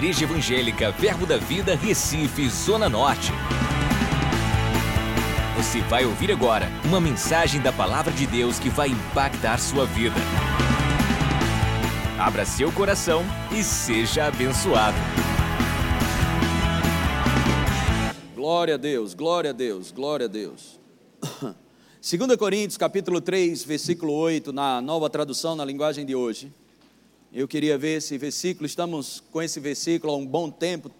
Igreja 0.00 0.24
Evangélica 0.24 0.90
Verbo 0.92 1.26
da 1.26 1.36
Vida, 1.36 1.74
Recife, 1.74 2.48
Zona 2.48 2.88
Norte. 2.88 3.30
Você 5.58 5.82
vai 5.82 6.06
ouvir 6.06 6.32
agora 6.32 6.70
uma 6.86 6.98
mensagem 6.98 7.60
da 7.60 7.70
Palavra 7.70 8.10
de 8.10 8.26
Deus 8.26 8.58
que 8.58 8.70
vai 8.70 8.88
impactar 8.88 9.58
sua 9.58 9.84
vida. 9.84 10.16
Abra 12.18 12.46
seu 12.46 12.72
coração 12.72 13.22
e 13.52 13.62
seja 13.62 14.24
abençoado. 14.24 14.96
Glória 18.34 18.76
a 18.76 18.78
Deus, 18.78 19.12
glória 19.12 19.50
a 19.50 19.52
Deus, 19.52 19.92
glória 19.92 20.24
a 20.24 20.30
Deus. 20.30 20.80
2 22.00 22.36
Coríntios, 22.38 22.78
capítulo 22.78 23.20
3, 23.20 23.62
versículo 23.64 24.14
8, 24.14 24.50
na 24.50 24.80
nova 24.80 25.10
tradução 25.10 25.54
na 25.54 25.64
linguagem 25.66 26.06
de 26.06 26.14
hoje. 26.14 26.50
Eu 27.32 27.46
queria 27.46 27.78
ver 27.78 27.98
esse 27.98 28.18
versículo, 28.18 28.66
estamos 28.66 29.20
com 29.30 29.40
esse 29.40 29.60
versículo 29.60 30.12
há 30.12 30.16
um 30.16 30.26
bom 30.26 30.50
tempo, 30.50 30.90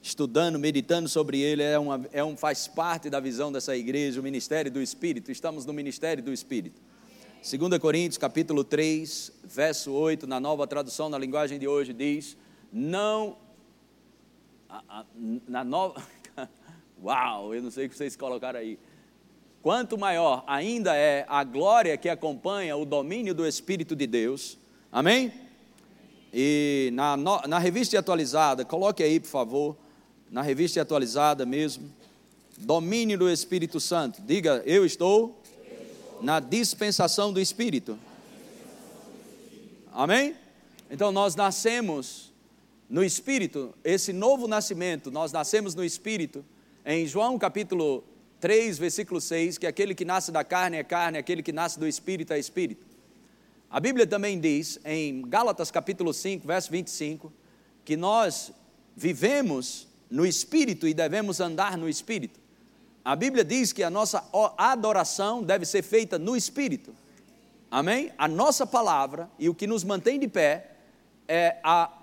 estudando, 0.00 0.58
meditando 0.58 1.10
sobre 1.10 1.40
ele, 1.42 1.62
é, 1.62 1.78
uma, 1.78 2.06
é 2.10 2.24
um, 2.24 2.38
faz 2.38 2.66
parte 2.66 3.10
da 3.10 3.20
visão 3.20 3.52
dessa 3.52 3.76
igreja, 3.76 4.18
o 4.18 4.22
ministério 4.22 4.70
do 4.70 4.80
Espírito, 4.80 5.30
estamos 5.30 5.66
no 5.66 5.74
ministério 5.74 6.22
do 6.22 6.32
Espírito. 6.32 6.80
2 7.42 7.78
Coríntios, 7.78 8.16
capítulo 8.16 8.64
3, 8.64 9.30
verso 9.44 9.92
8, 9.92 10.26
na 10.26 10.40
nova 10.40 10.66
tradução, 10.66 11.10
na 11.10 11.18
linguagem 11.18 11.58
de 11.58 11.68
hoje, 11.68 11.92
diz: 11.92 12.34
Não. 12.72 13.36
Na 15.46 15.62
nova. 15.62 16.02
Uau, 17.04 17.54
eu 17.54 17.62
não 17.62 17.70
sei 17.70 17.86
o 17.86 17.90
que 17.90 17.96
vocês 17.96 18.16
colocaram 18.16 18.58
aí. 18.58 18.78
Quanto 19.60 19.98
maior 19.98 20.44
ainda 20.46 20.96
é 20.96 21.26
a 21.28 21.44
glória 21.44 21.96
que 21.98 22.08
acompanha 22.08 22.74
o 22.74 22.86
domínio 22.86 23.34
do 23.34 23.46
Espírito 23.46 23.94
de 23.94 24.06
Deus. 24.06 24.56
Amém? 24.90 25.47
E 26.40 26.90
na, 26.92 27.16
na 27.16 27.58
revista 27.58 27.98
atualizada, 27.98 28.64
coloque 28.64 29.02
aí, 29.02 29.18
por 29.18 29.26
favor, 29.26 29.76
na 30.30 30.40
revista 30.40 30.80
atualizada 30.80 31.44
mesmo, 31.44 31.92
domínio 32.58 33.18
do 33.18 33.28
Espírito 33.28 33.80
Santo. 33.80 34.22
Diga, 34.22 34.62
eu 34.64 34.86
estou 34.86 35.42
na 36.22 36.38
dispensação 36.38 37.32
do 37.32 37.40
Espírito. 37.40 37.98
Amém? 39.92 40.36
Então 40.88 41.10
nós 41.10 41.34
nascemos 41.34 42.32
no 42.88 43.02
Espírito, 43.02 43.74
esse 43.82 44.12
novo 44.12 44.46
nascimento, 44.46 45.10
nós 45.10 45.32
nascemos 45.32 45.74
no 45.74 45.84
Espírito, 45.84 46.44
em 46.86 47.04
João 47.04 47.36
capítulo 47.36 48.04
3, 48.38 48.78
versículo 48.78 49.20
6, 49.20 49.58
que 49.58 49.66
aquele 49.66 49.92
que 49.92 50.04
nasce 50.04 50.30
da 50.30 50.44
carne 50.44 50.76
é 50.76 50.84
carne, 50.84 51.18
aquele 51.18 51.42
que 51.42 51.52
nasce 51.52 51.80
do 51.80 51.86
Espírito 51.88 52.32
é 52.32 52.38
Espírito. 52.38 52.86
A 53.70 53.80
Bíblia 53.80 54.06
também 54.06 54.40
diz, 54.40 54.78
em 54.82 55.20
Gálatas 55.28 55.70
capítulo 55.70 56.14
5, 56.14 56.46
verso 56.46 56.70
25, 56.70 57.30
que 57.84 57.98
nós 57.98 58.50
vivemos 58.96 59.86
no 60.10 60.24
Espírito 60.24 60.88
e 60.88 60.94
devemos 60.94 61.38
andar 61.38 61.76
no 61.76 61.86
Espírito. 61.86 62.40
A 63.04 63.14
Bíblia 63.14 63.44
diz 63.44 63.70
que 63.72 63.82
a 63.82 63.90
nossa 63.90 64.24
adoração 64.56 65.42
deve 65.42 65.66
ser 65.66 65.82
feita 65.82 66.18
no 66.18 66.34
Espírito. 66.34 66.94
Amém? 67.70 68.10
A 68.16 68.26
nossa 68.26 68.66
palavra 68.66 69.30
e 69.38 69.50
o 69.50 69.54
que 69.54 69.66
nos 69.66 69.84
mantém 69.84 70.18
de 70.18 70.28
pé 70.28 70.70
é, 71.28 71.56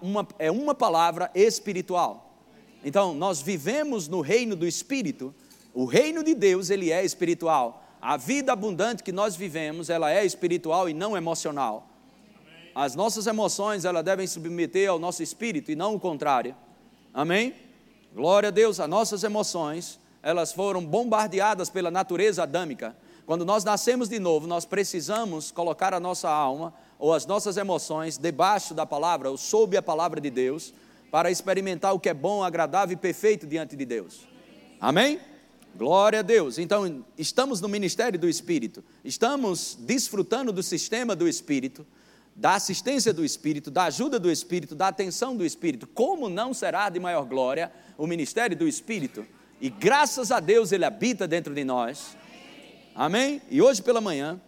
uma, 0.04 0.28
é 0.38 0.52
uma 0.52 0.76
palavra 0.76 1.32
espiritual. 1.34 2.40
Então, 2.84 3.16
nós 3.16 3.42
vivemos 3.42 4.08
no 4.08 4.22
reino 4.22 4.56
do 4.56 4.68
Espírito. 4.68 5.34
O 5.74 5.86
reino 5.86 6.24
de 6.24 6.36
Deus, 6.36 6.70
ele 6.70 6.92
é 6.92 7.04
espiritual. 7.04 7.85
A 8.06 8.18
vida 8.18 8.54
abundante 8.54 9.02
que 9.02 9.12
nós 9.12 9.36
vivemos, 9.36 9.90
ela 9.90 10.12
é 10.12 10.24
espiritual 10.24 10.88
e 10.88 10.94
não 10.94 11.18
emocional. 11.18 11.88
As 12.76 12.94
nossas 12.94 13.26
emoções, 13.26 13.84
elas 13.84 14.06
devem 14.06 14.28
submeter 14.28 14.88
ao 14.88 15.00
nosso 15.00 15.24
espírito 15.24 15.72
e 15.72 15.76
não 15.76 15.96
o 15.96 16.00
contrário. 16.00 16.56
Amém? 17.12 17.56
Glória 18.14 18.50
a 18.50 18.52
Deus, 18.52 18.80
as 18.80 18.88
nossas 18.88 19.24
emoções, 19.24 20.00
elas 20.22 20.54
foram 20.54 20.86
bombardeadas 20.86 21.68
pela 21.72 21.90
natureza 21.90 22.44
adâmica. 22.44 22.96
Quando 23.26 23.44
nós 23.44 23.64
nascemos 23.64 24.08
de 24.08 24.20
novo, 24.20 24.46
nós 24.46 24.66
precisamos 24.66 25.50
colocar 25.50 25.92
a 25.92 26.00
nossa 26.00 26.30
alma 26.30 26.76
ou 27.00 27.12
as 27.12 27.26
nossas 27.26 27.58
emoções 27.58 28.20
debaixo 28.20 28.76
da 28.76 28.86
palavra, 28.86 29.32
ou 29.32 29.36
sob 29.36 29.76
a 29.76 29.82
palavra 29.82 30.22
de 30.22 30.30
Deus, 30.30 30.76
para 31.10 31.32
experimentar 31.32 31.96
o 31.96 32.00
que 32.00 32.10
é 32.10 32.14
bom, 32.14 32.44
agradável 32.44 32.94
e 32.94 32.98
perfeito 32.98 33.48
diante 33.48 33.76
de 33.76 33.84
Deus. 33.84 34.28
Amém? 34.80 35.20
Glória 35.78 36.20
a 36.20 36.22
Deus. 36.22 36.58
Então, 36.58 37.04
estamos 37.18 37.60
no 37.60 37.68
ministério 37.68 38.18
do 38.18 38.30
Espírito, 38.30 38.82
estamos 39.04 39.78
desfrutando 39.82 40.54
do 40.54 40.64
sistema 40.64 41.14
do 41.14 41.28
Espírito, 41.28 41.86
da 42.34 42.56
assistência 42.56 43.14
do 43.14 43.26
Espírito, 43.26 43.70
da 43.70 43.84
ajuda 43.84 44.18
do 44.18 44.32
Espírito, 44.32 44.74
da 44.74 44.88
atenção 44.88 45.36
do 45.36 45.46
Espírito. 45.46 45.86
Como 45.86 46.30
não 46.30 46.54
será 46.54 46.88
de 46.88 46.98
maior 46.98 47.26
glória 47.26 47.70
o 47.98 48.08
ministério 48.08 48.56
do 48.56 48.66
Espírito? 48.66 49.26
E 49.60 49.70
graças 49.70 50.32
a 50.32 50.40
Deus 50.40 50.72
ele 50.72 50.86
habita 50.86 51.28
dentro 51.28 51.54
de 51.54 51.66
nós. 51.66 52.16
Amém? 52.94 53.42
E 53.52 53.62
hoje 53.62 53.82
pela 53.82 54.00
manhã, 54.00 54.40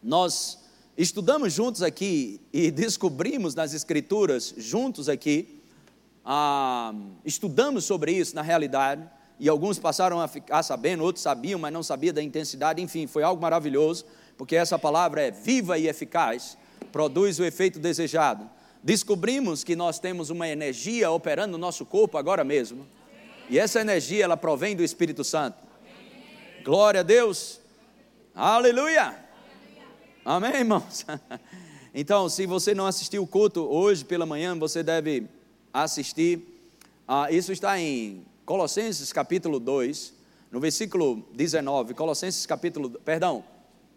nós 0.00 0.60
estudamos 0.96 1.52
juntos 1.52 1.82
aqui 1.82 2.40
e 2.52 2.70
descobrimos 2.70 3.56
nas 3.56 3.74
Escrituras, 3.74 4.54
juntos 4.56 5.08
aqui, 5.08 5.60
ah, 6.24 6.94
estudamos 7.24 7.84
sobre 7.84 8.12
isso 8.12 8.36
na 8.36 8.42
realidade 8.42 9.10
e 9.40 9.48
alguns 9.48 9.78
passaram 9.78 10.20
a 10.20 10.28
ficar 10.28 10.62
sabendo, 10.62 11.02
outros 11.02 11.22
sabiam, 11.22 11.58
mas 11.58 11.72
não 11.72 11.82
sabiam 11.82 12.12
da 12.12 12.22
intensidade. 12.22 12.82
Enfim, 12.82 13.06
foi 13.06 13.22
algo 13.22 13.40
maravilhoso, 13.40 14.04
porque 14.36 14.54
essa 14.54 14.78
palavra 14.78 15.22
é 15.22 15.30
viva 15.30 15.78
e 15.78 15.88
eficaz, 15.88 16.58
produz 16.92 17.38
o 17.38 17.44
efeito 17.44 17.78
desejado. 17.78 18.48
Descobrimos 18.82 19.64
que 19.64 19.74
nós 19.74 19.98
temos 19.98 20.28
uma 20.28 20.46
energia 20.46 21.10
operando 21.10 21.52
no 21.52 21.58
nosso 21.58 21.86
corpo 21.86 22.18
agora 22.18 22.44
mesmo. 22.44 22.86
E 23.48 23.58
essa 23.58 23.80
energia, 23.80 24.24
ela 24.24 24.36
provém 24.36 24.76
do 24.76 24.84
Espírito 24.84 25.24
Santo. 25.24 25.56
Glória 26.62 27.00
a 27.00 27.02
Deus. 27.02 27.60
Aleluia. 28.34 29.16
Amém, 30.22 30.54
irmãos? 30.54 31.06
Então, 31.92 32.28
se 32.28 32.46
você 32.46 32.72
não 32.72 32.86
assistiu 32.86 33.20
o 33.20 33.26
culto 33.26 33.62
hoje 33.68 34.04
pela 34.04 34.24
manhã, 34.24 34.56
você 34.56 34.80
deve 34.80 35.26
assistir. 35.74 36.40
Ah, 37.06 37.26
isso 37.32 37.50
está 37.50 37.76
em 37.80 38.24
Colossenses 38.50 39.12
capítulo 39.12 39.60
2, 39.60 40.12
no 40.50 40.58
versículo 40.58 41.24
19, 41.34 41.94
Colossenses 41.94 42.44
capítulo, 42.46 42.90
perdão, 42.90 43.44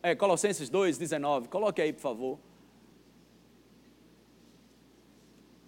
é, 0.03 0.13
Colossenses 0.13 0.69
2, 0.69 0.95
19, 0.99 1.47
coloque 1.47 1.81
aí, 1.81 1.91
por 1.91 2.01
favor. 2.01 2.39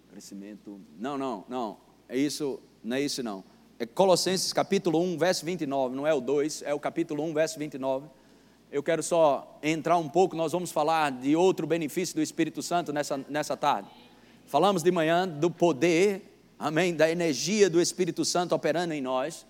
Crescimento, 0.08 0.80
não, 0.96 1.18
não, 1.18 1.44
não, 1.48 1.78
é 2.08 2.16
isso, 2.16 2.60
não 2.84 2.96
é 2.96 3.00
isso 3.00 3.24
não. 3.24 3.42
É 3.76 3.84
Colossenses 3.84 4.52
capítulo 4.52 5.00
1, 5.00 5.18
verso 5.18 5.44
29, 5.44 5.96
não 5.96 6.06
é 6.06 6.14
o 6.14 6.20
2, 6.20 6.62
é 6.62 6.72
o 6.72 6.78
capítulo 6.78 7.24
1, 7.24 7.34
verso 7.34 7.58
29. 7.58 8.06
Eu 8.70 8.84
quero 8.84 9.02
só 9.02 9.58
entrar 9.64 9.96
um 9.96 10.08
pouco, 10.08 10.36
nós 10.36 10.52
vamos 10.52 10.70
falar 10.70 11.10
de 11.10 11.34
outro 11.34 11.66
benefício 11.66 12.14
do 12.14 12.22
Espírito 12.22 12.62
Santo 12.62 12.92
nessa, 12.92 13.16
nessa 13.28 13.56
tarde. 13.56 13.88
Falamos 14.44 14.84
de 14.84 14.92
manhã 14.92 15.26
do 15.26 15.50
poder 15.50 16.35
amém, 16.58 16.94
da 16.94 17.10
energia 17.10 17.68
do 17.68 17.80
Espírito 17.80 18.24
Santo 18.24 18.54
operando 18.54 18.94
em 18.94 19.00
nós. 19.00 19.46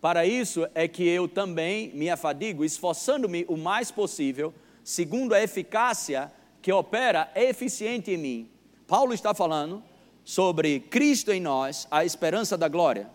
Para 0.00 0.26
isso 0.26 0.66
é 0.74 0.88
que 0.88 1.06
eu 1.06 1.28
também 1.28 1.90
me 1.94 2.10
afadigo, 2.10 2.64
esforçando-me 2.64 3.44
o 3.48 3.56
mais 3.56 3.90
possível, 3.90 4.52
segundo 4.82 5.34
a 5.34 5.42
eficácia 5.42 6.32
que 6.60 6.72
opera 6.72 7.30
eficiente 7.34 8.10
em 8.10 8.16
mim. 8.16 8.50
Paulo 8.86 9.14
está 9.14 9.32
falando 9.32 9.82
sobre 10.24 10.80
Cristo 10.80 11.32
em 11.32 11.40
nós, 11.40 11.86
a 11.90 12.04
esperança 12.04 12.58
da 12.58 12.68
glória. 12.68 13.08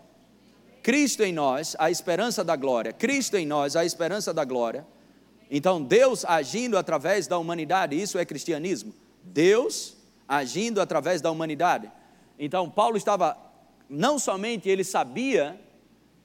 Cristo 0.82 1.22
em 1.22 1.32
nós, 1.32 1.76
a 1.78 1.90
esperança 1.90 2.42
da 2.42 2.56
glória. 2.56 2.92
Cristo 2.92 3.36
em 3.36 3.46
nós, 3.46 3.76
a 3.76 3.84
esperança 3.84 4.32
da 4.32 4.44
glória. 4.44 4.86
Então, 5.50 5.82
Deus 5.82 6.24
agindo 6.24 6.76
através 6.76 7.26
da 7.26 7.38
humanidade, 7.38 8.00
isso 8.00 8.18
é 8.18 8.24
cristianismo. 8.24 8.94
Deus 9.22 9.96
agindo 10.26 10.80
através 10.80 11.20
da 11.20 11.30
humanidade. 11.30 11.90
Então, 12.38 12.70
Paulo 12.70 12.96
estava, 12.96 13.36
não 13.88 14.18
somente 14.18 14.68
ele 14.68 14.84
sabia, 14.84 15.58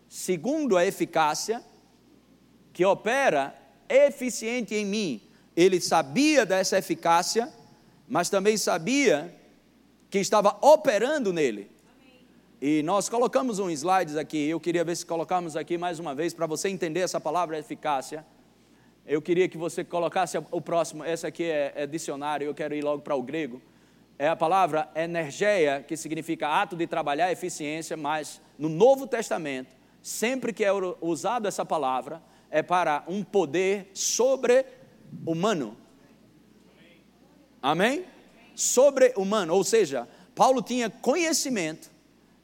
segundo 0.08 0.78
a 0.78 0.86
eficácia, 0.86 1.64
que 2.72 2.86
opera 2.86 3.56
eficiente 3.90 4.76
em 4.76 4.86
mim, 4.86 5.22
ele 5.56 5.82
sabia 5.82 6.46
dessa 6.46 6.78
eficácia, 6.78 7.52
mas 8.08 8.30
também 8.30 8.58
sabia 8.58 9.34
que 10.10 10.20
estava 10.20 10.58
operando 10.62 11.34
nele. 11.34 11.72
E 12.62 12.82
nós 12.84 13.10
colocamos 13.10 13.60
um 13.60 13.70
slide 13.70 14.18
aqui, 14.18 14.48
eu 14.48 14.60
queria 14.60 14.84
ver 14.84 14.96
se 14.96 15.06
colocamos 15.06 15.58
aqui 15.58 15.78
mais 15.78 16.00
uma 16.00 16.14
vez, 16.14 16.34
para 16.34 16.46
você 16.46 16.70
entender 16.70 17.02
essa 17.02 17.20
palavra 17.20 17.58
eficácia. 17.58 18.26
Eu 19.06 19.22
queria 19.22 19.50
que 19.50 19.58
você 19.58 19.84
colocasse 19.84 20.38
o 20.50 20.62
próximo, 20.62 21.04
esse 21.04 21.28
aqui 21.28 21.44
é, 21.44 21.74
é 21.76 21.88
dicionário, 21.88 22.46
eu 22.46 22.54
quero 22.54 22.74
ir 22.74 22.84
logo 22.84 23.02
para 23.02 23.16
o 23.16 23.22
grego 23.22 23.62
é 24.18 24.28
a 24.28 24.36
palavra 24.36 24.90
energeia, 24.96 25.84
que 25.86 25.98
significa 25.98 26.48
ato 26.48 26.76
de 26.76 26.88
trabalhar, 26.88 27.32
eficiência, 27.32 27.98
mas 27.98 28.42
no 28.58 28.70
Novo 28.70 29.08
Testamento, 29.08 29.76
sempre 30.02 30.54
que 30.54 30.64
é 30.64 30.72
usada 31.02 31.48
essa 31.48 31.66
palavra, 31.66 32.22
é 32.50 32.62
para 32.62 33.04
um 33.08 33.24
poder 33.24 33.90
sobre-humano. 33.94 35.76
Amém? 37.62 38.06
Sobre-humano, 38.56 39.56
ou 39.56 39.64
seja, 39.64 40.08
Paulo 40.36 40.62
tinha 40.62 40.90
conhecimento 40.90 41.90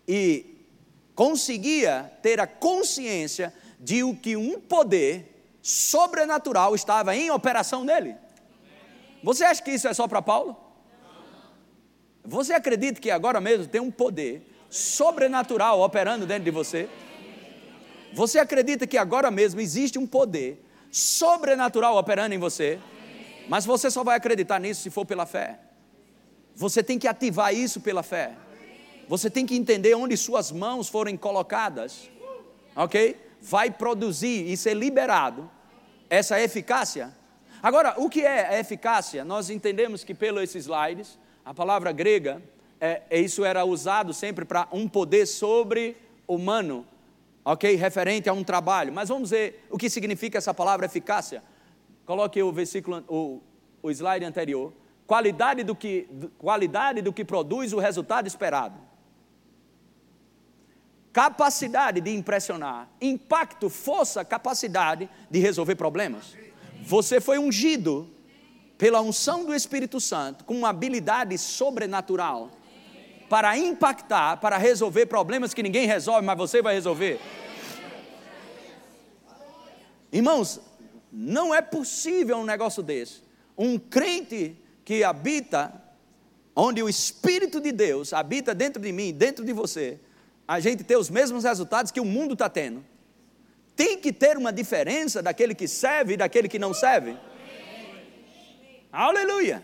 e 0.08 0.66
conseguia 1.14 2.12
ter 2.24 2.40
a 2.40 2.48
consciência 2.48 3.54
de 3.80 4.02
que 4.16 4.36
um 4.36 4.60
poder 4.60 5.58
sobrenatural 5.62 6.74
estava 6.74 7.16
em 7.16 7.30
operação 7.30 7.84
nele. 7.84 8.16
Você 9.22 9.44
acha 9.44 9.62
que 9.62 9.72
isso 9.72 9.88
é 9.88 9.94
só 9.94 10.08
para 10.08 10.22
Paulo? 10.22 10.69
Você 12.30 12.54
acredita 12.54 13.02
que 13.02 13.10
agora 13.10 13.42
mesmo 13.42 13.66
tem 13.66 13.82
um 13.82 13.90
poder 13.90 14.48
sobrenatural 14.70 15.82
operando 15.82 16.28
dentro 16.28 16.44
de 16.44 16.52
você? 16.52 16.88
Você 18.14 18.38
acredita 18.38 18.86
que 18.86 19.00
agora 19.00 19.32
mesmo 19.32 19.60
existe 19.60 19.98
um 19.98 20.06
poder 20.06 20.64
sobrenatural 20.92 21.98
operando 21.98 22.36
em 22.36 22.38
você? 22.38 22.78
Mas 23.48 23.66
você 23.66 23.90
só 23.90 24.04
vai 24.04 24.16
acreditar 24.16 24.60
nisso 24.60 24.84
se 24.84 24.92
for 24.92 25.08
pela 25.08 25.26
fé. 25.26 25.60
Você 26.56 26.84
tem 26.84 27.00
que 27.00 27.08
ativar 27.08 27.52
isso 27.52 27.82
pela 27.82 28.04
fé. 28.04 28.34
Você 29.08 29.28
tem 29.28 29.44
que 29.44 29.56
entender 29.56 29.96
onde 29.96 30.16
suas 30.16 30.52
mãos 30.52 30.88
forem 30.88 31.18
colocadas, 31.18 32.12
ok? 32.76 33.20
Vai 33.42 33.72
produzir 33.72 34.48
e 34.48 34.56
ser 34.56 34.76
liberado 34.76 35.50
essa 36.08 36.40
eficácia. 36.40 37.12
Agora, 37.64 37.96
o 37.98 38.08
que 38.08 38.22
é 38.22 38.50
a 38.50 38.60
eficácia? 38.60 39.26
Nós 39.26 39.50
entendemos 39.50 40.04
que 40.04 40.14
pelos 40.14 40.54
slides, 40.54 41.18
a 41.50 41.54
palavra 41.56 41.92
grega, 41.92 42.44
é, 42.80 43.02
isso 43.20 43.44
era 43.44 43.66
usado 43.66 44.14
sempre 44.14 44.46
para 44.46 44.68
um 44.72 44.88
poder 44.88 45.26
sobre-humano, 45.26 46.86
ok? 47.44 47.74
Referente 47.76 48.30
a 48.30 48.34
um 48.34 48.44
trabalho. 48.44 48.94
Mas 48.94 49.10
vamos 49.10 49.32
ver 49.32 49.66
o 49.72 49.76
que 49.76 49.90
significa 49.90 50.38
essa 50.38 50.54
palavra 50.54 50.86
eficácia. 50.86 51.42
Coloque 52.06 52.40
o 52.44 52.52
versículo, 52.52 53.04
o, 53.08 53.42
o 53.82 53.90
slide 53.90 54.24
anterior. 54.24 54.72
Qualidade 55.08 55.64
do, 55.64 55.76
que, 55.76 56.08
qualidade 56.38 57.02
do 57.02 57.12
que 57.12 57.26
produz 57.26 57.74
o 57.74 57.80
resultado 57.80 58.28
esperado. 58.28 58.76
Capacidade 61.12 62.00
de 62.00 62.14
impressionar. 62.16 62.88
Impacto, 63.02 63.72
força, 63.72 64.24
capacidade 64.24 65.10
de 65.32 65.40
resolver 65.40 65.74
problemas. 65.74 66.38
Você 66.84 67.20
foi 67.20 67.40
ungido 67.40 68.08
pela 68.80 69.02
unção 69.02 69.44
do 69.44 69.54
Espírito 69.54 70.00
Santo 70.00 70.46
com 70.46 70.56
uma 70.56 70.70
habilidade 70.70 71.38
sobrenatural 71.38 72.50
para 73.30 73.56
impactar, 73.58 74.38
para 74.38 74.58
resolver 74.58 75.06
problemas 75.06 75.54
que 75.54 75.62
ninguém 75.62 75.86
resolve, 75.86 76.26
mas 76.26 76.38
você 76.38 76.62
vai 76.62 76.76
resolver. 76.76 77.20
Irmãos, 80.12 80.62
não 81.12 81.54
é 81.54 81.62
possível 81.62 82.38
um 82.38 82.46
negócio 82.46 82.82
desse. 82.82 83.22
Um 83.58 83.78
crente 83.78 84.56
que 84.86 85.04
habita, 85.04 85.74
onde 86.56 86.82
o 86.82 86.88
Espírito 86.88 87.60
de 87.60 87.74
Deus 87.74 88.14
habita 88.14 88.56
dentro 88.56 88.82
de 88.82 88.94
mim, 88.94 89.12
dentro 89.12 89.44
de 89.44 89.52
você, 89.52 90.00
a 90.48 90.62
gente 90.62 90.86
ter 90.86 90.98
os 90.98 91.10
mesmos 91.10 91.44
resultados 91.44 91.92
que 91.92 92.00
o 92.00 92.06
mundo 92.06 92.32
está 92.32 92.48
tendo. 92.48 92.84
Tem 93.76 94.00
que 94.00 94.14
ter 94.14 94.38
uma 94.38 94.54
diferença 94.54 95.22
daquele 95.22 95.54
que 95.54 95.68
serve 95.68 96.14
e 96.14 96.18
daquele 96.18 96.48
que 96.48 96.58
não 96.58 96.74
serve. 96.74 97.18
Aleluia! 98.92 99.64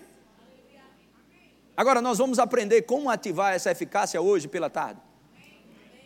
Agora 1.75 1.99
nós 1.99 2.19
vamos 2.19 2.37
aprender 2.37 2.83
como 2.83 3.09
ativar 3.09 3.53
essa 3.53 3.71
eficácia 3.71 4.21
hoje 4.21 4.47
pela 4.47 4.69
tarde. 4.69 5.01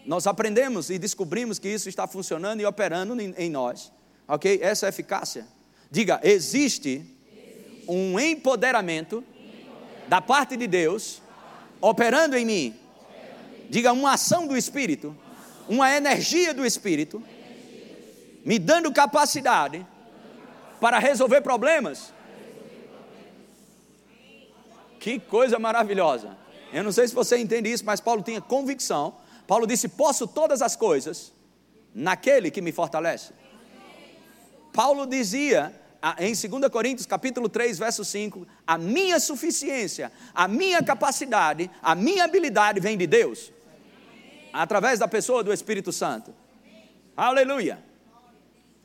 Nós 0.05 0.25
aprendemos 0.25 0.89
e 0.89 0.97
descobrimos 0.97 1.59
que 1.59 1.67
isso 1.67 1.89
está 1.89 2.07
funcionando 2.07 2.61
e 2.61 2.65
operando 2.65 3.19
em, 3.21 3.49
nós. 3.49 3.91
Ok? 4.27 4.59
Essa 4.61 4.85
é 4.85 4.89
eficácia. 4.89 5.45
Diga, 5.91 6.19
existe 6.23 7.05
um 7.87 8.17
empoderamento 8.19 9.23
da 10.07 10.21
parte 10.21 10.55
de 10.55 10.65
Deus 10.65 11.21
operando 11.81 12.37
em 12.37 12.45
mim. 12.45 12.79
Diga, 13.69 13.91
uma 13.91 14.13
ação 14.13 14.47
do 14.47 14.57
Espírito, 14.57 15.15
uma 15.67 15.91
energia 15.95 16.53
do 16.53 16.65
Espírito, 16.65 17.21
me 18.45 18.57
dando 18.57 18.91
capacidade 18.93 19.85
para 20.79 20.97
resolver 20.97 21.41
problemas 21.41 22.13
que 24.99 25.19
coisa 25.19 25.57
maravilhosa. 25.57 26.37
Eu 26.71 26.83
não 26.83 26.91
sei 26.91 27.07
se 27.07 27.15
você 27.15 27.37
entende 27.37 27.71
isso, 27.71 27.85
mas 27.85 27.99
Paulo 27.99 28.21
tinha 28.21 28.41
convicção. 28.41 29.15
Paulo 29.47 29.65
disse: 29.65 29.87
Posso 29.87 30.27
todas 30.27 30.61
as 30.61 30.75
coisas 30.75 31.33
naquele 31.93 32.51
que 32.51 32.61
me 32.61 32.71
fortalece. 32.71 33.33
Paulo 34.71 35.07
dizia 35.07 35.73
em 36.17 36.33
2 36.33 36.71
Coríntios 36.71 37.05
capítulo 37.05 37.49
3, 37.49 37.77
verso 37.77 38.05
5, 38.05 38.47
a 38.65 38.77
minha 38.77 39.19
suficiência, 39.19 40.11
a 40.33 40.47
minha 40.47 40.81
capacidade, 40.81 41.69
a 41.81 41.95
minha 41.95 42.23
habilidade 42.23 42.79
vem 42.79 42.97
de 42.97 43.05
Deus, 43.05 43.51
através 44.53 44.99
da 44.99 45.07
pessoa 45.07 45.43
do 45.43 45.51
Espírito 45.51 45.91
Santo. 45.91 46.33
Aleluia. 47.17 47.83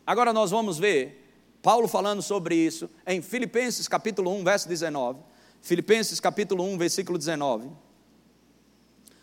Agora 0.07 0.33
nós 0.33 0.51
vamos 0.51 0.79
ver 0.79 1.23
Paulo 1.63 1.87
falando 1.87 2.21
sobre 2.21 2.57
isso 2.57 2.91
em 3.07 3.23
Filipenses 3.23 3.87
capítulo 3.87 4.35
1, 4.35 4.45
verso 4.45 4.69
19. 4.69 5.21
Filipenses 5.65 6.21
capítulo 6.21 6.63
1, 6.63 6.77
versículo 6.77 7.17
19. 7.17 7.71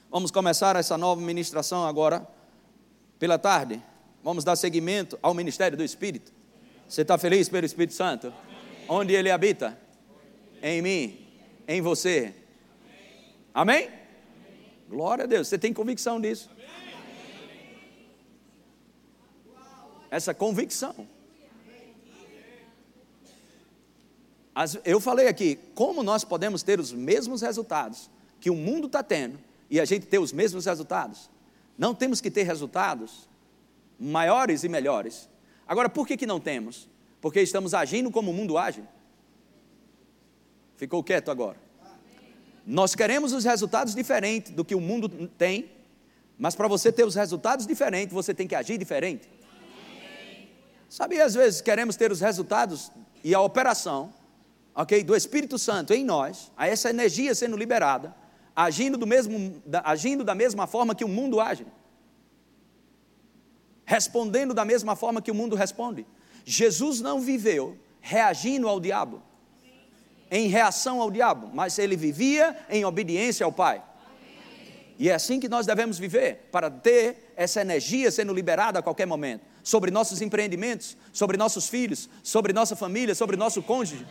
Vamos 0.10 0.32
começar 0.32 0.76
essa 0.76 0.98
nova 0.98 1.22
ministração 1.22 1.86
agora 1.86 2.28
pela 3.20 3.38
tarde. 3.38 3.80
Vamos 4.24 4.44
dar 4.44 4.56
seguimento 4.56 5.20
ao 5.22 5.36
ministério 5.36 5.78
do 5.78 5.84
Espírito. 5.84 6.34
Você 6.90 7.04
está 7.04 7.16
feliz 7.20 7.48
pelo 7.48 7.64
Espírito 7.64 7.94
Santo? 7.94 8.28
Amém. 8.30 8.86
Onde 8.90 9.14
ele 9.14 9.30
habita? 9.30 9.80
Em 10.64 10.82
mim, 10.82 11.28
em 11.68 11.80
você. 11.80 12.34
Amém? 13.54 13.84
Amém? 13.86 14.00
Glória 14.90 15.26
a 15.26 15.28
Deus. 15.28 15.48
Você 15.48 15.60
tem 15.60 15.72
convicção 15.72 16.20
disso? 16.20 16.50
Essa 20.10 20.34
convicção. 20.34 21.08
As, 24.54 24.78
eu 24.84 25.00
falei 25.00 25.28
aqui, 25.28 25.58
como 25.74 26.04
nós 26.04 26.24
podemos 26.24 26.62
ter 26.62 26.80
os 26.80 26.92
mesmos 26.92 27.42
resultados 27.42 28.10
que 28.40 28.50
o 28.50 28.56
mundo 28.56 28.88
está 28.88 29.02
tendo 29.02 29.40
e 29.70 29.80
a 29.80 29.86
gente 29.86 30.06
ter 30.06 30.20
os 30.20 30.34
mesmos 30.34 30.66
resultados? 30.66 31.30
Não 31.78 31.96
temos 31.96 32.20
que 32.20 32.30
ter 32.30 32.44
resultados 32.44 33.30
maiores 33.98 34.64
e 34.64 34.70
melhores. 34.70 35.30
Agora, 35.68 35.88
por 35.88 36.06
que, 36.06 36.18
que 36.18 36.26
não 36.26 36.40
temos? 36.40 36.90
Porque 37.22 37.40
estamos 37.40 37.74
agindo 37.74 38.12
como 38.12 38.32
o 38.32 38.34
mundo 38.34 38.58
age. 38.58 38.84
Ficou 40.76 41.04
quieto 41.04 41.32
agora. 41.32 41.58
Nós 42.66 42.94
queremos 42.94 43.32
os 43.32 43.46
resultados 43.46 43.96
diferentes 43.96 44.52
do 44.52 44.66
que 44.66 44.76
o 44.76 44.82
mundo 44.82 45.08
tem, 45.38 45.72
mas 46.38 46.56
para 46.56 46.68
você 46.68 46.92
ter 46.92 47.06
os 47.06 47.16
resultados 47.16 47.66
diferentes, 47.66 48.14
você 48.14 48.34
tem 48.34 48.48
que 48.48 48.56
agir 48.56 48.78
diferente. 48.78 49.30
Sabe, 50.90 51.22
às 51.22 51.34
vezes 51.34 51.62
queremos 51.62 51.96
ter 51.96 52.12
os 52.12 52.20
resultados 52.20 52.92
e 53.24 53.34
a 53.34 53.40
operação 53.40 54.14
ok, 54.76 55.04
do 55.04 55.16
Espírito 55.16 55.58
Santo 55.60 55.94
em 55.94 56.04
nós, 56.04 56.52
a 56.56 56.68
essa 56.68 56.90
energia 56.90 57.36
sendo 57.36 57.58
liberada, 57.58 58.16
agindo, 58.56 58.98
do 58.98 59.06
mesmo, 59.06 59.62
agindo 59.84 60.24
da 60.24 60.36
mesma 60.36 60.68
forma 60.68 60.96
que 60.96 61.04
o 61.04 61.10
mundo 61.10 61.40
age, 61.40 61.66
respondendo 63.86 64.54
da 64.54 64.64
mesma 64.64 64.96
forma 64.96 65.22
que 65.22 65.32
o 65.32 65.36
mundo 65.36 65.56
responde. 65.56 66.06
Jesus 66.46 67.02
não 67.02 67.20
viveu 67.20 67.78
reagindo 68.00 68.68
ao 68.68 68.80
diabo, 68.80 69.22
em 70.30 70.48
reação 70.48 71.02
ao 71.02 71.12
diabo, 71.12 71.50
mas 71.54 71.78
ele 71.78 71.98
vivia 71.98 72.58
em 72.70 72.86
obediência 72.86 73.46
ao 73.46 73.52
Pai. 73.52 73.84
E 74.98 75.10
é 75.10 75.16
assim 75.16 75.40
que 75.40 75.50
nós 75.50 75.66
devemos 75.66 75.98
viver, 75.98 76.48
para 76.52 76.70
ter 76.70 77.34
essa 77.36 77.60
energia 77.60 78.12
sendo 78.12 78.34
liberada 78.34 78.80
a 78.80 78.82
qualquer 78.84 79.06
momento, 79.06 79.44
sobre 79.64 79.92
nossos 79.92 80.22
empreendimentos, 80.22 80.96
sobre 81.12 81.38
nossos 81.38 81.68
filhos, 81.68 82.10
sobre 82.24 82.54
nossa 82.54 82.76
família, 82.76 83.14
sobre 83.14 83.36
nosso 83.36 83.62
cônjuge 83.62 84.06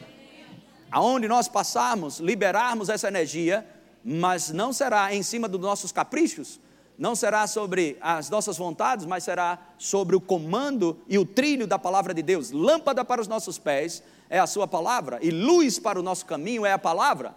aonde 0.90 1.28
nós 1.28 1.48
passarmos, 1.48 2.18
liberarmos 2.18 2.88
essa 2.88 3.08
energia, 3.08 3.66
mas 4.04 4.50
não 4.50 4.72
será 4.72 5.14
em 5.14 5.22
cima 5.22 5.48
dos 5.48 5.60
nossos 5.60 5.92
caprichos, 5.92 6.58
não 6.98 7.14
será 7.14 7.46
sobre 7.46 7.96
as 8.00 8.28
nossas 8.28 8.58
vontades, 8.58 9.06
mas 9.06 9.24
será 9.24 9.58
sobre 9.78 10.16
o 10.16 10.20
comando 10.20 11.00
e 11.08 11.18
o 11.18 11.24
trilho 11.24 11.66
da 11.66 11.78
palavra 11.78 12.12
de 12.12 12.22
Deus. 12.22 12.50
Lâmpada 12.50 13.04
para 13.04 13.20
os 13.20 13.28
nossos 13.28 13.58
pés 13.58 14.02
é 14.28 14.38
a 14.38 14.46
sua 14.46 14.66
palavra, 14.66 15.18
e 15.22 15.30
luz 15.30 15.78
para 15.78 15.98
o 15.98 16.02
nosso 16.02 16.26
caminho 16.26 16.66
é 16.66 16.72
a 16.72 16.78
palavra, 16.78 17.34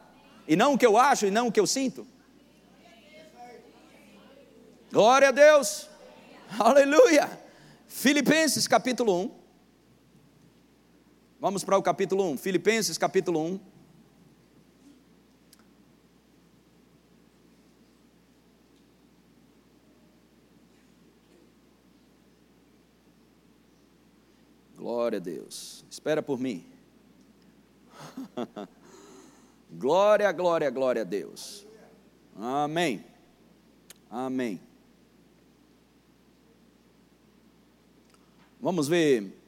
e 0.48 0.55
não 0.55 0.74
o 0.74 0.77
que 0.77 0.86
eu 0.86 0.98
acho 0.98 1.25
e 1.25 1.31
não 1.31 1.48
o 1.48 1.51
que 1.51 1.60
eu 1.60 1.67
sinto. 1.67 2.05
Glória 4.91 5.29
a 5.29 5.31
Deus, 5.31 5.88
aleluia. 6.60 7.39
Filipenses 7.88 8.67
capítulo 8.67 9.22
1. 9.22 9.42
Vamos 11.43 11.62
para 11.62 11.77
o 11.77 11.83
capítulo 11.83 12.23
1, 12.31 12.38
Filipenses 12.38 12.97
capítulo 12.97 13.41
1. 13.41 13.59
Glória 24.77 25.17
a 25.17 25.19
Deus. 25.19 25.83
Espera 25.91 26.23
por 26.23 26.39
mim. 26.39 26.65
glória, 29.69 30.31
glória, 30.31 30.69
glória 30.69 31.01
a 31.01 31.05
Deus. 31.05 31.67
Amém. 32.38 33.03
Amém. 34.09 34.62
Vamos 38.62 38.88
ver, 38.88 39.42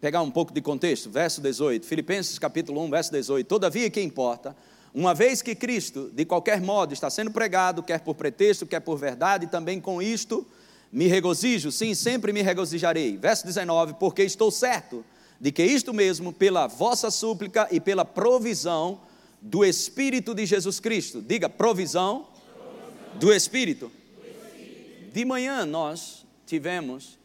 pegar 0.00 0.22
um 0.22 0.30
pouco 0.30 0.52
de 0.52 0.60
contexto, 0.60 1.10
verso 1.10 1.40
18, 1.40 1.86
Filipenses 1.86 2.38
capítulo 2.38 2.82
1, 2.84 2.90
verso 2.90 3.12
18. 3.12 3.46
Todavia, 3.46 3.90
que 3.90 4.00
importa? 4.00 4.56
Uma 4.94 5.14
vez 5.14 5.42
que 5.42 5.54
Cristo, 5.54 6.10
de 6.14 6.24
qualquer 6.24 6.60
modo, 6.60 6.92
está 6.92 7.10
sendo 7.10 7.30
pregado, 7.30 7.82
quer 7.82 8.00
por 8.00 8.14
pretexto, 8.14 8.66
quer 8.66 8.80
por 8.80 8.96
verdade, 8.96 9.46
também 9.46 9.80
com 9.80 10.00
isto 10.00 10.46
me 10.92 11.06
regozijo, 11.06 11.70
sim, 11.70 11.94
sempre 11.94 12.32
me 12.32 12.40
regozijarei. 12.40 13.16
Verso 13.16 13.44
19: 13.44 13.94
Porque 13.94 14.22
estou 14.22 14.50
certo 14.50 15.04
de 15.40 15.52
que 15.52 15.62
isto 15.62 15.92
mesmo, 15.92 16.32
pela 16.32 16.66
vossa 16.66 17.10
súplica 17.10 17.68
e 17.70 17.80
pela 17.80 18.04
provisão 18.04 19.00
do 19.40 19.64
Espírito 19.64 20.34
de 20.34 20.46
Jesus 20.46 20.80
Cristo, 20.80 21.20
diga 21.20 21.48
provisão, 21.48 22.26
provisão. 22.54 23.18
Do, 23.18 23.32
Espírito. 23.32 23.92
do 24.16 24.26
Espírito. 24.26 25.12
De 25.12 25.24
manhã 25.24 25.66
nós 25.66 26.24
tivemos 26.46 27.18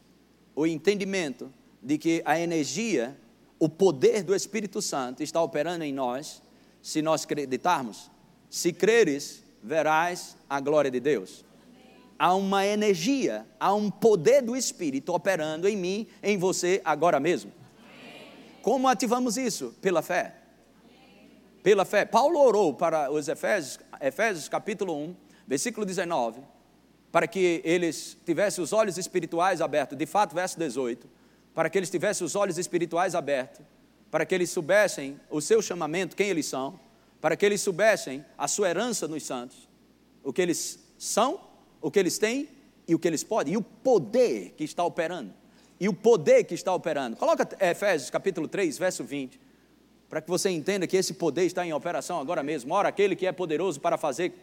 o 0.53 0.67
entendimento 0.67 1.49
de 1.81 1.97
que 1.97 2.21
a 2.25 2.39
energia, 2.39 3.17
o 3.59 3.67
poder 3.67 4.23
do 4.23 4.35
Espírito 4.35 4.81
Santo 4.81 5.23
está 5.23 5.41
operando 5.41 5.83
em 5.83 5.93
nós, 5.93 6.41
se 6.81 7.01
nós 7.01 7.23
acreditarmos. 7.23 8.09
Se 8.49 8.73
creres, 8.73 9.43
verás 9.63 10.35
a 10.49 10.59
glória 10.59 10.91
de 10.91 10.99
Deus. 10.99 11.45
Há 12.17 12.35
uma 12.35 12.65
energia, 12.65 13.45
há 13.59 13.73
um 13.73 13.89
poder 13.89 14.41
do 14.41 14.55
Espírito 14.55 15.13
operando 15.13 15.67
em 15.67 15.75
mim, 15.75 16.07
em 16.21 16.37
você, 16.37 16.81
agora 16.85 17.19
mesmo. 17.19 17.51
Como 18.61 18.87
ativamos 18.87 19.37
isso? 19.37 19.73
Pela 19.81 20.01
fé. 20.01 20.35
Pela 21.63 21.85
fé. 21.85 22.05
Paulo 22.05 22.39
orou 22.39 22.73
para 22.73 23.11
os 23.11 23.27
Efésios, 23.27 23.79
Efésios 23.99 24.47
capítulo 24.47 24.95
1, 24.95 25.15
versículo 25.47 25.85
19 25.85 26.41
para 27.11 27.27
que 27.27 27.61
eles 27.65 28.17
tivessem 28.25 28.63
os 28.63 28.71
olhos 28.71 28.97
espirituais 28.97 29.61
abertos, 29.61 29.97
de 29.97 30.05
fato, 30.05 30.33
verso 30.33 30.57
18, 30.57 31.07
para 31.53 31.69
que 31.69 31.77
eles 31.77 31.89
tivessem 31.89 32.25
os 32.25 32.35
olhos 32.35 32.57
espirituais 32.57 33.15
abertos, 33.15 33.65
para 34.09 34.25
que 34.25 34.35
eles 34.35 34.49
soubessem 34.49 35.19
o 35.29 35.41
seu 35.41 35.61
chamamento, 35.61 36.15
quem 36.15 36.29
eles 36.29 36.45
são, 36.45 36.79
para 37.19 37.35
que 37.35 37.45
eles 37.45 37.61
soubessem 37.61 38.25
a 38.37 38.47
sua 38.47 38.69
herança 38.69 39.07
nos 39.07 39.23
santos, 39.23 39.69
o 40.23 40.33
que 40.33 40.41
eles 40.41 40.79
são, 40.97 41.39
o 41.81 41.89
que 41.89 41.99
eles 41.99 42.17
têm 42.17 42.49
e 42.87 42.95
o 42.95 42.99
que 42.99 43.07
eles 43.07 43.23
podem, 43.23 43.53
e 43.53 43.57
o 43.57 43.61
poder 43.61 44.53
que 44.57 44.63
está 44.63 44.83
operando. 44.83 45.33
E 45.79 45.89
o 45.89 45.93
poder 45.93 46.43
que 46.43 46.53
está 46.53 46.73
operando. 46.73 47.17
Coloca 47.17 47.47
Efésios 47.59 48.09
capítulo 48.09 48.47
3, 48.47 48.77
verso 48.77 49.03
20, 49.03 49.39
para 50.07 50.21
que 50.21 50.29
você 50.29 50.49
entenda 50.49 50.85
que 50.85 50.97
esse 50.97 51.13
poder 51.13 51.45
está 51.45 51.65
em 51.65 51.73
operação 51.73 52.19
agora 52.19 52.43
mesmo. 52.43 52.73
Ora, 52.73 52.89
aquele 52.89 53.15
que 53.15 53.25
é 53.25 53.31
poderoso 53.31 53.79
para 53.79 53.97
fazer, 53.97 54.33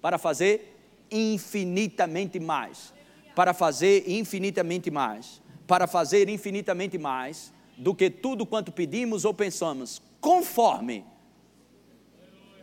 para 0.00 0.18
fazer 0.18 0.76
infinitamente 1.10 2.40
mais, 2.40 2.92
para 3.36 3.52
fazer 3.52 4.04
infinitamente 4.08 4.90
mais, 4.90 5.40
para 5.70 5.86
fazer 5.86 6.28
infinitamente 6.28 6.98
mais 6.98 7.52
do 7.78 7.94
que 7.94 8.10
tudo 8.10 8.44
quanto 8.44 8.72
pedimos 8.72 9.24
ou 9.24 9.32
pensamos, 9.32 10.02
conforme, 10.20 11.04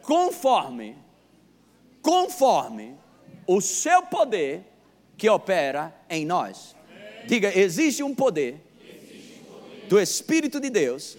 conforme, 0.01 0.93
conforme 2.01 2.95
o 3.47 3.61
seu 3.61 4.01
poder 4.01 4.61
que 5.15 5.29
opera 5.29 5.95
em 6.09 6.25
nós. 6.25 6.75
Diga, 7.25 7.57
existe 7.57 8.03
um 8.03 8.13
poder 8.13 8.61
do 9.87 9.97
Espírito 10.01 10.59
de 10.59 10.69
Deus 10.69 11.17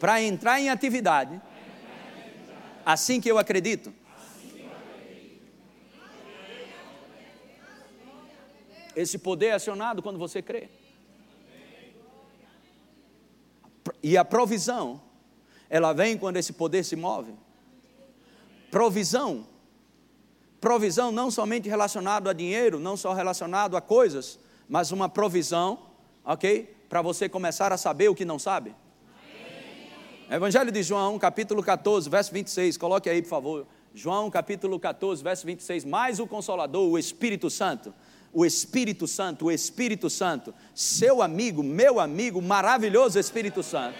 para 0.00 0.22
entrar 0.22 0.58
em 0.58 0.70
atividade 0.70 1.38
assim 2.82 3.20
que 3.20 3.30
eu 3.30 3.36
acredito. 3.36 3.92
Esse 8.94 9.18
poder 9.18 9.46
é 9.46 9.52
acionado 9.52 10.02
quando 10.02 10.18
você 10.18 10.42
crê. 10.42 10.68
E 14.02 14.16
a 14.16 14.24
provisão, 14.24 15.00
ela 15.68 15.92
vem 15.92 16.16
quando 16.16 16.36
esse 16.36 16.52
poder 16.52 16.84
se 16.84 16.96
move. 16.96 17.32
Provisão. 18.70 19.46
Provisão 20.60 21.10
não 21.10 21.30
somente 21.30 21.68
relacionado 21.68 22.28
a 22.28 22.32
dinheiro, 22.32 22.78
não 22.78 22.96
só 22.96 23.12
relacionado 23.12 23.76
a 23.76 23.80
coisas, 23.80 24.38
mas 24.68 24.92
uma 24.92 25.08
provisão, 25.08 25.78
ok? 26.24 26.76
Para 26.88 27.02
você 27.02 27.28
começar 27.28 27.72
a 27.72 27.76
saber 27.76 28.08
o 28.08 28.14
que 28.14 28.24
não 28.24 28.38
sabe. 28.38 28.74
Evangelho 30.30 30.70
de 30.70 30.82
João, 30.82 31.18
capítulo 31.18 31.62
14, 31.62 32.08
verso 32.08 32.32
26, 32.32 32.76
coloque 32.76 33.10
aí, 33.10 33.20
por 33.20 33.28
favor. 33.28 33.66
João, 33.94 34.30
capítulo 34.30 34.80
14, 34.80 35.22
verso 35.22 35.44
26. 35.44 35.84
Mais 35.84 36.18
o 36.18 36.26
Consolador, 36.26 36.88
o 36.88 36.98
Espírito 36.98 37.50
Santo 37.50 37.92
o 38.32 38.46
Espírito 38.46 39.06
Santo, 39.06 39.46
o 39.46 39.52
Espírito 39.52 40.08
Santo, 40.08 40.54
seu 40.74 41.20
amigo, 41.20 41.62
meu 41.62 42.00
amigo, 42.00 42.40
maravilhoso 42.40 43.18
Espírito 43.18 43.62
Santo, 43.62 43.98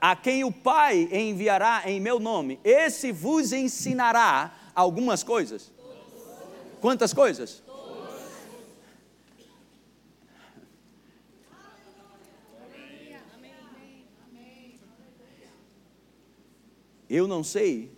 a 0.00 0.14
quem 0.14 0.44
o 0.44 0.52
Pai 0.52 1.08
enviará 1.10 1.82
em 1.86 1.98
meu 1.98 2.20
nome, 2.20 2.60
esse 2.62 3.10
vos 3.10 3.52
ensinará 3.52 4.54
algumas 4.74 5.22
coisas. 5.22 5.72
Quantas 6.80 7.14
coisas? 7.14 7.62
Eu 17.08 17.26
não 17.26 17.42
sei 17.42 17.95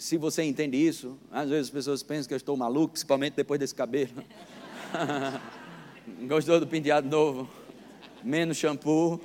se 0.00 0.16
você 0.16 0.42
entende 0.42 0.78
isso, 0.78 1.18
às 1.30 1.50
vezes 1.50 1.66
as 1.66 1.70
pessoas 1.70 2.02
pensam 2.02 2.26
que 2.26 2.32
eu 2.32 2.38
estou 2.38 2.56
maluco, 2.56 2.92
principalmente 2.92 3.34
depois 3.34 3.60
desse 3.60 3.74
cabelo. 3.74 4.24
Gostou 6.26 6.58
do 6.58 6.66
penteado 6.66 7.06
novo? 7.06 7.46
Menos 8.24 8.56
shampoo, 8.56 9.20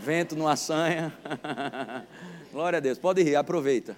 vento 0.00 0.34
numa 0.34 0.56
sanha. 0.56 1.14
Glória 2.50 2.78
a 2.78 2.80
Deus, 2.80 2.98
pode 2.98 3.22
rir, 3.22 3.36
aproveita. 3.36 3.94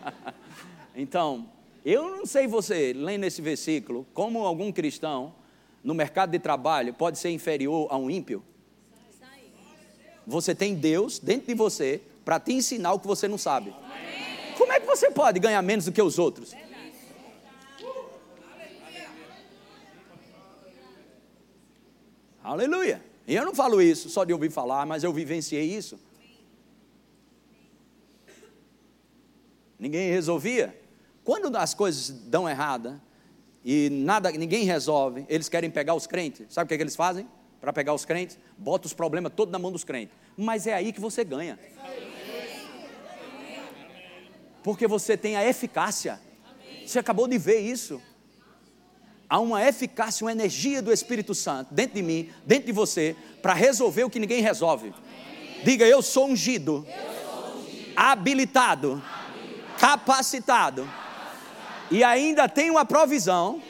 então, 0.96 1.46
eu 1.84 2.16
não 2.16 2.24
sei 2.24 2.46
você, 2.46 2.94
lendo 2.94 3.24
esse 3.24 3.42
versículo, 3.42 4.06
como 4.14 4.46
algum 4.46 4.72
cristão 4.72 5.34
no 5.84 5.92
mercado 5.92 6.30
de 6.30 6.38
trabalho 6.38 6.94
pode 6.94 7.18
ser 7.18 7.28
inferior 7.28 7.88
a 7.90 7.96
um 7.98 8.10
ímpio. 8.10 8.42
Você 10.26 10.54
tem 10.54 10.74
Deus 10.74 11.18
dentro 11.18 11.48
de 11.48 11.54
você 11.54 12.00
para 12.24 12.40
te 12.40 12.54
ensinar 12.54 12.94
o 12.94 12.98
que 12.98 13.06
você 13.06 13.28
não 13.28 13.36
sabe. 13.36 13.70
Que 13.70 14.19
você 14.90 15.10
pode 15.10 15.38
ganhar 15.38 15.62
menos 15.62 15.84
do 15.84 15.92
que 15.92 16.02
os 16.02 16.18
outros? 16.18 16.54
Aleluia. 22.42 23.02
E 23.26 23.34
eu 23.34 23.44
não 23.44 23.54
falo 23.54 23.80
isso 23.80 24.08
só 24.08 24.24
de 24.24 24.32
ouvir 24.32 24.50
falar, 24.50 24.84
mas 24.84 25.04
eu 25.04 25.12
vivenciei 25.12 25.64
isso. 25.64 25.98
Ninguém 29.78 30.10
resolvia. 30.10 30.76
Quando 31.22 31.54
as 31.56 31.72
coisas 31.72 32.10
dão 32.10 32.48
errada 32.48 33.00
e 33.64 33.88
nada, 33.90 34.32
ninguém 34.32 34.64
resolve, 34.64 35.24
eles 35.28 35.48
querem 35.48 35.70
pegar 35.70 35.94
os 35.94 36.06
crentes. 36.06 36.46
Sabe 36.50 36.64
o 36.64 36.68
que, 36.68 36.74
é 36.74 36.76
que 36.76 36.82
eles 36.82 36.96
fazem? 36.96 37.28
Para 37.60 37.72
pegar 37.72 37.94
os 37.94 38.04
crentes, 38.04 38.38
bota 38.58 38.86
os 38.86 38.94
problemas 38.94 39.32
todos 39.36 39.52
na 39.52 39.58
mão 39.58 39.70
dos 39.70 39.84
crentes. 39.84 40.16
Mas 40.36 40.66
é 40.66 40.74
aí 40.74 40.92
que 40.92 41.00
você 41.00 41.22
ganha. 41.22 41.58
Porque 44.62 44.86
você 44.86 45.16
tem 45.16 45.36
a 45.36 45.46
eficácia. 45.46 46.20
Você 46.86 46.98
acabou 46.98 47.26
de 47.28 47.38
ver 47.38 47.60
isso. 47.60 48.00
Há 49.28 49.38
uma 49.38 49.64
eficácia, 49.64 50.24
uma 50.24 50.32
energia 50.32 50.82
do 50.82 50.92
Espírito 50.92 51.34
Santo 51.34 51.72
dentro 51.72 51.94
de 51.94 52.02
mim, 52.02 52.30
dentro 52.44 52.66
de 52.66 52.72
você, 52.72 53.14
para 53.40 53.54
resolver 53.54 54.02
o 54.02 54.10
que 54.10 54.18
ninguém 54.18 54.42
resolve. 54.42 54.92
Diga, 55.62 55.86
eu 55.86 56.02
sou 56.02 56.26
ungido, 56.26 56.84
habilitado, 57.94 59.00
capacitado, 59.78 60.90
e 61.90 62.02
ainda 62.02 62.48
tenho 62.48 62.74
uma 62.74 62.84
provisão 62.84 63.62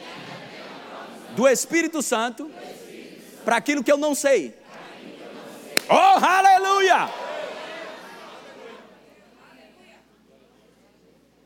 do 1.37 1.47
Espírito 1.47 2.01
Santo 2.01 2.51
para 3.45 3.57
aquilo 3.57 3.85
que 3.85 3.93
eu 3.93 3.99
não 3.99 4.15
sei. 4.15 4.57
Oh, 5.89 6.25
aleluia! 6.25 7.20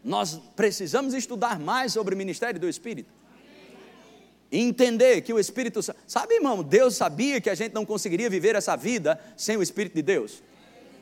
Nós 0.05 0.39
precisamos 0.55 1.15
estudar 1.15 1.59
mais 1.59 1.95
sobre 1.95 2.15
o 2.15 2.19
ministério 2.19 2.61
do 2.61 2.69
Espírito. 2.69 3.11
E 4.53 4.59
entender 4.61 5.23
que 5.23 5.33
o 5.33 5.39
Espírito 5.39 5.83
Santo. 5.83 5.99
Sabe, 6.07 6.35
irmão, 6.35 6.63
Deus 6.63 6.95
sabia 6.95 7.41
que 7.41 7.49
a 7.49 7.55
gente 7.55 7.73
não 7.73 7.87
conseguiria 7.87 8.29
viver 8.29 8.55
essa 8.55 8.77
vida 8.77 9.19
sem 9.37 9.57
o 9.57 9.63
Espírito 9.63 9.95
de 9.95 10.03
Deus. 10.03 10.43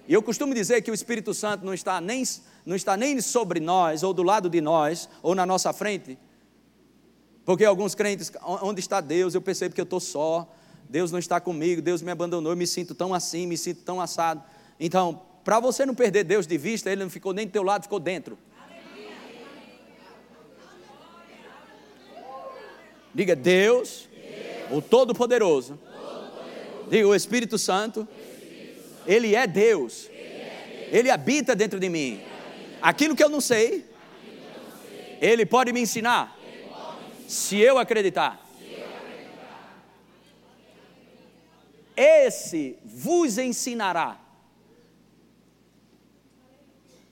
E 0.07 0.15
eu 0.15 0.23
costumo 0.23 0.55
dizer 0.55 0.81
que 0.83 0.91
o 0.91 0.95
Espírito 0.95 1.35
Santo 1.35 1.65
não 1.65 1.75
está 1.75 2.01
nem, 2.01 2.23
não 2.65 2.77
está 2.77 2.97
nem 2.97 3.21
sobre 3.21 3.59
nós, 3.59 4.05
ou 4.05 4.15
do 4.15 4.23
lado 4.23 4.49
de 4.49 4.61
nós, 4.61 5.09
ou 5.21 5.35
na 5.35 5.45
nossa 5.45 5.73
frente. 5.73 6.17
Porque 7.45 7.65
alguns 7.65 7.95
crentes, 7.95 8.31
onde 8.45 8.81
está 8.81 9.01
Deus? 9.01 9.35
Eu 9.35 9.43
percebo 9.43 9.75
que 9.75 9.81
eu 9.81 9.85
estou 9.85 10.01
só. 10.01 10.49
Deus 10.89 11.11
não 11.11 11.19
está 11.19 11.41
comigo, 11.41 11.83
Deus 11.83 12.03
me 12.03 12.11
abandonou, 12.11 12.53
eu 12.53 12.57
me 12.57 12.67
sinto 12.67 12.95
tão 12.95 13.15
assim, 13.15 13.47
me 13.47 13.57
sinto 13.57 13.83
tão 13.83 14.01
assado. 14.01 14.43
Então, 14.79 15.23
para 15.43 15.59
você 15.59 15.85
não 15.87 15.95
perder 15.95 16.23
Deus 16.23 16.47
de 16.47 16.57
vista, 16.59 16.91
Ele 16.91 17.03
não 17.03 17.11
ficou 17.11 17.33
nem 17.33 17.47
do 17.47 17.53
teu 17.53 17.63
lado, 17.63 17.83
ficou 17.83 17.99
dentro. 17.99 18.39
Diga 23.15 23.37
Deus, 23.37 24.09
Deus. 24.11 24.79
o 24.79 24.83
Todo-Poderoso. 24.83 25.79
Todo 25.79 26.91
Diga 26.91 27.07
o 27.07 27.15
Espírito 27.15 27.59
Santo. 27.59 28.09
Ele 29.07 29.35
é 29.35 29.47
Deus. 29.47 30.09
Ele 30.91 31.11
habita 31.11 31.55
dentro 31.55 31.81
de 31.81 31.89
mim. 31.89 32.21
Aquilo 32.81 33.17
que 33.17 33.23
eu 33.23 33.29
não 33.29 33.41
sei, 33.41 33.87
Ele 35.21 35.47
pode 35.47 35.73
me 35.73 35.81
ensinar. 35.81 36.37
Se 37.29 37.59
eu 37.59 37.79
acreditar. 37.79 38.41
Esse 41.97 42.79
vos 42.85 43.39
ensinará. 43.39 44.19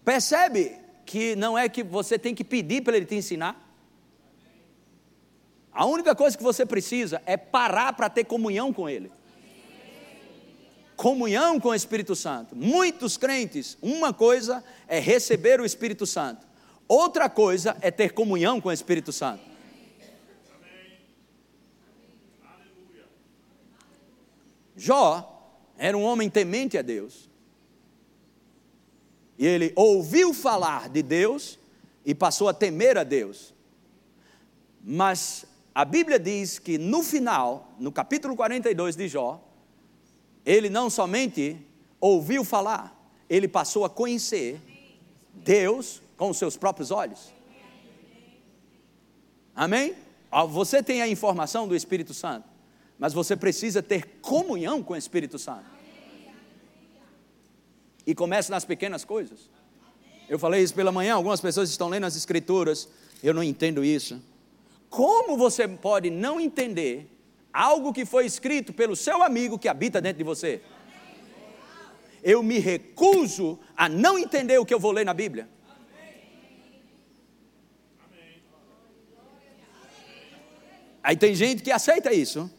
Percebe 0.04 0.76
que 1.04 1.36
não 1.36 1.56
é 1.56 1.68
que 1.68 1.82
você 1.82 2.18
tem 2.18 2.34
que 2.34 2.42
pedir 2.42 2.82
para 2.82 2.96
ele 2.96 3.06
te 3.06 3.14
ensinar? 3.14 3.69
A 5.72 5.86
única 5.86 6.14
coisa 6.14 6.36
que 6.36 6.42
você 6.42 6.66
precisa 6.66 7.22
é 7.26 7.36
parar 7.36 7.92
para 7.92 8.10
ter 8.10 8.24
comunhão 8.24 8.72
com 8.72 8.88
ele 8.88 9.10
comunhão 11.00 11.58
com 11.58 11.70
o 11.70 11.74
Espírito 11.74 12.14
Santo. 12.14 12.54
Muitos 12.54 13.16
crentes, 13.16 13.78
uma 13.80 14.12
coisa 14.12 14.62
é 14.86 15.00
receber 15.00 15.58
o 15.58 15.64
Espírito 15.64 16.04
Santo, 16.04 16.46
outra 16.86 17.30
coisa 17.30 17.74
é 17.80 17.90
ter 17.90 18.12
comunhão 18.12 18.60
com 18.60 18.68
o 18.68 18.72
Espírito 18.72 19.10
Santo. 19.10 19.42
Jó 24.76 25.58
era 25.78 25.96
um 25.96 26.02
homem 26.02 26.28
temente 26.28 26.76
a 26.76 26.82
Deus. 26.82 27.30
E 29.38 29.46
ele 29.46 29.72
ouviu 29.74 30.34
falar 30.34 30.90
de 30.90 31.02
Deus 31.02 31.58
e 32.04 32.14
passou 32.14 32.46
a 32.46 32.52
temer 32.52 32.98
a 32.98 33.04
Deus. 33.04 33.54
Mas 34.82 35.46
a 35.74 35.84
Bíblia 35.84 36.18
diz 36.18 36.58
que 36.58 36.76
no 36.78 37.02
final, 37.02 37.72
no 37.78 37.92
capítulo 37.92 38.34
42 38.34 38.96
de 38.96 39.08
Jó, 39.08 39.42
ele 40.44 40.68
não 40.68 40.90
somente 40.90 41.56
ouviu 42.00 42.44
falar, 42.44 42.96
ele 43.28 43.46
passou 43.46 43.84
a 43.84 43.90
conhecer 43.90 44.60
Deus 45.32 46.02
com 46.16 46.30
os 46.30 46.38
seus 46.38 46.56
próprios 46.56 46.90
olhos. 46.90 47.32
Amém? 49.54 49.94
Você 50.48 50.82
tem 50.82 51.02
a 51.02 51.08
informação 51.08 51.68
do 51.68 51.76
Espírito 51.76 52.14
Santo, 52.14 52.48
mas 52.98 53.12
você 53.12 53.36
precisa 53.36 53.82
ter 53.82 54.18
comunhão 54.20 54.82
com 54.82 54.94
o 54.94 54.96
Espírito 54.96 55.38
Santo. 55.38 55.66
E 58.06 58.14
começa 58.14 58.50
nas 58.50 58.64
pequenas 58.64 59.04
coisas. 59.04 59.50
Eu 60.28 60.38
falei 60.38 60.62
isso 60.62 60.74
pela 60.74 60.90
manhã, 60.90 61.14
algumas 61.14 61.40
pessoas 61.40 61.70
estão 61.70 61.88
lendo 61.88 62.04
as 62.04 62.16
Escrituras, 62.16 62.88
eu 63.22 63.34
não 63.34 63.42
entendo 63.42 63.84
isso. 63.84 64.20
Como 64.90 65.36
você 65.38 65.66
pode 65.66 66.10
não 66.10 66.38
entender 66.38 67.08
algo 67.52 67.92
que 67.92 68.04
foi 68.04 68.26
escrito 68.26 68.72
pelo 68.72 68.96
seu 68.96 69.22
amigo 69.22 69.58
que 69.58 69.68
habita 69.68 70.00
dentro 70.00 70.18
de 70.18 70.24
você. 70.24 70.60
Eu 72.22 72.42
me 72.42 72.58
recuso 72.58 73.58
a 73.76 73.88
não 73.88 74.18
entender 74.18 74.58
o 74.58 74.66
que 74.66 74.74
eu 74.74 74.80
vou 74.80 74.92
ler 74.92 75.04
na 75.04 75.14
Bíblia. 75.14 75.48
Aí 81.02 81.16
tem 81.16 81.34
gente 81.34 81.62
que 81.62 81.72
aceita 81.72 82.12
isso. 82.12 82.50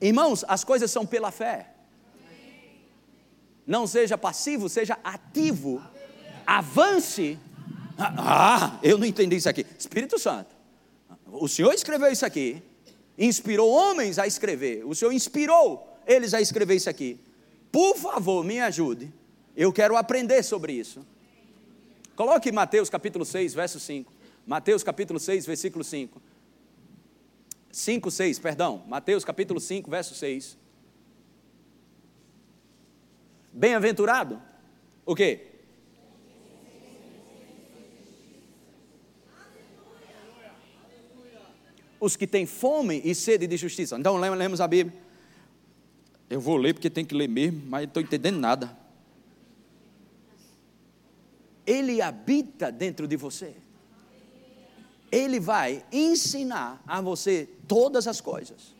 Irmãos, 0.00 0.44
as 0.46 0.62
coisas 0.62 0.90
são 0.90 1.04
pela 1.04 1.32
fé. 1.32 1.70
Não 3.66 3.86
seja 3.86 4.16
passivo, 4.16 4.68
seja 4.68 4.98
ativo. 5.02 5.82
Avance. 6.46 7.38
Ah, 7.98 8.78
eu 8.82 8.98
não 8.98 9.06
entendi 9.06 9.36
isso 9.36 9.48
aqui. 9.48 9.66
Espírito 9.78 10.18
Santo. 10.18 10.53
O 11.34 11.48
Senhor 11.48 11.72
escreveu 11.72 12.10
isso 12.10 12.24
aqui 12.24 12.62
inspirou 13.18 13.70
homens 13.70 14.18
a 14.18 14.26
escrever. 14.26 14.84
O 14.84 14.94
Senhor 14.94 15.12
inspirou 15.12 15.88
eles 16.06 16.34
a 16.34 16.40
escrever 16.40 16.74
isso 16.74 16.90
aqui. 16.90 17.18
Por 17.70 17.96
favor, 17.96 18.44
me 18.44 18.60
ajude. 18.60 19.12
Eu 19.56 19.72
quero 19.72 19.96
aprender 19.96 20.42
sobre 20.42 20.72
isso. 20.72 21.04
Coloque 22.16 22.52
Mateus 22.52 22.90
capítulo 22.90 23.24
6, 23.24 23.54
verso 23.54 23.80
5. 23.80 24.12
Mateus 24.46 24.82
capítulo 24.82 25.18
6, 25.18 25.46
versículo 25.46 25.84
5. 25.84 26.20
5, 27.70 28.10
6, 28.10 28.38
perdão. 28.38 28.82
Mateus 28.86 29.24
capítulo 29.24 29.60
5, 29.60 29.90
verso 29.90 30.14
6. 30.14 30.56
Bem-aventurado. 33.52 34.40
O 35.06 35.14
quê? 35.14 35.53
Os 42.04 42.16
que 42.16 42.26
têm 42.26 42.44
fome 42.44 43.00
e 43.02 43.14
sede 43.14 43.46
de 43.46 43.56
justiça. 43.56 43.96
Então, 43.98 44.16
lemos 44.16 44.60
a 44.60 44.68
Bíblia. 44.68 44.96
Eu 46.28 46.38
vou 46.40 46.56
ler 46.56 46.74
porque 46.74 46.90
tem 46.90 47.04
que 47.04 47.14
ler 47.14 47.28
mesmo, 47.28 47.62
mas 47.66 47.82
não 47.82 47.88
estou 47.88 48.02
entendendo 48.02 48.38
nada. 48.38 48.76
Ele 51.66 52.02
habita 52.02 52.70
dentro 52.70 53.08
de 53.08 53.16
você. 53.16 53.54
Ele 55.10 55.40
vai 55.40 55.82
ensinar 55.90 56.82
a 56.86 57.00
você 57.00 57.48
todas 57.66 58.06
as 58.06 58.20
coisas. 58.20 58.74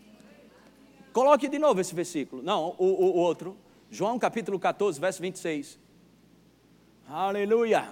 Coloque 1.12 1.48
de 1.48 1.58
novo 1.58 1.80
esse 1.80 1.94
versículo. 1.94 2.42
Não, 2.42 2.74
o, 2.78 2.84
o, 2.84 3.04
o 3.04 3.16
outro. 3.16 3.56
João 3.90 4.18
capítulo 4.18 4.58
14, 4.58 5.00
verso 5.00 5.22
26. 5.22 5.78
Aleluia. 7.08 7.88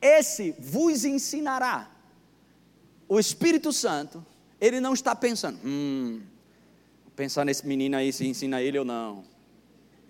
Esse 0.00 0.56
vos 0.58 1.04
ensinará 1.04 1.91
o 3.12 3.20
Espírito 3.20 3.74
Santo, 3.74 4.24
ele 4.58 4.80
não 4.80 4.94
está 4.94 5.14
pensando, 5.14 5.60
hum, 5.62 6.22
vou 7.04 7.12
pensar 7.14 7.44
nesse 7.44 7.66
menino 7.66 7.94
aí 7.94 8.10
se 8.10 8.26
ensina 8.26 8.62
ele 8.62 8.78
ou 8.78 8.86
não. 8.86 9.22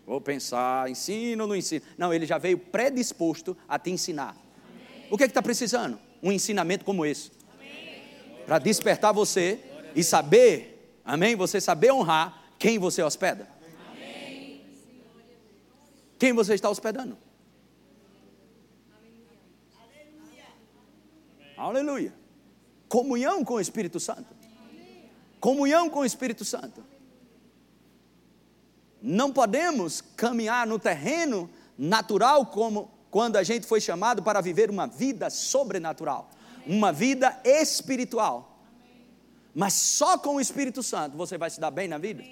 Vou 0.07 0.21
pensar, 0.21 0.89
ensino 0.89 1.43
ou 1.43 1.49
não 1.49 1.57
ensino. 1.57 1.85
Não, 1.99 2.15
ele 2.15 2.27
já 2.27 2.39
veio 2.39 2.57
predisposto 2.57 3.57
a 3.69 3.77
te 3.77 3.91
ensinar. 3.91 4.37
Amém. 4.37 5.09
O 5.11 5.19
que 5.19 5.25
é 5.25 5.27
que 5.27 5.33
está 5.33 5.43
precisando? 5.43 5.99
Um 6.23 6.31
ensinamento 6.31 6.85
como 6.85 7.05
esse. 7.05 7.33
Para 8.47 8.61
despertar 8.61 9.13
você 9.13 9.59
e 9.97 10.05
saber, 10.05 11.01
amém? 11.05 11.35
Você 11.35 11.61
saber 11.61 11.91
honrar 11.91 12.41
quem 12.57 12.79
você 12.79 13.03
hospeda. 13.03 13.49
Amém. 13.91 14.65
Quem 16.21 16.33
você 16.33 16.55
está 16.55 16.71
hospedando. 16.71 17.19
Aleluia. 21.57 22.13
Aleluia 22.13 22.22
comunhão 22.93 23.43
com 23.43 23.55
o 23.55 23.61
Espírito 23.61 23.99
Santo. 23.99 24.37
Comunhão 25.41 25.89
com 25.89 26.01
o 26.01 26.05
Espírito 26.05 26.45
Santo. 26.45 26.85
Não 29.01 29.33
podemos 29.33 30.03
caminhar 30.15 30.67
no 30.67 30.79
terreno 30.79 31.49
natural 31.79 32.45
como 32.45 32.91
quando 33.11 33.37
a 33.37 33.43
gente 33.43 33.67
foi 33.67 33.81
chamado 33.81 34.23
para 34.23 34.43
viver 34.43 34.69
uma 34.69 34.87
vida 34.87 35.31
sobrenatural, 35.31 36.29
uma 36.67 36.93
vida 36.93 37.41
espiritual. 37.43 38.63
Mas 39.55 39.73
só 39.73 40.19
com 40.19 40.35
o 40.35 40.41
Espírito 40.41 40.83
Santo 40.83 41.17
você 41.17 41.39
vai 41.39 41.49
se 41.49 41.59
dar 41.59 41.71
bem 41.71 41.89
na 41.89 41.97
vida. 41.97 42.23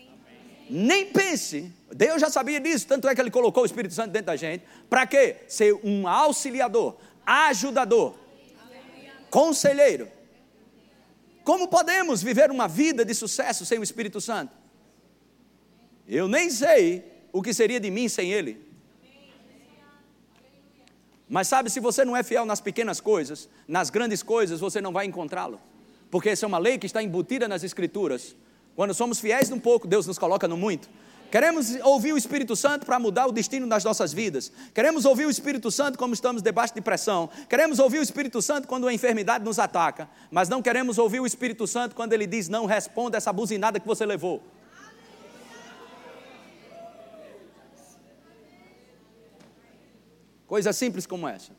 Nem 0.68 1.07
pense, 1.07 1.73
Deus 1.90 2.20
já 2.20 2.29
sabia 2.29 2.61
disso, 2.61 2.87
tanto 2.87 3.09
é 3.09 3.14
que 3.14 3.20
Ele 3.23 3.31
colocou 3.31 3.62
o 3.62 3.66
Espírito 3.66 3.94
Santo 3.94 4.11
dentro 4.11 4.27
da 4.27 4.37
gente. 4.37 4.62
Para 4.90 5.07
quê? 5.07 5.38
Ser 5.49 5.73
um 5.83 6.07
auxiliador, 6.07 6.99
ajudador, 7.25 8.14
conselheiro 9.31 10.19
como 11.51 11.67
podemos 11.67 12.23
viver 12.23 12.49
uma 12.49 12.69
vida 12.69 13.05
de 13.05 13.13
sucesso 13.13 13.67
sem 13.67 13.77
o 13.77 13.83
Espírito 13.83 14.21
Santo? 14.21 14.53
Eu 16.07 16.29
nem 16.29 16.49
sei 16.49 17.05
o 17.33 17.43
que 17.43 17.53
seria 17.53 17.81
de 17.81 17.91
mim 17.91 18.09
sem 18.09 18.33
Ele. 18.33 18.65
Mas 21.29 21.49
sabe, 21.49 21.69
se 21.69 21.81
você 21.81 22.05
não 22.05 22.17
é 22.17 22.23
fiel 22.23 22.47
nas 22.47 22.61
pequenas 22.61 23.01
coisas, 23.01 23.49
nas 23.67 23.91
grandes 23.91 24.23
coisas 24.23 24.61
você 24.61 24.81
não 24.81 24.93
vai 24.93 25.07
encontrá-lo. 25.07 25.61
Porque 26.09 26.29
essa 26.29 26.47
é 26.47 26.49
uma 26.49 26.57
lei 26.57 26.79
que 26.79 26.87
está 26.87 27.03
embutida 27.03 27.49
nas 27.49 27.65
Escrituras. 27.65 28.37
Quando 28.77 28.95
somos 28.95 29.19
fiéis 29.19 29.51
num 29.51 29.59
pouco, 29.59 29.89
Deus 29.89 30.07
nos 30.07 30.21
coloca 30.21 30.47
no 30.47 30.57
muito. 30.57 30.89
Queremos 31.31 31.77
ouvir 31.83 32.12
o 32.12 32.16
Espírito 32.16 32.57
Santo 32.57 32.85
para 32.85 32.99
mudar 32.99 33.27
o 33.27 33.33
destino 33.33 33.66
das 33.69 33.85
nossas 33.85 34.12
vidas. 34.12 34.51
Queremos 34.75 35.05
ouvir 35.05 35.27
o 35.27 35.31
Espírito 35.31 35.71
Santo 35.71 35.97
como 35.97 36.12
estamos 36.12 36.43
debaixo 36.43 36.75
de 36.75 36.81
pressão. 36.81 37.31
Queremos 37.49 37.79
ouvir 37.79 38.01
o 38.01 38.03
Espírito 38.03 38.43
Santo 38.43 38.66
quando 38.66 38.88
a 38.88 38.93
enfermidade 38.93 39.45
nos 39.45 39.61
ataca. 39.61 40.09
Mas 40.29 40.49
não 40.49 40.61
queremos 40.61 40.99
ouvir 40.99 41.21
o 41.21 41.27
Espírito 41.27 41.69
Santo 41.69 41.95
quando 41.95 42.12
ele 42.12 42.27
diz: 42.27 42.49
Não 42.49 42.66
responda 42.66 43.16
essa 43.16 43.33
buzinada 43.33 43.79
que 43.79 43.87
você 43.87 44.05
levou. 44.05 44.43
Coisa 50.49 50.73
simples 50.73 51.07
como 51.07 51.29
essa. 51.29 51.53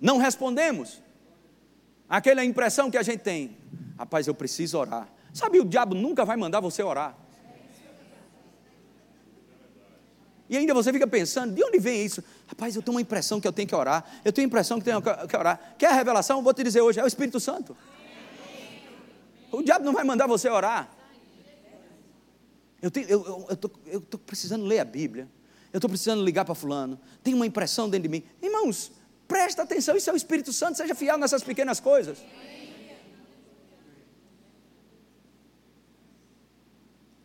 Não 0.00 0.18
respondemos. 0.18 1.00
Aquela 2.08 2.44
impressão 2.44 2.90
que 2.90 2.98
a 2.98 3.04
gente 3.04 3.20
tem. 3.20 3.56
Rapaz, 3.96 4.26
eu 4.26 4.34
preciso 4.34 4.78
orar. 4.78 5.08
Sabe, 5.32 5.60
o 5.60 5.64
diabo 5.64 5.94
nunca 5.94 6.24
vai 6.24 6.36
mandar 6.36 6.58
você 6.58 6.82
orar. 6.82 7.27
E 10.48 10.56
ainda 10.56 10.72
você 10.72 10.92
fica 10.92 11.06
pensando, 11.06 11.54
de 11.54 11.62
onde 11.62 11.78
vem 11.78 12.04
isso? 12.04 12.24
Rapaz, 12.46 12.74
eu 12.74 12.82
tenho 12.82 12.94
uma 12.94 13.02
impressão 13.02 13.40
que 13.40 13.46
eu 13.46 13.52
tenho 13.52 13.68
que 13.68 13.74
orar. 13.74 14.04
Eu 14.24 14.32
tenho 14.32 14.46
a 14.46 14.48
impressão 14.48 14.78
que 14.78 14.84
tenho 14.84 15.02
que 15.02 15.36
orar. 15.36 15.74
Quer 15.76 15.88
a 15.88 15.94
revelação? 15.94 16.42
Vou 16.42 16.54
te 16.54 16.62
dizer 16.62 16.80
hoje, 16.80 16.98
é 16.98 17.04
o 17.04 17.06
Espírito 17.06 17.38
Santo. 17.38 17.76
O 19.52 19.62
diabo 19.62 19.84
não 19.84 19.92
vai 19.92 20.04
mandar 20.04 20.26
você 20.26 20.48
orar. 20.48 20.90
Eu 22.80 22.88
estou 23.52 24.20
precisando 24.20 24.64
ler 24.64 24.78
a 24.78 24.84
Bíblia. 24.84 25.28
Eu 25.72 25.78
estou 25.78 25.90
precisando 25.90 26.24
ligar 26.24 26.44
para 26.44 26.54
fulano. 26.54 26.98
Tem 27.22 27.34
uma 27.34 27.46
impressão 27.46 27.90
dentro 27.90 28.08
de 28.08 28.08
mim. 28.08 28.24
Irmãos, 28.42 28.90
presta 29.26 29.62
atenção, 29.62 29.96
isso 29.96 30.08
é 30.08 30.12
o 30.12 30.16
Espírito 30.16 30.52
Santo, 30.52 30.78
seja 30.78 30.94
fiel 30.94 31.18
nessas 31.18 31.42
pequenas 31.42 31.78
coisas. 31.78 32.18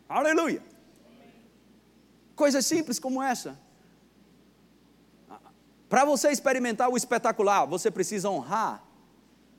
Aleluia. 0.06 0.73
Coisas 2.34 2.66
simples 2.66 2.98
como 2.98 3.22
essa. 3.22 3.58
Para 5.88 6.04
você 6.04 6.30
experimentar 6.30 6.88
o 6.88 6.96
espetacular, 6.96 7.66
você 7.66 7.90
precisa 7.90 8.28
honrar, 8.28 8.82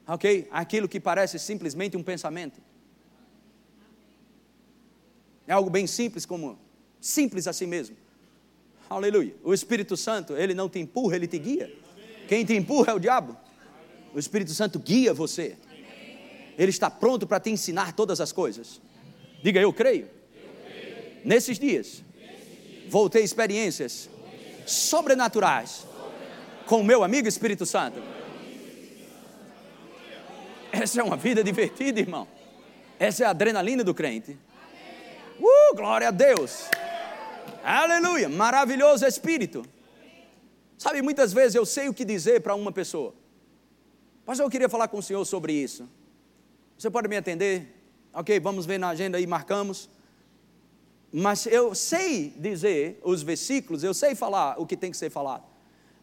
ok? 0.08 0.48
Aquilo 0.52 0.88
que 0.88 1.00
parece 1.00 1.40
simplesmente 1.40 1.96
um 1.96 2.04
pensamento. 2.04 2.60
É 5.48 5.54
algo 5.54 5.70
bem 5.70 5.88
simples, 5.88 6.26
como 6.26 6.60
simples 7.00 7.48
assim 7.48 7.68
mesmo. 7.68 7.96
Aleluia. 8.90 9.36
O 9.44 9.54
Espírito 9.54 9.96
Santo, 9.96 10.36
ele 10.36 10.54
não 10.54 10.68
te 10.68 10.80
empurra, 10.80 11.16
ele 11.16 11.28
te 11.28 11.40
guia. 11.40 11.74
Quem 12.28 12.44
te 12.44 12.54
empurra 12.54 12.92
é 12.92 12.96
o 12.96 13.00
diabo. 13.00 13.38
O 14.14 14.20
Espírito 14.20 14.52
Santo 14.54 14.80
guia 14.80 15.14
você. 15.14 15.56
Ele 16.58 16.70
está 16.70 16.90
pronto 16.90 17.28
para 17.28 17.40
te 17.40 17.50
ensinar 17.50 17.94
todas 17.94 18.22
as 18.22 18.32
coisas. 18.32 18.82
Diga, 19.44 19.60
eu 19.60 19.72
creio. 19.74 20.10
Nesses 21.24 21.60
dias, 21.60 22.04
vou 22.90 23.10
ter 23.10 23.22
experiências 23.22 24.10
sobrenaturais 24.66 25.86
com 26.66 26.82
o 26.82 26.84
meu 26.84 27.04
amigo 27.04 27.28
Espírito 27.28 27.66
Santo. 27.66 28.02
Essa 30.72 31.00
é 31.00 31.04
uma 31.04 31.16
vida 31.16 31.44
divertida, 31.44 32.00
irmão. 32.00 32.28
Essa 33.00 33.24
é 33.24 33.28
a 33.28 33.30
adrenalina 33.30 33.84
do 33.84 33.94
crente. 33.94 34.38
Uh, 35.40 35.76
glória 35.76 36.08
a 36.08 36.12
Deus. 36.12 36.66
Aleluia. 37.64 38.30
Maravilhoso 38.30 39.06
Espírito. 39.06 39.66
Sabe, 40.78 41.02
muitas 41.02 41.32
vezes 41.32 41.56
eu 41.56 41.66
sei 41.66 41.88
o 41.88 41.94
que 41.94 42.04
dizer 42.04 42.42
para 42.42 42.56
uma 42.56 42.72
pessoa. 42.72 43.14
Mas 44.26 44.40
eu 44.40 44.50
queria 44.50 44.68
falar 44.68 44.88
com 44.88 44.98
o 44.98 45.04
senhor 45.04 45.24
sobre 45.26 45.54
isso. 45.54 45.88
Você 46.78 46.90
pode 46.90 47.08
me 47.08 47.16
atender? 47.16 47.74
Ok, 48.14 48.40
vamos 48.40 48.66
ver 48.66 48.78
na 48.78 48.90
agenda 48.90 49.18
aí, 49.18 49.26
marcamos. 49.26 49.90
Mas 51.18 51.46
eu 51.46 51.74
sei 51.74 52.34
dizer 52.36 53.00
os 53.02 53.24
versículos, 53.24 53.86
eu 53.86 53.94
sei 53.94 54.14
falar 54.16 54.60
o 54.60 54.66
que 54.66 54.76
tem 54.76 54.92
que 54.92 54.98
ser 54.98 55.10
falado. 55.10 55.46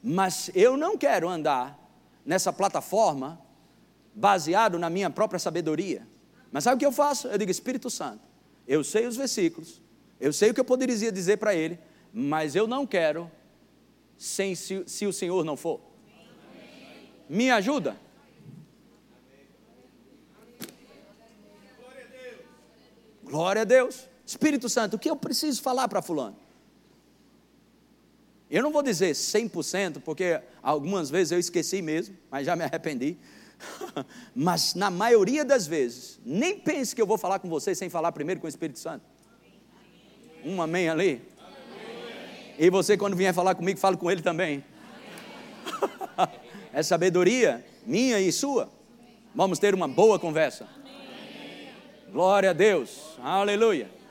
Mas 0.02 0.50
eu 0.54 0.74
não 0.74 0.96
quero 0.96 1.28
andar 1.28 1.78
nessa 2.24 2.50
plataforma 2.50 3.38
baseado 4.14 4.78
na 4.78 4.88
minha 4.88 5.10
própria 5.10 5.38
sabedoria. 5.38 6.08
Mas 6.50 6.64
sabe 6.64 6.76
o 6.76 6.78
que 6.78 6.86
eu 6.86 6.92
faço? 6.92 7.28
Eu 7.28 7.36
digo, 7.36 7.50
Espírito 7.50 7.90
Santo, 7.90 8.22
eu 8.66 8.82
sei 8.82 9.06
os 9.06 9.14
versículos, 9.14 9.82
eu 10.18 10.32
sei 10.32 10.48
o 10.48 10.54
que 10.54 10.60
eu 10.60 10.64
poderia 10.64 11.12
dizer 11.12 11.36
para 11.36 11.54
ele, 11.54 11.78
mas 12.10 12.56
eu 12.56 12.66
não 12.66 12.86
quero 12.86 13.30
sem 14.16 14.54
se, 14.54 14.82
se 14.86 15.04
o 15.04 15.12
Senhor 15.12 15.44
não 15.44 15.58
for. 15.58 15.78
Me 17.28 17.50
ajuda. 17.50 17.98
Glória 23.22 23.60
a 23.60 23.66
Deus. 23.66 24.10
Espírito 24.26 24.68
Santo, 24.68 24.96
o 24.96 24.98
que 24.98 25.10
eu 25.10 25.16
preciso 25.16 25.60
falar 25.60 25.88
para 25.88 26.00
fulano? 26.00 26.36
Eu 28.50 28.62
não 28.62 28.70
vou 28.70 28.82
dizer 28.82 29.12
100%, 29.12 30.02
porque 30.02 30.40
algumas 30.62 31.08
vezes 31.08 31.32
eu 31.32 31.38
esqueci 31.38 31.80
mesmo, 31.80 32.16
mas 32.30 32.44
já 32.44 32.54
me 32.54 32.64
arrependi. 32.64 33.16
mas 34.34 34.74
na 34.74 34.90
maioria 34.90 35.44
das 35.44 35.66
vezes, 35.66 36.20
nem 36.24 36.58
pense 36.58 36.94
que 36.94 37.00
eu 37.00 37.06
vou 37.06 37.16
falar 37.16 37.38
com 37.38 37.48
você 37.48 37.74
sem 37.74 37.88
falar 37.88 38.12
primeiro 38.12 38.40
com 38.40 38.46
o 38.46 38.50
Espírito 38.50 38.78
Santo. 38.78 39.04
Um 40.44 40.60
amém 40.60 40.88
ali? 40.88 41.22
E 42.58 42.68
você, 42.68 42.96
quando 42.96 43.16
vier 43.16 43.32
falar 43.32 43.54
comigo, 43.54 43.78
fala 43.78 43.96
com 43.96 44.10
ele 44.10 44.20
também. 44.20 44.62
é 46.72 46.82
sabedoria 46.82 47.64
minha 47.86 48.20
e 48.20 48.30
sua. 48.30 48.70
Vamos 49.34 49.58
ter 49.58 49.74
uma 49.74 49.88
boa 49.88 50.18
conversa. 50.18 50.68
Glória 52.12 52.50
a 52.50 52.52
Deus. 52.52 53.16
Aleluia. 53.22 54.01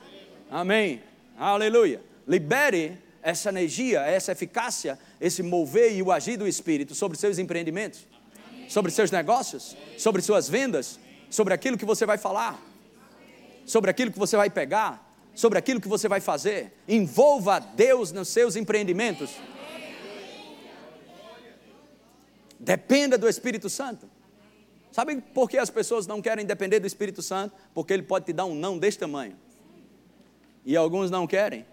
Amém. 0.52 1.02
Aleluia. 1.38 2.02
Libere 2.28 2.98
essa 3.22 3.48
energia, 3.48 4.02
essa 4.02 4.32
eficácia, 4.32 4.98
esse 5.18 5.42
mover 5.42 5.96
e 5.96 6.02
o 6.02 6.12
agir 6.12 6.36
do 6.36 6.46
Espírito 6.46 6.94
sobre 6.94 7.16
seus 7.16 7.38
empreendimentos, 7.38 8.06
sobre 8.68 8.92
seus 8.92 9.10
negócios, 9.10 9.74
sobre 9.96 10.20
suas 10.20 10.50
vendas, 10.50 11.00
sobre 11.30 11.54
aquilo 11.54 11.78
que 11.78 11.86
você 11.86 12.04
vai 12.04 12.18
falar, 12.18 12.60
sobre 13.64 13.90
aquilo 13.90 14.12
que 14.12 14.18
você 14.18 14.36
vai 14.36 14.50
pegar, 14.50 15.16
sobre 15.34 15.58
aquilo 15.58 15.80
que 15.80 15.88
você 15.88 16.06
vai 16.06 16.20
fazer. 16.20 16.70
Envolva 16.86 17.58
Deus 17.58 18.12
nos 18.12 18.28
seus 18.28 18.54
empreendimentos. 18.54 19.30
Dependa 22.60 23.16
do 23.16 23.26
Espírito 23.26 23.70
Santo. 23.70 24.06
Sabe 24.90 25.16
por 25.32 25.48
que 25.48 25.56
as 25.56 25.70
pessoas 25.70 26.06
não 26.06 26.20
querem 26.20 26.44
depender 26.44 26.78
do 26.78 26.86
Espírito 26.86 27.22
Santo? 27.22 27.54
Porque 27.72 27.94
ele 27.94 28.02
pode 28.02 28.26
te 28.26 28.34
dar 28.34 28.44
um 28.44 28.54
não 28.54 28.76
deste 28.76 29.00
tamanho. 29.00 29.34
E 30.64 30.76
alguns 30.76 31.10
não 31.10 31.26
querem. 31.26 31.66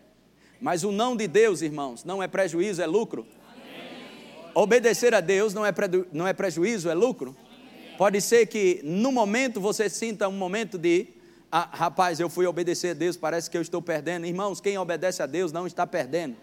Mas 0.59 0.83
o 0.83 0.91
não 0.91 1.15
de 1.15 1.27
Deus, 1.27 1.61
irmãos, 1.61 2.03
não 2.03 2.21
é 2.21 2.27
prejuízo, 2.27 2.81
é 2.81 2.85
lucro. 2.85 3.25
Amém. 3.51 4.51
Obedecer 4.53 5.13
a 5.13 5.21
Deus 5.21 5.53
não 5.53 5.65
é, 5.65 5.73
não 6.11 6.27
é 6.27 6.33
prejuízo, 6.33 6.89
é 6.89 6.93
lucro. 6.93 7.35
Amém. 7.39 7.95
Pode 7.97 8.19
ser 8.19 8.45
que 8.47 8.81
no 8.83 9.11
momento 9.11 9.61
você 9.61 9.89
sinta 9.89 10.27
um 10.27 10.33
momento 10.33 10.77
de, 10.77 11.07
ah, 11.51 11.69
rapaz, 11.71 12.19
eu 12.19 12.29
fui 12.29 12.45
obedecer 12.45 12.89
a 12.89 12.93
Deus, 12.93 13.15
parece 13.15 13.49
que 13.49 13.57
eu 13.57 13.61
estou 13.61 13.81
perdendo. 13.81 14.25
Irmãos, 14.25 14.59
quem 14.59 14.77
obedece 14.77 15.23
a 15.23 15.25
Deus 15.25 15.51
não 15.51 15.65
está 15.65 15.87
perdendo. 15.87 16.35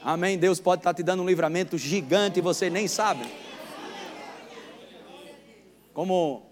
Amém. 0.02 0.38
Deus 0.38 0.60
pode 0.60 0.80
estar 0.80 0.94
te 0.94 1.02
dando 1.02 1.22
um 1.22 1.26
livramento 1.26 1.76
gigante 1.76 2.38
e 2.38 2.42
você 2.42 2.70
nem 2.70 2.88
sabe. 2.88 3.26
Como 5.92 6.46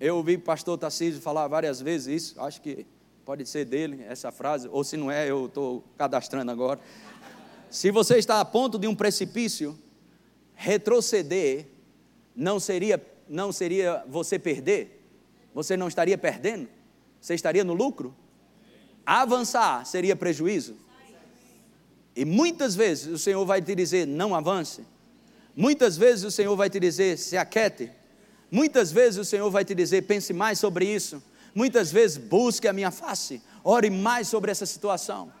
eu 0.00 0.16
ouvi 0.16 0.36
o 0.36 0.40
pastor 0.40 0.78
Tarcísio 0.78 1.20
falar 1.20 1.48
várias 1.48 1.80
vezes 1.80 2.30
isso, 2.30 2.40
acho 2.40 2.62
que 2.62 2.86
Pode 3.24 3.46
ser 3.46 3.64
dele 3.64 4.04
essa 4.08 4.32
frase, 4.32 4.68
ou 4.68 4.82
se 4.82 4.96
não 4.96 5.08
é, 5.08 5.30
eu 5.30 5.46
estou 5.46 5.84
cadastrando 5.96 6.50
agora. 6.50 6.80
Se 7.70 7.92
você 7.92 8.18
está 8.18 8.40
a 8.40 8.44
ponto 8.44 8.80
de 8.80 8.88
um 8.88 8.96
precipício, 8.96 9.78
retroceder 10.56 11.66
não 12.34 12.58
seria, 12.58 13.00
não 13.28 13.52
seria 13.52 14.04
você 14.08 14.40
perder, 14.40 15.06
você 15.54 15.76
não 15.76 15.86
estaria 15.86 16.18
perdendo, 16.18 16.68
você 17.20 17.34
estaria 17.34 17.62
no 17.62 17.74
lucro. 17.74 18.12
Avançar 19.06 19.86
seria 19.86 20.16
prejuízo. 20.16 20.76
E 22.16 22.24
muitas 22.24 22.74
vezes 22.74 23.06
o 23.06 23.18
Senhor 23.18 23.44
vai 23.46 23.62
te 23.62 23.74
dizer: 23.74 24.04
não 24.04 24.34
avance. 24.34 24.84
Muitas 25.54 25.96
vezes 25.96 26.24
o 26.24 26.30
Senhor 26.30 26.56
vai 26.56 26.68
te 26.68 26.80
dizer: 26.80 27.16
se 27.16 27.36
aquete. 27.36 27.90
Muitas 28.50 28.90
vezes 28.90 29.18
o 29.18 29.24
Senhor 29.24 29.48
vai 29.48 29.64
te 29.64 29.76
dizer: 29.76 30.02
pense 30.02 30.32
mais 30.32 30.58
sobre 30.58 30.84
isso. 30.84 31.22
Muitas 31.54 31.92
vezes 31.92 32.16
busque 32.16 32.66
a 32.66 32.72
minha 32.72 32.90
face, 32.90 33.42
ore 33.62 33.90
mais 33.90 34.28
sobre 34.28 34.50
essa 34.50 34.64
situação. 34.64 35.32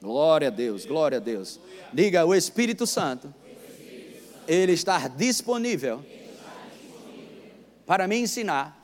Glória 0.00 0.48
a 0.48 0.50
Deus, 0.50 0.84
glória 0.84 1.18
a 1.18 1.20
Deus. 1.20 1.60
Diga, 1.92 2.26
o 2.26 2.34
Espírito 2.34 2.86
Santo, 2.86 3.32
ele 4.46 4.72
está 4.72 5.08
disponível 5.08 6.04
para 7.86 8.08
me 8.08 8.16
ensinar 8.16 8.76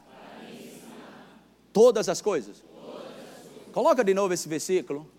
todas 1.73 2.09
as 2.09 2.21
coisas. 2.21 2.63
Coloca 3.73 4.05
de 4.05 4.15
novo 4.15 4.33
esse 4.33 4.49
versículo. 4.49 5.11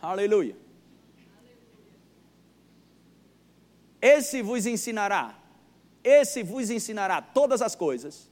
Aleluia. 0.00 0.56
Esse 4.00 4.42
vos 4.42 4.64
ensinará, 4.66 5.36
esse 6.04 6.44
vos 6.44 6.70
ensinará 6.70 7.20
todas 7.20 7.60
as 7.60 7.74
coisas 7.74 8.28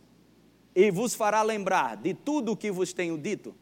e 0.76 0.90
vos 0.90 1.14
fará 1.14 1.40
lembrar 1.40 1.96
de 1.96 2.12
tudo 2.12 2.52
o 2.52 2.56
que 2.56 2.70
vos 2.70 2.92
tenho 2.92 3.16
dito. 3.16 3.54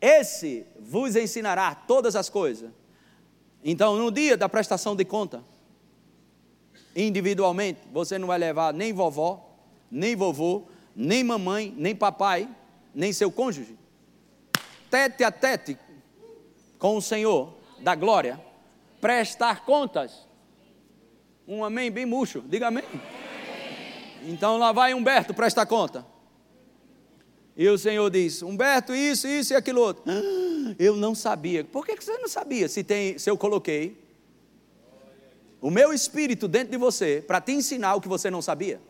Esse 0.00 0.64
vos 0.80 1.14
ensinará 1.14 1.74
todas 1.74 2.16
as 2.16 2.30
coisas. 2.30 2.70
Então, 3.62 3.94
no 3.96 4.10
dia 4.10 4.34
da 4.34 4.48
prestação 4.48 4.96
de 4.96 5.04
conta, 5.04 5.44
individualmente, 6.96 7.80
você 7.92 8.16
não 8.16 8.28
vai 8.28 8.38
levar 8.38 8.72
nem 8.72 8.90
vovó, 8.90 9.54
nem 9.90 10.16
vovô, 10.16 10.62
nem 10.96 11.22
mamãe, 11.22 11.74
nem 11.76 11.94
papai, 11.94 12.48
nem 12.94 13.12
seu 13.12 13.30
cônjuge. 13.30 13.76
Tete 14.90 15.22
a 15.22 15.30
tete 15.30 15.76
com 16.78 16.96
o 16.96 17.02
Senhor 17.02 17.52
da 17.80 17.94
glória, 17.94 18.40
prestar 18.98 19.66
contas. 19.66 20.26
Um 21.46 21.62
amém 21.62 21.90
bem 21.90 22.06
murcho, 22.06 22.40
diga 22.40 22.68
amém. 22.68 22.84
Então 24.26 24.58
lá 24.58 24.72
vai 24.72 24.94
Humberto 24.94 25.32
prestar 25.32 25.66
conta. 25.66 26.04
E 27.56 27.68
o 27.68 27.76
Senhor 27.76 28.08
diz: 28.10 28.42
Humberto, 28.42 28.94
isso, 28.94 29.26
isso 29.26 29.52
e 29.52 29.56
aquilo 29.56 29.80
outro. 29.80 30.04
Ah, 30.06 30.74
eu 30.78 30.96
não 30.96 31.14
sabia. 31.14 31.64
Por 31.64 31.84
que 31.84 31.96
você 31.96 32.16
não 32.18 32.28
sabia 32.28 32.68
se, 32.68 32.84
tem, 32.84 33.18
se 33.18 33.28
eu 33.28 33.36
coloquei 33.36 33.96
o 35.60 35.70
meu 35.70 35.92
espírito 35.92 36.46
dentro 36.46 36.70
de 36.70 36.76
você 36.76 37.22
para 37.26 37.40
te 37.40 37.52
ensinar 37.52 37.94
o 37.96 38.00
que 38.00 38.08
você 38.08 38.30
não 38.30 38.40
sabia? 38.40 38.80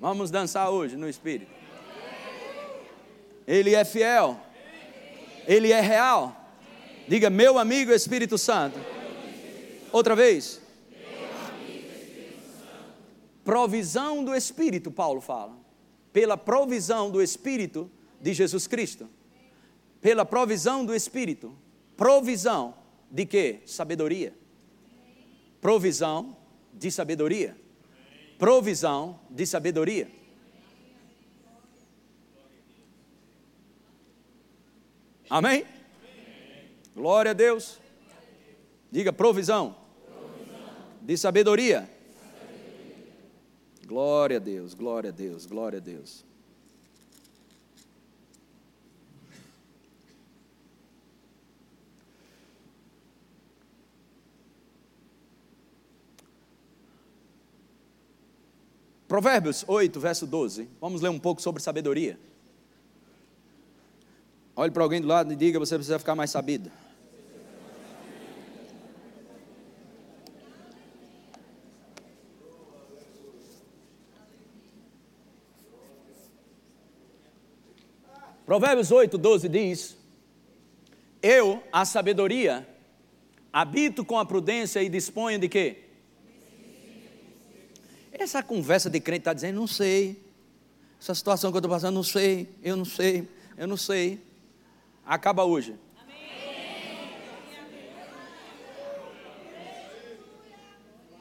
Vamos 0.00 0.30
dançar 0.30 0.70
hoje 0.70 0.96
no 0.96 1.06
Espírito. 1.08 1.52
Ele 3.46 3.74
é 3.74 3.84
fiel. 3.84 4.40
Ele 5.46 5.72
é 5.72 5.80
real. 5.80 6.34
Diga, 7.06 7.28
meu 7.28 7.58
amigo 7.58 7.92
Espírito 7.92 8.38
Santo. 8.38 8.78
Outra 9.92 10.16
vez. 10.16 10.62
Provisão 13.50 14.22
do 14.22 14.32
Espírito, 14.32 14.92
Paulo 14.92 15.20
fala. 15.20 15.58
Pela 16.12 16.36
provisão 16.36 17.10
do 17.10 17.20
Espírito 17.20 17.90
de 18.20 18.32
Jesus 18.32 18.68
Cristo. 18.68 19.10
Pela 20.00 20.24
provisão 20.24 20.84
do 20.84 20.94
Espírito. 20.94 21.52
Provisão 21.96 22.72
de 23.10 23.26
quê? 23.26 23.58
Sabedoria. 23.66 24.32
Provisão 25.60 26.36
de 26.72 26.92
sabedoria. 26.92 27.56
Provisão 28.38 29.18
de 29.28 29.44
sabedoria. 29.44 30.08
Amém? 35.28 35.66
Glória 36.94 37.32
a 37.32 37.34
Deus. 37.34 37.80
Diga 38.92 39.12
provisão. 39.12 39.74
De 41.02 41.16
sabedoria. 41.16 41.98
Glória 43.90 44.36
a 44.36 44.40
Deus, 44.40 44.72
glória 44.72 45.10
a 45.10 45.12
Deus, 45.12 45.46
glória 45.46 45.78
a 45.78 45.80
Deus. 45.80 46.24
Provérbios 59.08 59.64
8, 59.66 59.98
verso 59.98 60.24
12. 60.24 60.68
Vamos 60.80 61.00
ler 61.00 61.08
um 61.08 61.18
pouco 61.18 61.42
sobre 61.42 61.60
sabedoria. 61.60 62.16
Olhe 64.54 64.70
para 64.70 64.84
alguém 64.84 65.00
do 65.00 65.08
lado 65.08 65.32
e 65.32 65.36
diga: 65.36 65.58
você 65.58 65.74
precisa 65.74 65.98
ficar 65.98 66.14
mais 66.14 66.30
sabido. 66.30 66.70
Provérbios 78.50 78.90
8, 78.90 79.16
12 79.16 79.48
diz: 79.48 79.96
Eu, 81.22 81.62
a 81.70 81.84
sabedoria, 81.84 82.68
habito 83.52 84.04
com 84.04 84.18
a 84.18 84.26
prudência 84.26 84.82
e 84.82 84.88
disponho 84.88 85.38
de 85.38 85.48
quê? 85.48 85.84
Essa 88.10 88.42
conversa 88.42 88.90
de 88.90 88.98
crente 88.98 89.20
está 89.20 89.32
dizendo, 89.32 89.54
não 89.54 89.68
sei. 89.68 90.20
Essa 91.00 91.14
situação 91.14 91.52
que 91.52 91.58
eu 91.58 91.60
estou 91.60 91.70
passando, 91.70 91.94
não 91.94 92.02
sei, 92.02 92.48
eu 92.60 92.76
não 92.76 92.84
sei, 92.84 93.28
eu 93.56 93.68
não 93.68 93.76
sei. 93.76 94.20
Acaba 95.06 95.44
hoje. 95.44 95.76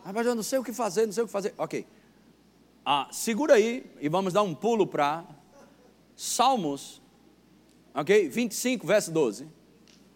Mas 0.03 0.25
eu 0.25 0.33
não 0.33 0.41
sei 0.41 0.57
o 0.57 0.63
que 0.63 0.73
fazer, 0.73 1.05
não 1.05 1.13
sei 1.13 1.23
o 1.25 1.27
que 1.27 1.31
fazer. 1.31 1.53
Ok. 1.59 1.85
Ah, 2.83 3.07
segura 3.11 3.53
aí 3.53 3.85
e 4.01 4.09
vamos 4.09 4.33
dar 4.33 4.41
um 4.41 4.55
pulo 4.55 4.87
para 4.87 5.23
Salmos, 6.15 6.98
ok? 7.93 8.29
25, 8.29 8.85
verso 8.85 9.11
12. 9.11 9.47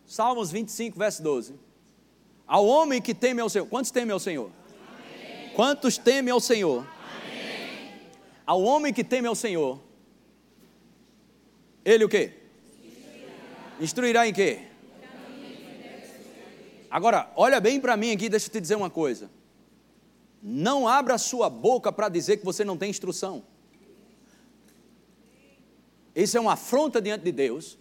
Salmos 0.05 0.51
25, 0.51 0.97
verso 0.97 1.23
12. 1.23 1.55
Ao 2.45 2.65
homem 2.65 3.01
que 3.01 3.13
teme 3.13 3.41
ao 3.41 3.49
Senhor. 3.49 3.65
Quantos 3.67 3.91
temem 3.91 4.11
ao 4.11 4.19
Senhor? 4.19 4.51
Quantos 5.55 5.97
temem 5.97 6.31
ao 6.31 6.39
Senhor? 6.39 6.79
Amém. 6.79 7.91
Ao 8.45 8.61
homem 8.61 8.93
que 8.93 9.03
teme 9.03 9.27
ao 9.27 9.35
Senhor, 9.35 9.79
ele 11.85 12.03
o 12.03 12.09
quê? 12.09 12.33
Instruirá, 12.83 13.79
Instruirá 13.79 14.27
em 14.27 14.33
quê? 14.33 14.67
Agora, 16.89 17.31
olha 17.35 17.59
bem 17.59 17.81
para 17.81 17.97
mim 17.97 18.11
aqui, 18.11 18.29
deixa 18.29 18.47
eu 18.47 18.51
te 18.51 18.61
dizer 18.61 18.75
uma 18.75 18.89
coisa. 18.89 19.29
Não 20.41 20.87
abra 20.87 21.17
sua 21.17 21.49
boca 21.49 21.91
para 21.91 22.07
dizer 22.07 22.37
que 22.37 22.45
você 22.45 22.63
não 22.63 22.77
tem 22.77 22.89
instrução. 22.89 23.43
Isso 26.15 26.37
é 26.37 26.39
uma 26.39 26.53
afronta 26.53 27.01
diante 27.01 27.23
de 27.23 27.31
Deus. 27.31 27.77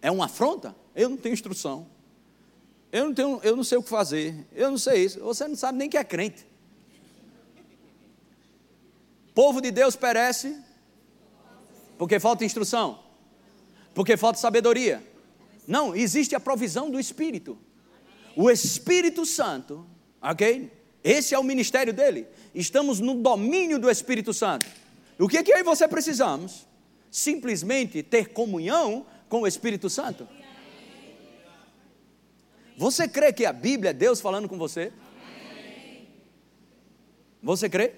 É 0.00 0.10
uma 0.10 0.26
afronta? 0.26 0.74
Eu 0.94 1.08
não 1.08 1.16
tenho 1.16 1.32
instrução. 1.32 1.88
Eu 2.92 3.06
não, 3.06 3.14
tenho, 3.14 3.40
eu 3.42 3.56
não 3.56 3.64
sei 3.64 3.76
o 3.76 3.82
que 3.82 3.88
fazer. 3.88 4.46
Eu 4.52 4.70
não 4.70 4.78
sei 4.78 5.04
isso. 5.04 5.20
Você 5.20 5.46
não 5.48 5.56
sabe 5.56 5.78
nem 5.78 5.90
que 5.90 5.98
é 5.98 6.04
crente. 6.04 6.46
Povo 9.34 9.60
de 9.60 9.70
Deus 9.70 9.96
perece 9.96 10.56
porque 11.98 12.20
falta 12.20 12.44
instrução, 12.44 12.98
porque 13.94 14.16
falta 14.16 14.38
sabedoria. 14.38 15.02
Não, 15.66 15.94
existe 15.94 16.34
a 16.34 16.40
provisão 16.40 16.90
do 16.90 17.00
Espírito. 17.00 17.58
O 18.34 18.50
Espírito 18.50 19.26
Santo, 19.26 19.86
ok? 20.22 20.70
Esse 21.06 21.36
é 21.36 21.38
o 21.38 21.44
ministério 21.44 21.92
dele. 21.92 22.26
Estamos 22.52 22.98
no 22.98 23.14
domínio 23.14 23.78
do 23.78 23.88
Espírito 23.88 24.34
Santo. 24.34 24.66
O 25.20 25.28
que 25.28 25.38
é 25.38 25.42
que 25.44 25.52
e 25.52 25.62
você 25.62 25.86
precisamos? 25.86 26.66
Simplesmente 27.12 28.02
ter 28.02 28.30
comunhão 28.30 29.06
com 29.28 29.42
o 29.42 29.46
Espírito 29.46 29.88
Santo. 29.88 30.26
Você 32.76 33.06
crê 33.06 33.32
que 33.32 33.46
a 33.46 33.52
Bíblia 33.52 33.90
é 33.90 33.92
Deus 33.92 34.20
falando 34.20 34.48
com 34.48 34.58
você? 34.58 34.92
Você 37.40 37.70
crê? 37.70 37.92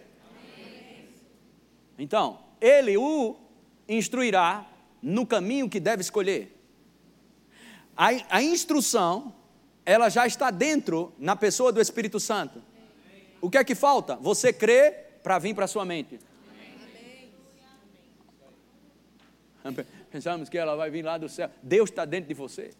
Então, 1.98 2.40
Ele 2.60 2.98
o 2.98 3.36
instruirá 3.88 4.70
no 5.00 5.26
caminho 5.26 5.70
que 5.70 5.80
deve 5.80 6.02
escolher. 6.02 6.54
A, 7.96 8.08
a 8.28 8.42
instrução, 8.42 9.34
ela 9.86 10.10
já 10.10 10.26
está 10.26 10.50
dentro 10.50 11.10
na 11.18 11.34
pessoa 11.34 11.72
do 11.72 11.80
Espírito 11.80 12.20
Santo. 12.20 12.67
O 13.40 13.50
que 13.50 13.58
é 13.58 13.64
que 13.64 13.74
falta? 13.74 14.16
Você 14.16 14.52
crê 14.52 14.90
para 15.22 15.38
vir 15.38 15.54
para 15.54 15.64
a 15.64 15.68
sua 15.68 15.84
mente. 15.84 16.18
Pensamos 20.10 20.48
que 20.48 20.56
ela 20.56 20.74
vai 20.76 20.90
vir 20.90 21.04
lá 21.04 21.18
do 21.18 21.28
céu. 21.28 21.50
Deus 21.62 21.90
está 21.90 22.04
dentro 22.04 22.28
de 22.28 22.34
você. 22.34 22.70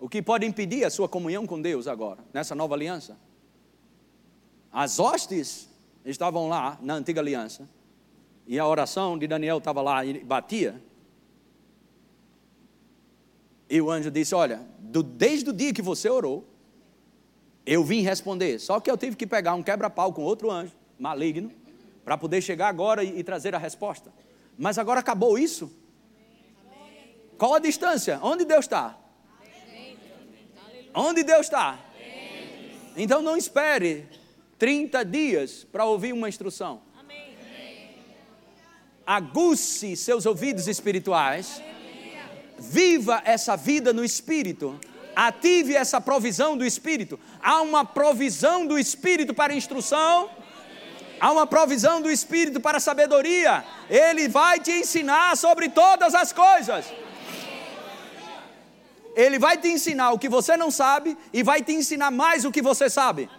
O 0.00 0.08
que 0.08 0.20
pode 0.20 0.44
impedir 0.44 0.84
a 0.84 0.90
sua 0.90 1.08
comunhão 1.08 1.46
com 1.46 1.62
Deus 1.62 1.86
agora, 1.86 2.22
nessa 2.32 2.54
nova 2.54 2.74
aliança? 2.74 3.16
As 4.70 4.98
hostes 4.98 5.70
estavam 6.04 6.48
lá 6.48 6.78
na 6.82 6.94
antiga 6.94 7.20
aliança, 7.20 7.66
e 8.46 8.58
a 8.58 8.66
oração 8.66 9.16
de 9.16 9.26
Daniel 9.26 9.58
estava 9.58 9.80
lá 9.80 10.04
e 10.04 10.22
batia. 10.22 10.82
E 13.74 13.80
o 13.80 13.90
anjo 13.90 14.08
disse: 14.08 14.36
Olha, 14.36 14.60
do, 14.78 15.02
desde 15.02 15.50
o 15.50 15.52
dia 15.52 15.74
que 15.74 15.82
você 15.82 16.08
orou, 16.08 16.46
eu 17.66 17.82
vim 17.82 18.02
responder. 18.02 18.60
Só 18.60 18.78
que 18.78 18.88
eu 18.88 18.96
tive 18.96 19.16
que 19.16 19.26
pegar 19.26 19.54
um 19.54 19.64
quebra-pau 19.64 20.12
com 20.12 20.22
outro 20.22 20.48
anjo, 20.48 20.72
maligno, 20.96 21.50
para 22.04 22.16
poder 22.16 22.40
chegar 22.40 22.68
agora 22.68 23.02
e, 23.02 23.18
e, 23.18 23.24
trazer 23.24 23.52
a 23.52 23.58
resposta. 23.58 24.12
Mas 24.56 24.78
agora 24.78 25.00
acabou 25.00 25.36
isso. 25.36 25.72
Qual 27.36 27.52
a 27.54 27.58
distância? 27.58 28.20
Onde 28.22 28.44
Deus 28.44 28.64
está? 28.64 28.96
Onde 30.94 31.24
Deus 31.24 31.40
está? 31.40 31.80
Então 32.96 33.20
não 33.22 33.36
espere 33.36 34.06
30 34.56 35.04
dias 35.04 35.64
para 35.64 35.84
ouvir 35.84 36.12
uma 36.12 36.28
instrução. 36.28 36.80
Aguce 39.04 39.96
seus 39.96 40.26
ouvidos 40.26 40.68
espirituais. 40.68 41.60
Viva 42.70 43.22
essa 43.24 43.56
vida 43.56 43.92
no 43.92 44.04
espírito. 44.04 44.78
Ative 45.14 45.76
essa 45.76 46.00
provisão 46.00 46.56
do 46.56 46.64
espírito. 46.64 47.18
Há 47.42 47.60
uma 47.60 47.84
provisão 47.84 48.66
do 48.66 48.78
espírito 48.78 49.32
para 49.34 49.54
instrução. 49.54 50.30
Há 51.20 51.30
uma 51.30 51.46
provisão 51.46 52.00
do 52.00 52.10
espírito 52.10 52.60
para 52.60 52.80
sabedoria. 52.80 53.64
Ele 53.88 54.28
vai 54.28 54.58
te 54.60 54.72
ensinar 54.72 55.36
sobre 55.36 55.68
todas 55.68 56.14
as 56.14 56.32
coisas. 56.32 56.86
Ele 59.14 59.38
vai 59.38 59.56
te 59.56 59.68
ensinar 59.68 60.10
o 60.10 60.18
que 60.18 60.28
você 60.28 60.56
não 60.56 60.70
sabe 60.70 61.16
e 61.32 61.42
vai 61.42 61.62
te 61.62 61.72
ensinar 61.72 62.10
mais 62.10 62.44
o 62.44 62.50
que 62.50 62.60
você 62.60 62.90
sabe. 62.90 63.30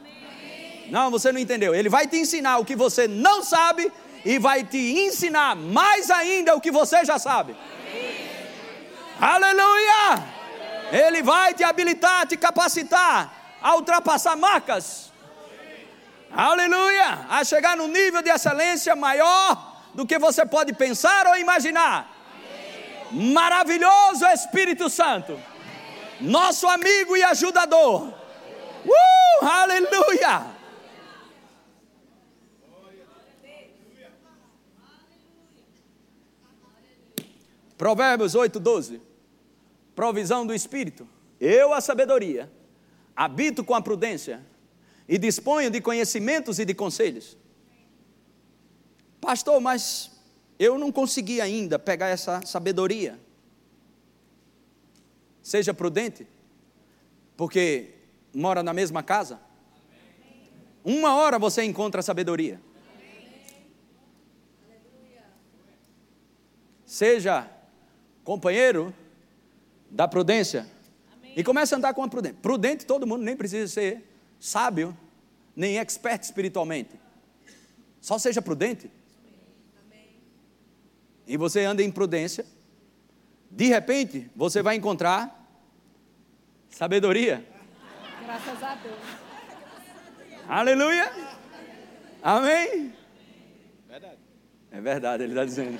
Não, 0.89 1.11
você 1.11 1.31
não 1.31 1.39
entendeu. 1.39 1.75
Ele 1.75 1.89
vai 1.89 2.07
te 2.07 2.17
ensinar 2.17 2.59
o 2.59 2.65
que 2.65 2.75
você 2.75 3.07
não 3.07 3.43
sabe 3.43 3.91
e 4.23 4.39
vai 4.39 4.63
te 4.63 4.77
ensinar 4.77 5.55
mais 5.55 6.09
ainda 6.09 6.55
o 6.55 6.61
que 6.61 6.71
você 6.71 7.03
já 7.03 7.19
sabe. 7.19 7.55
Aleluia! 9.19 10.23
Ele 10.91 11.23
vai 11.23 11.53
te 11.53 11.63
habilitar, 11.63 12.27
te 12.27 12.37
capacitar 12.37 13.31
a 13.61 13.75
ultrapassar 13.75 14.35
marcas. 14.35 15.11
Aleluia! 16.31 17.25
A 17.29 17.43
chegar 17.43 17.77
num 17.77 17.87
nível 17.87 18.21
de 18.21 18.29
excelência 18.29 18.95
maior 18.95 19.81
do 19.93 20.05
que 20.05 20.19
você 20.19 20.45
pode 20.45 20.73
pensar 20.73 21.27
ou 21.27 21.37
imaginar. 21.37 22.11
Maravilhoso 23.11 24.25
Espírito 24.27 24.89
Santo, 24.89 25.39
nosso 26.19 26.67
amigo 26.67 27.15
e 27.15 27.23
ajudador. 27.23 28.13
Uh, 28.85 29.45
aleluia! 29.45 30.54
Provérbios 37.77 38.35
8, 38.35 38.59
12. 38.59 39.01
Provisão 39.95 40.45
do 40.45 40.53
Espírito. 40.53 41.07
Eu, 41.39 41.73
a 41.73 41.81
sabedoria, 41.81 42.51
habito 43.15 43.63
com 43.63 43.73
a 43.73 43.81
prudência 43.81 44.45
e 45.07 45.17
disponho 45.17 45.69
de 45.69 45.81
conhecimentos 45.81 46.59
e 46.59 46.65
de 46.65 46.73
conselhos. 46.73 47.37
Pastor, 49.19 49.59
mas 49.59 50.11
eu 50.57 50.77
não 50.77 50.91
consegui 50.91 51.41
ainda 51.41 51.77
pegar 51.77 52.07
essa 52.07 52.41
sabedoria. 52.45 53.19
Seja 55.41 55.73
prudente, 55.73 56.27
porque 57.37 57.93
mora 58.33 58.63
na 58.63 58.73
mesma 58.73 59.03
casa. 59.03 59.39
Uma 60.83 61.15
hora 61.15 61.37
você 61.37 61.63
encontra 61.63 61.99
a 61.99 62.03
sabedoria. 62.03 62.59
Seja 66.85 67.49
companheiro 68.25 68.93
da 69.89 70.05
prudência. 70.07 70.67
E 71.35 71.43
começa 71.43 71.75
a 71.75 71.77
andar 71.77 71.93
com 71.93 72.03
a 72.03 72.07
prudência. 72.09 72.37
Prudente, 72.41 72.85
todo 72.85 73.07
mundo 73.07 73.23
nem 73.23 73.37
precisa 73.37 73.71
ser 73.71 74.03
sábio, 74.39 74.97
nem 75.55 75.77
expert 75.77 76.21
espiritualmente. 76.23 76.99
Só 78.01 78.17
seja 78.17 78.41
prudente. 78.41 78.91
E 81.27 81.37
você 81.37 81.63
anda 81.63 81.81
em 81.81 81.91
prudência. 81.91 82.45
De 83.49 83.65
repente, 83.65 84.29
você 84.35 84.61
vai 84.61 84.75
encontrar 84.75 85.43
sabedoria. 86.69 87.45
Graças 88.25 88.63
a 88.63 88.75
Deus. 88.75 88.99
Aleluia. 90.47 91.11
Amém. 92.21 92.93
Verdade. 93.87 94.19
É 94.71 94.81
verdade, 94.81 95.23
ele 95.23 95.31
está 95.31 95.45
dizendo. 95.45 95.79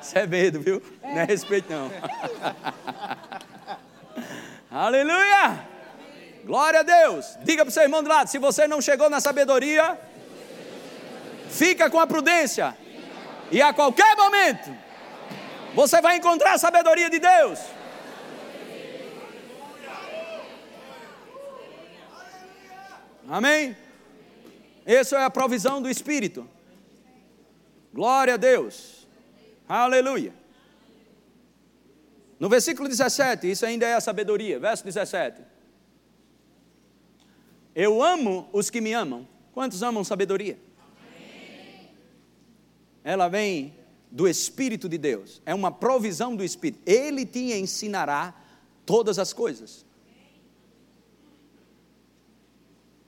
Isso 0.00 0.18
é 0.18 0.26
medo, 0.26 0.60
viu? 0.60 0.82
Não 1.02 1.18
é 1.18 1.24
respeito, 1.24 1.70
não. 1.70 1.90
Aleluia! 4.70 5.68
Glória 6.44 6.80
a 6.80 6.82
Deus. 6.82 7.36
Diga 7.42 7.64
para 7.64 7.70
o 7.70 7.72
seu 7.72 7.82
irmão 7.82 8.02
do 8.02 8.08
lado: 8.08 8.28
se 8.28 8.38
você 8.38 8.66
não 8.66 8.80
chegou 8.80 9.10
na 9.10 9.20
sabedoria, 9.20 9.98
fica 11.50 11.90
com 11.90 12.00
a 12.00 12.06
prudência. 12.06 12.76
E 13.50 13.60
a 13.60 13.72
qualquer 13.72 14.16
momento, 14.16 14.74
você 15.74 16.00
vai 16.00 16.16
encontrar 16.16 16.54
a 16.54 16.58
sabedoria 16.58 17.10
de 17.10 17.18
Deus. 17.18 17.60
Amém? 23.28 23.76
Essa 24.84 25.18
é 25.18 25.24
a 25.24 25.30
provisão 25.30 25.80
do 25.80 25.88
Espírito. 25.88 26.48
Glória 27.92 28.34
a 28.34 28.36
Deus. 28.36 28.99
Aleluia. 29.70 30.34
No 32.40 32.48
versículo 32.48 32.88
17, 32.88 33.48
isso 33.48 33.64
ainda 33.64 33.86
é 33.86 33.94
a 33.94 34.00
sabedoria, 34.00 34.58
verso 34.58 34.82
17. 34.82 35.40
Eu 37.72 38.02
amo 38.02 38.48
os 38.52 38.68
que 38.68 38.80
me 38.80 38.92
amam. 38.92 39.28
Quantos 39.52 39.80
amam 39.84 40.02
sabedoria? 40.02 40.58
Ela 43.04 43.28
vem 43.28 43.72
do 44.10 44.26
Espírito 44.26 44.88
de 44.88 44.98
Deus, 44.98 45.40
é 45.46 45.54
uma 45.54 45.70
provisão 45.70 46.34
do 46.34 46.42
Espírito. 46.42 46.82
Ele 46.84 47.24
te 47.24 47.52
ensinará 47.52 48.34
todas 48.84 49.20
as 49.20 49.32
coisas. 49.32 49.86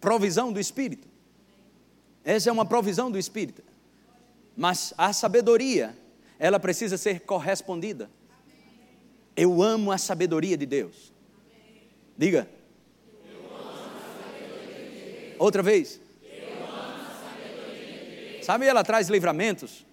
Provisão 0.00 0.52
do 0.52 0.60
Espírito. 0.60 1.08
Essa 2.22 2.50
é 2.50 2.52
uma 2.52 2.64
provisão 2.64 3.10
do 3.10 3.18
Espírito. 3.18 3.64
Mas 4.56 4.94
a 4.96 5.12
sabedoria 5.12 6.00
ela 6.42 6.58
precisa 6.58 6.98
ser 6.98 7.20
correspondida. 7.20 8.10
Eu 9.36 9.62
amo 9.62 9.92
a 9.92 9.96
sabedoria 9.96 10.56
de 10.56 10.66
Deus. 10.66 11.12
Diga. 12.18 12.50
Outra 15.38 15.62
vez. 15.62 16.00
Sabe, 18.42 18.66
ela 18.66 18.82
traz 18.82 19.08
livramentos. 19.08 19.86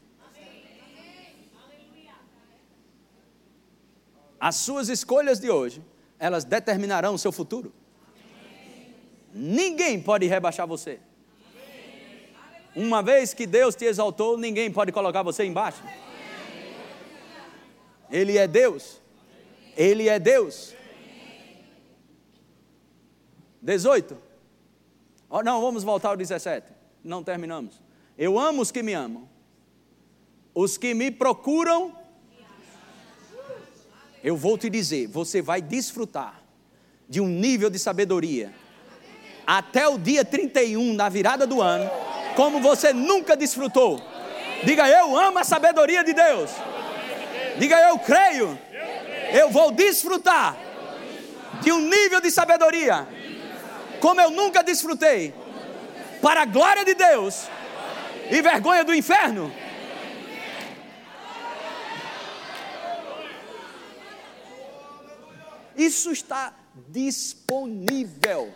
As 4.40 4.56
suas 4.56 4.90
escolhas 4.90 5.40
de 5.40 5.52
hoje, 5.52 5.84
elas 6.18 6.44
determinarão 6.44 7.14
o 7.14 7.20
seu 7.20 7.32
futuro. 7.32 7.72
Ninguém 9.32 10.02
pode 10.02 10.26
rebaixar 10.26 10.66
você. 10.66 11.00
Uma 12.76 13.04
vez 13.04 13.36
que 13.36 13.46
Deus 13.46 13.76
te 13.76 13.86
exaltou, 13.86 14.36
ninguém 14.36 14.72
pode 14.72 14.92
colocar 14.92 15.22
você 15.22 15.46
embaixo. 15.46 15.84
Ele 18.12 18.38
é 18.38 18.48
Deus. 18.48 19.00
Ele 19.76 20.10
é 20.10 20.20
Deus. 20.20 20.74
18. 23.62 24.18
Oh, 25.30 25.44
não, 25.44 25.62
vamos 25.62 25.84
voltar 25.84 26.10
ao 26.10 26.18
17. 26.18 26.72
Não 27.04 27.24
terminamos. 27.24 27.82
Eu 28.18 28.40
amo 28.40 28.62
os 28.62 28.72
que 28.72 28.82
me 28.82 28.94
amam. 28.94 29.30
Os 30.54 30.78
que 30.78 30.94
me 30.94 31.12
procuram. 31.12 31.94
Eu 34.24 34.36
vou 34.36 34.58
te 34.58 34.70
dizer, 34.70 35.08
você 35.08 35.42
vai 35.42 35.62
desfrutar 35.62 36.42
de 37.08 37.22
um 37.22 37.28
nível 37.28 37.70
de 37.70 37.80
sabedoria 37.80 38.54
até 39.48 39.88
o 39.88 39.98
dia 39.98 40.24
31, 40.24 40.94
na 40.94 41.10
virada 41.10 41.48
do 41.48 41.60
ano, 41.60 41.90
como 42.36 42.62
você 42.62 42.94
nunca 42.94 43.36
desfrutou. 43.36 44.00
Diga, 44.64 44.88
eu 44.88 45.18
amo 45.18 45.40
a 45.40 45.44
sabedoria 45.44 46.04
de 46.04 46.14
Deus. 46.14 46.52
Diga 47.60 47.78
eu 47.82 48.00
creio. 48.00 48.58
Eu 49.34 49.50
vou 49.50 49.72
desfrutar 49.72 50.58
de 51.62 51.72
um 51.72 51.82
nível 51.82 52.22
de 52.22 52.32
sabedoria 52.32 53.06
como 54.00 54.22
eu 54.22 54.32
nunca 54.32 54.64
desfrutei. 54.64 55.34
Para 56.22 56.42
a 56.42 56.46
glória 56.46 56.84
de 56.84 56.96
Deus 56.96 57.48
e 58.32 58.42
vergonha 58.42 58.84
do 58.84 58.94
inferno. 58.94 59.52
Isso 65.76 66.12
está 66.12 66.54
disponível. 66.88 68.54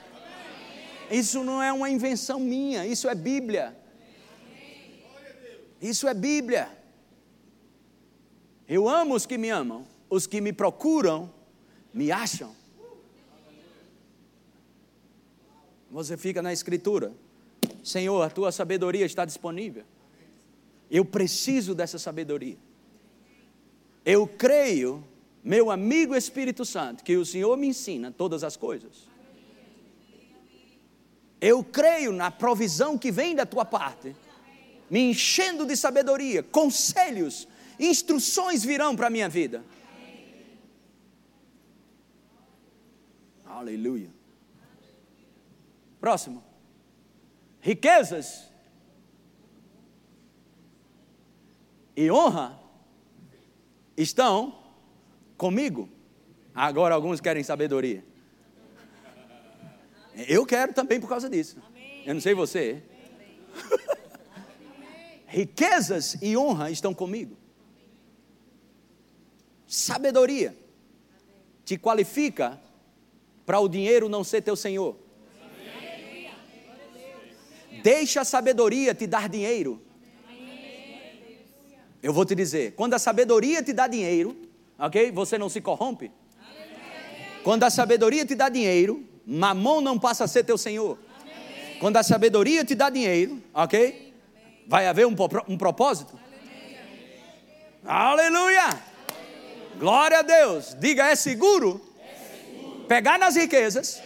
Isso 1.09 1.43
não 1.43 1.61
é 1.61 1.71
uma 1.71 1.89
invenção 1.89 2.39
minha, 2.39 2.85
isso 2.85 3.07
é 3.07 3.15
Bíblia. 3.15 3.75
Isso 5.81 6.07
é 6.07 6.13
Bíblia. 6.13 6.82
Eu 8.67 8.87
amo 8.87 9.15
os 9.15 9.25
que 9.25 9.37
me 9.37 9.49
amam, 9.49 9.85
os 10.09 10.25
que 10.25 10.39
me 10.39 10.53
procuram, 10.53 11.31
me 11.93 12.11
acham. 12.11 12.55
Você 15.91 16.17
fica 16.17 16.41
na 16.41 16.51
Escritura, 16.51 17.13
Senhor, 17.83 18.21
a 18.21 18.29
tua 18.29 18.51
sabedoria 18.51 19.05
está 19.05 19.25
disponível. 19.25 19.83
Eu 20.89 21.03
preciso 21.03 21.75
dessa 21.75 21.99
sabedoria. 21.99 22.57
Eu 24.05 24.27
creio, 24.27 25.03
meu 25.43 25.69
amigo 25.69 26.15
Espírito 26.15 26.65
Santo, 26.65 27.03
que 27.03 27.15
o 27.15 27.25
Senhor 27.25 27.55
me 27.57 27.67
ensina 27.67 28.11
todas 28.11 28.43
as 28.43 28.57
coisas. 28.57 29.07
Eu 31.39 31.63
creio 31.63 32.11
na 32.11 32.31
provisão 32.31 32.97
que 32.97 33.11
vem 33.11 33.35
da 33.35 33.45
tua 33.45 33.65
parte, 33.65 34.15
me 34.89 35.11
enchendo 35.11 35.65
de 35.65 35.75
sabedoria, 35.75 36.41
conselhos 36.41 37.47
instruções 37.79 38.63
virão 38.63 38.95
para 38.95 39.07
a 39.07 39.09
minha 39.09 39.29
vida. 39.29 39.63
Aleluia. 43.45 44.09
Próximo. 45.99 46.43
Riquezas 47.61 48.49
e 51.95 52.11
honra 52.11 52.59
estão 53.95 54.59
comigo. 55.37 55.87
Agora 56.53 56.93
alguns 56.93 57.21
querem 57.21 57.43
sabedoria. 57.43 58.03
Eu 60.27 60.45
quero 60.45 60.73
também 60.73 60.99
por 60.99 61.07
causa 61.07 61.29
disso. 61.29 61.57
Eu 62.05 62.13
não 62.13 62.21
sei 62.21 62.33
você. 62.33 62.83
Riquezas 65.25 66.17
e 66.21 66.35
honra 66.35 66.69
estão 66.69 66.93
comigo. 66.93 67.42
Sabedoria 69.73 70.55
te 71.65 71.79
qualifica 71.79 72.61
para 73.43 73.59
o 73.59 73.67
dinheiro 73.67 74.07
não 74.07 74.23
ser 74.23 74.43
teu 74.43 74.55
senhor. 74.55 74.95
Deixa 77.81 78.21
a 78.21 78.23
sabedoria 78.23 78.93
te 78.93 79.07
dar 79.07 79.27
dinheiro. 79.27 79.81
Eu 82.03 82.13
vou 82.13 82.23
te 82.23 82.35
dizer, 82.35 82.73
quando 82.73 82.93
a 82.93 82.99
sabedoria 82.99 83.63
te 83.63 83.73
dá 83.73 83.87
dinheiro, 83.87 84.37
ok? 84.77 85.11
Você 85.11 85.39
não 85.39 85.49
se 85.49 85.59
corrompe. 85.59 86.11
Quando 87.43 87.63
a 87.63 87.71
sabedoria 87.71 88.27
te 88.27 88.35
dá 88.35 88.49
dinheiro, 88.49 89.03
mamão 89.25 89.81
não 89.81 89.97
passa 89.97 90.25
a 90.25 90.27
ser 90.27 90.43
teu 90.43 90.55
senhor. 90.55 90.99
Quando 91.79 91.97
a 91.97 92.03
sabedoria 92.03 92.63
te 92.63 92.75
dá 92.75 92.91
dinheiro, 92.91 93.41
ok? 93.51 94.13
Vai 94.67 94.85
haver 94.85 95.07
um, 95.07 95.15
um 95.47 95.57
propósito. 95.57 96.19
Aleluia. 97.83 98.92
Glória 99.77 100.19
a 100.19 100.21
Deus. 100.21 100.75
Diga, 100.79 101.07
é 101.07 101.15
seguro, 101.15 101.81
pegar 102.87 103.17
nas 103.17 103.35
riquezas 103.35 104.01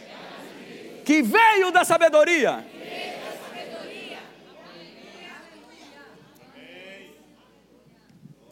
que 1.05 1.21
veio 1.21 1.71
da 1.71 1.85
sabedoria. 1.85 2.65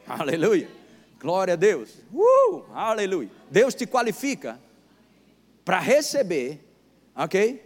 Aleluia. 0.08 0.70
Glória 1.20 1.54
a 1.54 1.58
Deus. 1.58 1.90
Uh, 2.14 2.64
aleluia. 2.74 3.30
Deus 3.50 3.74
te 3.74 3.88
qualifica 3.88 4.60
para 5.64 5.80
receber, 5.80 6.64
ok? 7.16 7.64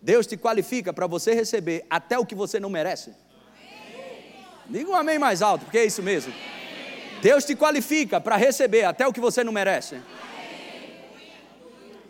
Deus 0.00 0.26
te 0.26 0.36
qualifica 0.36 0.92
para 0.92 1.06
você 1.06 1.34
receber 1.34 1.84
até 1.90 2.18
o 2.18 2.24
que 2.24 2.34
você 2.34 2.60
não 2.60 2.70
merece. 2.70 3.12
Diga 4.66 4.90
um 4.90 4.94
amém 4.94 5.18
mais 5.18 5.42
alto, 5.42 5.64
porque 5.64 5.78
é 5.78 5.84
isso 5.84 6.02
mesmo. 6.02 6.32
Deus 7.24 7.42
te 7.46 7.56
qualifica 7.56 8.20
para 8.20 8.36
receber 8.36 8.84
até 8.84 9.06
o 9.06 9.12
que 9.12 9.18
você 9.18 9.42
não 9.42 9.50
merece. 9.50 9.96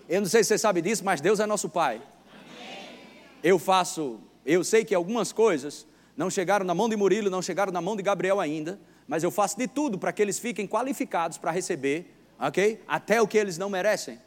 Eu 0.09 0.21
não 0.21 0.29
sei 0.29 0.43
se 0.43 0.49
você 0.49 0.59
sabe 0.59 0.83
disso, 0.83 1.05
mas 1.05 1.21
Deus 1.21 1.39
é 1.39 1.47
nosso 1.47 1.69
Pai. 1.69 2.03
Eu 3.41 3.57
faço, 3.57 4.19
eu 4.45 4.65
sei 4.65 4.85
que 4.85 4.93
algumas 4.93 5.31
coisas 5.31 5.87
não 6.17 6.29
chegaram 6.29 6.67
na 6.67 6.75
mão 6.75 6.89
de 6.89 6.97
Murilo, 6.97 7.31
não 7.31 7.41
chegaram 7.41 7.71
na 7.71 7.81
mão 7.81 7.95
de 7.95 8.03
Gabriel 8.03 8.41
ainda, 8.41 8.77
mas 9.07 9.23
eu 9.23 9.31
faço 9.31 9.57
de 9.57 9.69
tudo 9.69 9.99
para 9.99 10.13
que 10.13 10.21
eles 10.21 10.41
fiquem 10.41 10.67
qualificados 10.67 11.39
para 11.39 11.53
receber, 11.53 12.13
ok? 12.37 12.83
Até 12.89 13.23
o 13.23 13.29
que 13.29 13.39
eles 13.39 13.57
não 13.57 13.71
merecem. 13.71 14.19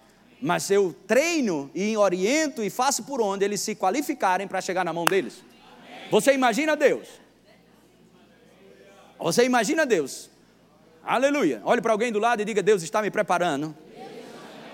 Mas 0.41 0.71
eu 0.71 0.95
treino 1.05 1.69
e 1.75 1.97
oriento 1.97 2.63
e 2.63 2.69
faço 2.69 3.03
por 3.03 3.19
onde 3.19 3.43
eles 3.43 3.59
se 3.59 3.75
qualificarem 3.75 4.47
para 4.47 4.61
chegar 4.61 4.85
na 4.85 4.93
mão 4.93 5.05
deles. 5.05 5.43
Você 6.09 6.31
imagina 6.31 6.77
Deus? 6.77 7.09
Você 9.19 9.43
imagina 9.43 9.85
Deus? 9.85 10.36
Aleluia. 11.07 11.61
Olhe 11.63 11.81
para 11.81 11.93
alguém 11.93 12.11
do 12.11 12.19
lado 12.19 12.41
e 12.41 12.45
diga: 12.45 12.61
Deus 12.61 12.83
está 12.83 13.01
me 13.01 13.09
preparando 13.09 13.73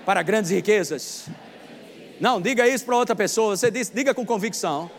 para 0.04 0.24
grandes 0.24 0.50
riquezas. 0.50 1.28
Não, 2.20 2.42
diga 2.42 2.68
isso 2.68 2.84
para 2.86 2.98
outra 2.98 3.16
pessoa. 3.16 3.56
Você 3.56 3.70
diz, 3.70 3.92
diga 3.92 4.16
com 4.16 4.26
convicção. 4.26 4.90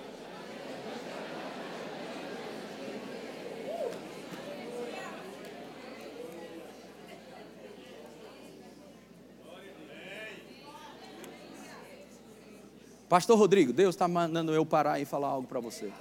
Pastor 13.09 13.37
Rodrigo, 13.37 13.73
Deus 13.73 13.97
está 13.97 14.07
mandando 14.07 14.53
eu 14.55 14.65
parar 14.65 15.01
e 15.01 15.05
falar 15.05 15.29
algo 15.29 15.49
para 15.49 15.59
você. 15.59 15.93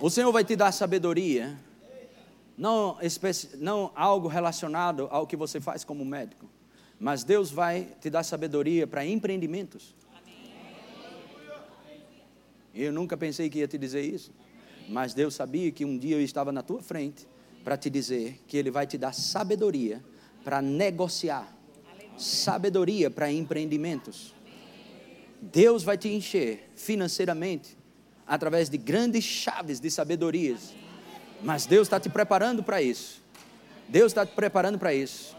O 0.00 0.08
Senhor 0.08 0.32
vai 0.32 0.44
te 0.44 0.56
dar 0.56 0.72
sabedoria, 0.72 1.56
não, 2.56 2.96
não 3.58 3.92
algo 3.94 4.28
relacionado 4.28 5.08
ao 5.10 5.26
que 5.26 5.36
você 5.36 5.60
faz 5.60 5.84
como 5.84 6.04
médico, 6.04 6.48
mas 6.98 7.22
Deus 7.22 7.50
vai 7.50 7.88
te 8.00 8.08
dar 8.08 8.22
sabedoria 8.22 8.86
para 8.86 9.04
empreendimentos. 9.04 9.94
Eu 12.74 12.92
nunca 12.92 13.16
pensei 13.16 13.48
que 13.48 13.58
ia 13.58 13.68
te 13.68 13.78
dizer 13.78 14.02
isso, 14.02 14.30
mas 14.88 15.14
Deus 15.14 15.34
sabia 15.34 15.70
que 15.70 15.84
um 15.84 15.96
dia 15.96 16.16
eu 16.16 16.22
estava 16.22 16.52
na 16.52 16.62
tua 16.62 16.82
frente 16.82 17.26
para 17.64 17.76
te 17.76 17.90
dizer 17.90 18.40
que 18.46 18.56
Ele 18.56 18.70
vai 18.70 18.86
te 18.86 18.96
dar 18.96 19.12
sabedoria 19.12 20.02
para 20.44 20.62
negociar, 20.62 21.56
sabedoria 22.16 23.10
para 23.10 23.32
empreendimentos. 23.32 24.34
Deus 25.40 25.82
vai 25.82 25.98
te 25.98 26.08
encher 26.08 26.70
financeiramente 26.76 27.76
através 28.26 28.68
de 28.68 28.78
grandes 28.78 29.24
chaves 29.24 29.80
de 29.80 29.90
sabedorias. 29.90 30.74
Mas 31.42 31.66
Deus 31.66 31.86
está 31.86 32.00
te 32.00 32.08
preparando 32.08 32.62
para 32.62 32.80
isso. 32.82 33.22
Deus 33.88 34.12
está 34.12 34.26
te 34.26 34.32
preparando 34.34 34.78
para 34.78 34.92
isso. 34.92 35.36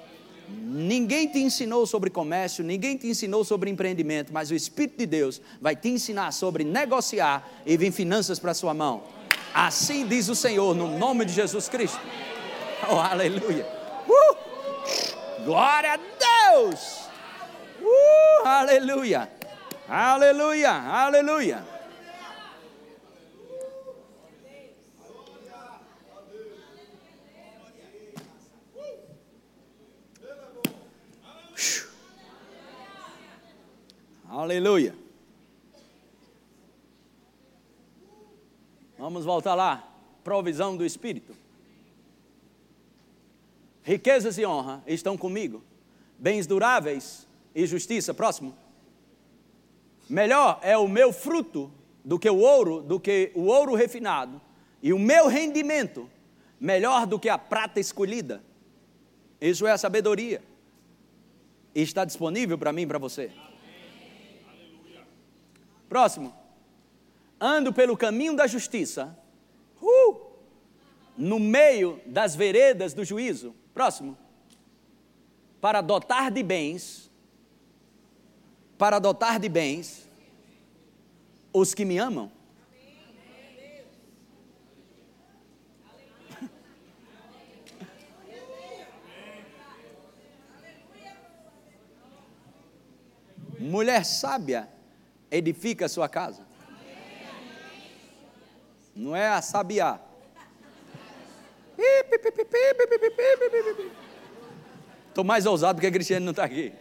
Ninguém 0.50 1.28
te 1.28 1.40
ensinou 1.40 1.86
sobre 1.86 2.10
comércio, 2.10 2.64
ninguém 2.64 2.96
te 2.96 3.08
ensinou 3.08 3.44
sobre 3.44 3.70
empreendimento, 3.70 4.32
mas 4.32 4.50
o 4.50 4.56
Espírito 4.56 5.00
de 5.00 5.06
Deus 5.06 5.42
vai 5.60 5.76
te 5.76 5.90
ensinar 5.90 6.32
sobre 6.32 6.64
negociar 6.64 7.46
e 7.66 7.76
vir 7.76 7.92
finanças 7.92 8.40
para 8.40 8.54
sua 8.54 8.74
mão. 8.74 9.04
Assim 9.54 10.08
diz 10.08 10.30
o 10.30 10.36
Senhor, 10.36 10.74
no 10.74 10.98
nome 10.98 11.26
de 11.26 11.34
Jesus 11.34 11.68
Cristo. 11.68 12.00
Oh, 12.90 12.96
aleluia. 12.96 13.66
Uh! 14.08 15.44
Glória 15.44 15.94
a 15.94 16.52
Deus. 16.52 17.08
Uh, 17.82 18.48
aleluia. 18.48 19.30
Aleluia, 19.90 20.72
aleluia. 20.72 21.77
Aleluia. 34.38 34.94
Vamos 38.96 39.26
voltar 39.26 39.56
lá. 39.56 39.92
Provisão 40.24 40.78
do 40.78 40.86
Espírito. 40.86 41.36
Riquezas 43.82 44.38
e 44.38 44.46
honra 44.46 44.84
estão 44.86 45.18
comigo. 45.18 45.64
Bens 46.20 46.46
duráveis 46.46 47.28
e 47.56 47.66
justiça. 47.66 48.14
Próximo. 48.14 48.56
Melhor 50.08 50.60
é 50.62 50.78
o 50.78 50.88
meu 50.88 51.12
fruto 51.12 51.72
do 52.06 52.20
que 52.20 52.30
o 52.30 52.38
ouro, 52.38 52.84
do 52.84 53.00
que 53.00 53.32
o 53.34 53.46
ouro 53.46 53.74
refinado, 53.74 54.40
e 54.84 54.94
o 54.94 55.00
meu 55.00 55.28
rendimento 55.28 56.08
melhor 56.60 57.08
do 57.08 57.18
que 57.18 57.28
a 57.28 57.40
prata 57.40 57.80
escolhida. 57.80 58.44
Isso 59.42 59.66
é 59.66 59.72
a 59.72 59.80
sabedoria. 59.80 60.44
E 61.74 61.82
está 61.82 62.06
disponível 62.06 62.56
para 62.56 62.72
mim 62.72 62.84
e 62.84 62.88
para 62.88 63.00
você. 63.00 63.32
Próximo. 65.90 66.34
Ando 67.40 67.72
pelo 67.72 67.96
caminho 67.96 68.36
da 68.36 68.48
justiça, 68.48 69.18
uh, 69.82 70.22
no 71.18 71.40
meio 71.40 72.02
das 72.06 72.36
veredas 72.36 72.94
do 72.94 73.06
juízo. 73.06 73.56
Próximo. 73.74 74.18
Para 75.62 75.82
dotar 75.82 76.32
de 76.32 76.44
bens 76.44 77.08
para 78.78 78.98
adotar 78.98 79.40
de 79.40 79.50
bens 79.50 80.08
os 81.52 81.74
que 81.74 81.84
me 81.84 81.98
amam. 81.98 82.32
Mulher 93.60 94.06
sábia 94.06 94.70
edifica 95.32 95.86
a 95.86 95.90
sua 95.90 96.08
casa. 96.10 96.46
Não 98.96 99.16
é 99.16 99.28
a 99.28 99.42
sabiá. 99.42 100.00
Estou 105.10 105.24
mais 105.24 105.46
ousado 105.46 105.76
porque 105.76 105.88
a 105.88 105.92
Cristiane 105.92 106.26
não 106.26 106.32
está 106.32 106.44
aqui. 106.44 106.74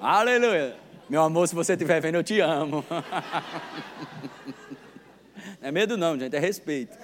Aleluia. 0.00 0.76
Meu 1.08 1.22
amor, 1.22 1.46
se 1.48 1.54
você 1.54 1.72
estiver 1.72 2.00
vendo, 2.00 2.16
eu 2.16 2.24
te 2.24 2.40
amo. 2.40 2.84
Não 5.60 5.68
é 5.68 5.70
medo, 5.70 5.96
não, 5.96 6.18
gente, 6.18 6.34
é 6.34 6.38
respeito. 6.38 6.98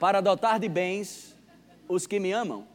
Para 0.00 0.20
dotar 0.20 0.58
de 0.58 0.68
bens 0.68 1.36
os 1.88 2.06
que 2.06 2.18
me 2.18 2.32
amam. 2.32 2.66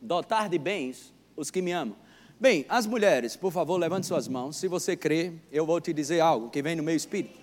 Dotar 0.00 0.48
de 0.48 0.58
bens 0.58 1.12
os 1.38 1.50
que 1.50 1.62
me 1.62 1.70
amam. 1.72 1.96
Bem, 2.40 2.66
as 2.68 2.84
mulheres, 2.84 3.36
por 3.36 3.52
favor, 3.52 3.76
levante 3.78 4.06
suas 4.06 4.28
mãos. 4.28 4.56
Se 4.56 4.68
você 4.68 4.96
crê, 4.96 5.32
eu 5.50 5.64
vou 5.64 5.80
te 5.80 5.92
dizer 5.92 6.20
algo 6.20 6.50
que 6.50 6.60
vem 6.60 6.76
no 6.76 6.82
meu 6.82 6.94
espírito. 6.94 7.38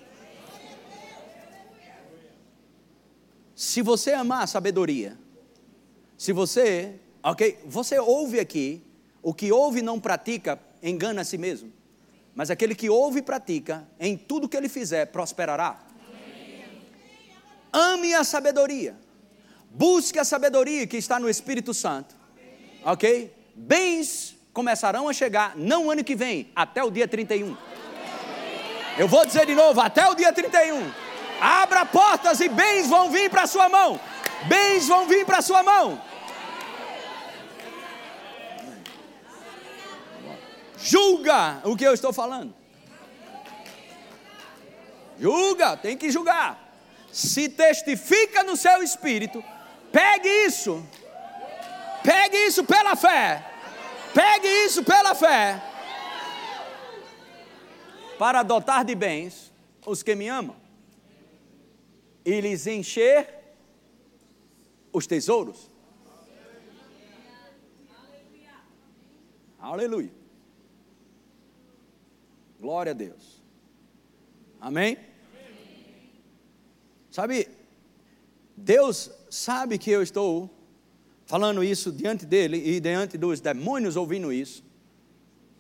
Se 3.56 3.82
você 3.82 4.12
amar 4.12 4.44
a 4.44 4.48
sabedoria, 4.48 5.18
se 6.18 6.34
você, 6.34 6.96
ok, 7.24 7.58
você 7.66 7.98
ouve 8.00 8.40
aqui, 8.40 8.84
o 9.22 9.34
que 9.34 9.52
ouve 9.52 9.80
e 9.80 9.82
não 9.82 10.00
pratica, 10.00 10.60
engana 10.84 11.22
a 11.22 11.26
si 11.26 11.38
mesmo. 11.38 11.72
Mas 12.34 12.50
aquele 12.50 12.76
que 12.76 12.90
ouve 12.90 13.20
e 13.20 13.22
pratica, 13.22 13.88
em 13.98 14.18
tudo 14.18 14.50
que 14.50 14.58
ele 14.58 14.68
fizer, 14.68 15.06
prosperará. 15.08 15.80
Ame 17.72 18.14
a 18.14 18.26
sabedoria. 18.26 18.96
Busque 19.70 20.20
a 20.20 20.24
sabedoria 20.24 20.86
que 20.86 20.98
está 20.98 21.20
no 21.20 21.30
Espírito 21.30 21.74
Santo. 21.74 22.16
Ok? 22.84 23.35
Bens 23.56 24.36
começarão 24.52 25.08
a 25.08 25.14
chegar, 25.14 25.54
não 25.56 25.90
ano 25.90 26.04
que 26.04 26.16
vem, 26.16 26.52
até 26.54 26.84
o 26.84 26.92
dia 26.92 27.08
31. 27.08 27.56
Eu 28.98 29.08
vou 29.08 29.26
dizer 29.26 29.46
de 29.46 29.56
novo, 29.56 29.80
até 29.80 30.08
o 30.10 30.14
dia 30.14 30.32
31. 30.34 30.92
Abra 31.40 31.86
portas 31.86 32.40
e 32.42 32.50
bens 32.50 32.88
vão 32.88 33.10
vir 33.10 33.30
para 33.30 33.48
sua 33.48 33.70
mão. 33.70 34.00
Bens 34.48 34.88
vão 34.88 35.08
vir 35.08 35.26
para 35.26 35.42
sua 35.42 35.64
mão. 35.64 36.02
Julga 40.78 41.62
o 41.64 41.76
que 41.76 41.84
eu 41.84 41.94
estou 41.94 42.14
falando. 42.14 42.54
Julga, 45.18 45.78
tem 45.78 45.98
que 45.98 46.12
julgar. 46.12 46.62
Se 47.12 47.48
testifica 47.48 48.44
no 48.44 48.58
seu 48.58 48.84
espírito, 48.84 49.44
pegue 49.92 50.28
isso. 50.46 50.86
Pegue 52.06 52.38
isso 52.46 52.64
pela 52.64 52.96
fé. 52.96 53.44
Pegue 54.14 54.48
isso 54.66 54.84
pela 54.84 55.16
fé. 55.16 55.62
Para 58.20 58.42
adotar 58.42 58.86
de 58.86 58.94
bens 58.94 59.52
os 59.86 60.04
que 60.04 60.16
me 60.16 60.28
amam 60.28 60.56
e 62.24 62.40
lhes 62.40 62.66
encher 62.68 63.28
os 64.94 65.06
tesouros. 65.06 65.70
Aleluia. 69.60 70.12
Glória 72.60 72.92
a 72.92 72.96
Deus. 72.96 73.44
Amém? 74.62 74.98
Sabe, 77.10 77.50
Deus 78.56 79.12
sabe 79.30 79.78
que 79.78 79.90
eu 79.90 80.02
estou 80.04 80.55
falando 81.26 81.64
isso 81.64 81.92
diante 81.92 82.26
dele 82.26 82.58
e 82.58 82.80
diante 82.80 83.18
dos 83.18 83.40
demônios 83.40 83.96
ouvindo 83.96 84.32
isso. 84.32 84.64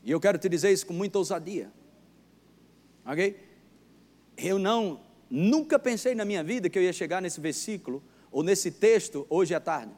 E 0.03 0.11
eu 0.11 0.19
quero 0.19 0.37
te 0.37 0.47
dizer 0.47 0.71
isso 0.71 0.85
com 0.85 0.93
muita 0.93 1.17
ousadia. 1.17 1.71
Ok? 3.05 3.39
Eu 4.37 4.59
não, 4.59 4.99
nunca 5.29 5.79
pensei 5.79 6.13
na 6.13 6.23
minha 6.25 6.43
vida 6.43 6.69
que 6.69 6.77
eu 6.77 6.83
ia 6.83 6.93
chegar 6.93 7.21
nesse 7.21 7.39
versículo 7.39 8.03
ou 8.31 8.43
nesse 8.43 8.69
texto 8.71 9.25
hoje 9.29 9.55
à 9.55 9.59
tarde. 9.59 9.93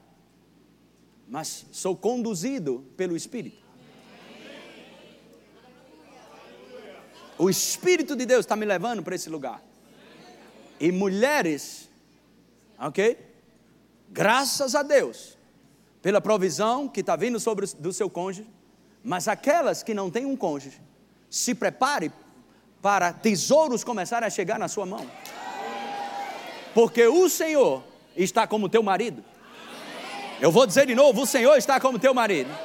Mas 1.28 1.65
sou 1.72 1.95
conduzido 1.95 2.86
pelo 2.95 3.15
Espírito. 3.15 3.68
O 7.38 7.49
Espírito 7.49 8.15
de 8.15 8.26
Deus 8.26 8.41
está 8.45 8.55
me 8.55 8.65
levando 8.65 9.03
para 9.03 9.15
esse 9.15 9.30
lugar. 9.30 9.61
E 10.80 10.91
mulheres, 10.91 11.89
ok? 12.80 13.18
Graças 14.09 14.74
a 14.74 14.84
Deus, 14.84 15.36
pela 16.08 16.22
provisão 16.22 16.88
que 16.88 17.01
está 17.01 17.18
vindo 17.18 17.38
sobre 17.38 17.66
o, 17.66 17.76
do 17.80 17.91
seu 17.91 18.10
cônjuge, 18.10 18.47
mas 19.03 19.28
aquelas 19.28 19.84
que 19.84 19.93
não 19.93 20.10
têm 20.10 20.26
um 20.26 20.38
cônjuge, 20.38 20.82
se 21.30 21.53
prepare 21.53 22.14
para 22.82 23.12
tesouros 23.12 23.84
começarem 23.84 24.26
a 24.26 24.30
chegar 24.30 24.58
na 24.58 24.70
sua 24.70 24.86
mão. 24.86 25.05
Porque 26.74 27.05
o 27.05 27.28
Senhor 27.28 27.84
está 28.16 28.47
como 28.47 28.70
teu 28.70 28.82
marido. 28.82 29.22
Eu 30.39 30.49
vou 30.49 30.66
dizer 30.66 30.88
de 30.88 30.95
novo: 30.95 31.24
o 31.24 31.26
Senhor 31.26 31.58
está 31.58 31.78
como 31.78 31.99
teu 31.99 32.14
marido. 32.14 32.58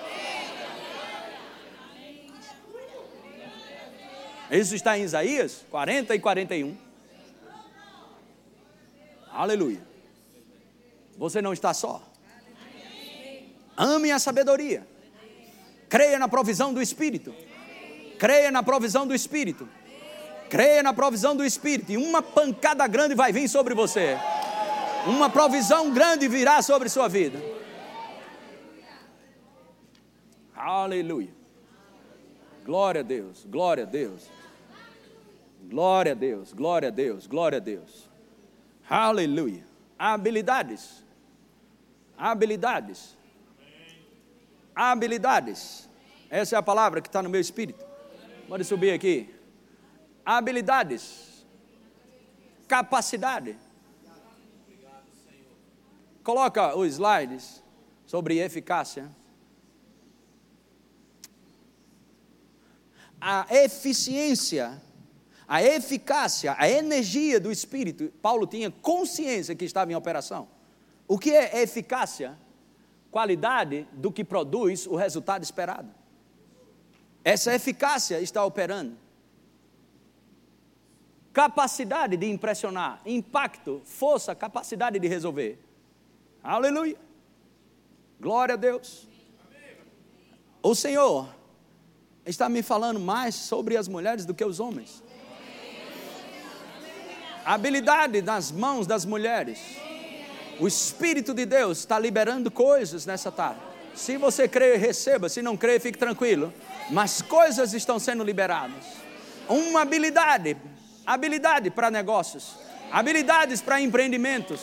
Isso 4.52 4.76
está 4.76 4.96
em 4.96 5.02
Isaías 5.02 5.66
40 5.68 6.14
e 6.14 6.20
41. 6.20 6.76
Aleluia. 9.32 9.82
Você 11.18 11.42
não 11.42 11.52
está 11.52 11.74
só. 11.74 12.11
Ame 13.76 14.10
a 14.10 14.18
sabedoria. 14.18 14.86
Creia 15.88 16.18
na 16.18 16.28
provisão 16.28 16.72
do 16.72 16.80
Espírito. 16.80 17.34
Creia 18.18 18.50
na 18.50 18.62
provisão 18.62 19.06
do 19.06 19.14
Espírito. 19.14 19.68
Creia 20.48 20.82
na 20.82 20.92
provisão 20.92 21.34
do 21.34 21.44
Espírito. 21.44 21.92
E 21.92 21.96
uma 21.96 22.22
pancada 22.22 22.86
grande 22.86 23.14
vai 23.14 23.32
vir 23.32 23.48
sobre 23.48 23.74
você. 23.74 24.18
Uma 25.06 25.28
provisão 25.28 25.92
grande 25.92 26.28
virá 26.28 26.62
sobre 26.62 26.88
sua 26.88 27.08
vida. 27.08 27.38
Aleluia. 30.54 31.34
Glória 32.64 33.00
a 33.00 33.04
Deus, 33.04 33.44
glória 33.44 33.82
a 33.82 33.86
Deus. 33.86 34.30
Glória 35.64 36.12
a 36.12 36.14
Deus, 36.14 36.52
glória 36.52 36.88
a 36.88 36.90
Deus, 36.90 37.26
glória 37.26 37.56
a 37.56 37.60
Deus. 37.60 38.08
Aleluia. 38.88 39.64
Habilidades. 39.98 41.04
Habilidades. 42.16 43.16
Habilidades. 44.74 45.88
Essa 46.30 46.56
é 46.56 46.58
a 46.58 46.62
palavra 46.62 47.00
que 47.00 47.08
está 47.08 47.22
no 47.22 47.28
meu 47.28 47.40
espírito. 47.40 47.84
Pode 48.48 48.64
subir 48.64 48.92
aqui. 48.92 49.34
Habilidades. 50.24 51.44
Capacidade. 52.66 53.56
Coloca 56.22 56.76
os 56.76 56.92
slides 56.92 57.62
sobre 58.06 58.38
eficácia. 58.38 59.10
A 63.20 63.46
eficiência 63.50 64.80
a 65.52 65.62
eficácia, 65.62 66.56
a 66.58 66.66
energia 66.66 67.38
do 67.38 67.52
Espírito, 67.52 68.10
Paulo 68.22 68.46
tinha 68.46 68.70
consciência 68.70 69.54
que 69.54 69.66
estava 69.66 69.92
em 69.92 69.94
operação. 69.94 70.48
O 71.06 71.18
que 71.18 71.30
é 71.30 71.60
eficácia? 71.60 72.38
Qualidade 73.12 73.86
do 73.92 74.10
que 74.10 74.24
produz 74.24 74.88
o 74.88 74.96
resultado 74.96 75.44
esperado. 75.44 75.88
Essa 77.22 77.54
eficácia 77.54 78.20
está 78.20 78.44
operando. 78.44 78.96
Capacidade 81.32 82.16
de 82.16 82.28
impressionar, 82.28 83.00
impacto, 83.06 83.80
força, 83.84 84.34
capacidade 84.34 84.98
de 84.98 85.06
resolver. 85.06 85.56
Aleluia. 86.42 86.96
Glória 88.20 88.54
a 88.54 88.56
Deus. 88.56 89.06
O 90.60 90.74
Senhor 90.74 91.28
está 92.26 92.48
me 92.48 92.64
falando 92.64 92.98
mais 92.98 93.36
sobre 93.36 93.76
as 93.76 93.86
mulheres 93.86 94.26
do 94.26 94.34
que 94.34 94.44
os 94.44 94.58
homens 94.58 95.00
habilidade 97.44 98.22
nas 98.22 98.50
mãos 98.50 98.86
das 98.86 99.04
mulheres. 99.04 99.58
O 100.62 100.68
Espírito 100.68 101.34
de 101.34 101.44
Deus 101.44 101.78
está 101.78 101.98
liberando 101.98 102.48
coisas 102.48 103.04
nessa 103.04 103.32
tarde. 103.32 103.58
Se 103.96 104.16
você 104.16 104.46
crê, 104.46 104.76
receba. 104.76 105.28
Se 105.28 105.42
não 105.42 105.56
crê, 105.56 105.80
fique 105.80 105.98
tranquilo. 105.98 106.54
Mas 106.88 107.20
coisas 107.20 107.74
estão 107.74 107.98
sendo 107.98 108.22
liberadas. 108.22 108.84
Uma 109.48 109.82
habilidade, 109.82 110.56
habilidade 111.04 111.68
para 111.68 111.90
negócios, 111.90 112.54
habilidades 112.92 113.60
para 113.60 113.80
empreendimentos, 113.80 114.60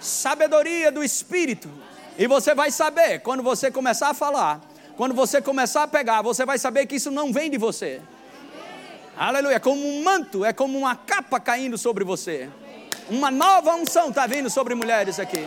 sabedoria 0.00 0.90
do 0.90 1.04
Espírito. 1.04 1.68
E 2.16 2.26
você 2.26 2.54
vai 2.54 2.70
saber 2.70 3.18
quando 3.18 3.42
você 3.42 3.70
começar 3.70 4.08
a 4.08 4.14
falar, 4.14 4.62
quando 4.96 5.14
você 5.14 5.42
começar 5.42 5.82
a 5.82 5.88
pegar, 5.88 6.22
você 6.22 6.46
vai 6.46 6.58
saber 6.58 6.86
que 6.86 6.96
isso 6.96 7.10
não 7.10 7.34
vem 7.34 7.50
de 7.50 7.58
você. 7.58 8.00
Aleluia. 9.14 9.56
É 9.56 9.60
como 9.60 9.86
um 9.86 10.02
manto, 10.02 10.42
é 10.42 10.54
como 10.54 10.78
uma 10.78 10.96
capa 10.96 11.38
caindo 11.38 11.76
sobre 11.76 12.02
você. 12.02 12.48
Uma 13.08 13.30
nova 13.30 13.74
unção 13.74 14.08
está 14.08 14.26
vindo 14.26 14.50
sobre 14.50 14.74
mulheres 14.74 15.18
aqui. 15.18 15.46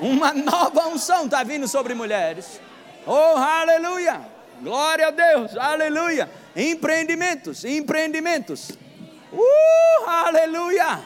Uma 0.00 0.32
nova 0.32 0.88
unção 0.88 1.24
está 1.26 1.42
vindo 1.42 1.68
sobre 1.68 1.94
mulheres. 1.94 2.60
Oh, 3.06 3.36
aleluia. 3.36 4.20
Glória 4.62 5.08
a 5.08 5.10
Deus. 5.10 5.56
Aleluia. 5.56 6.30
Empreendimentos, 6.54 7.64
empreendimentos. 7.64 8.70
Uh, 9.32 10.08
aleluia. 10.08 11.00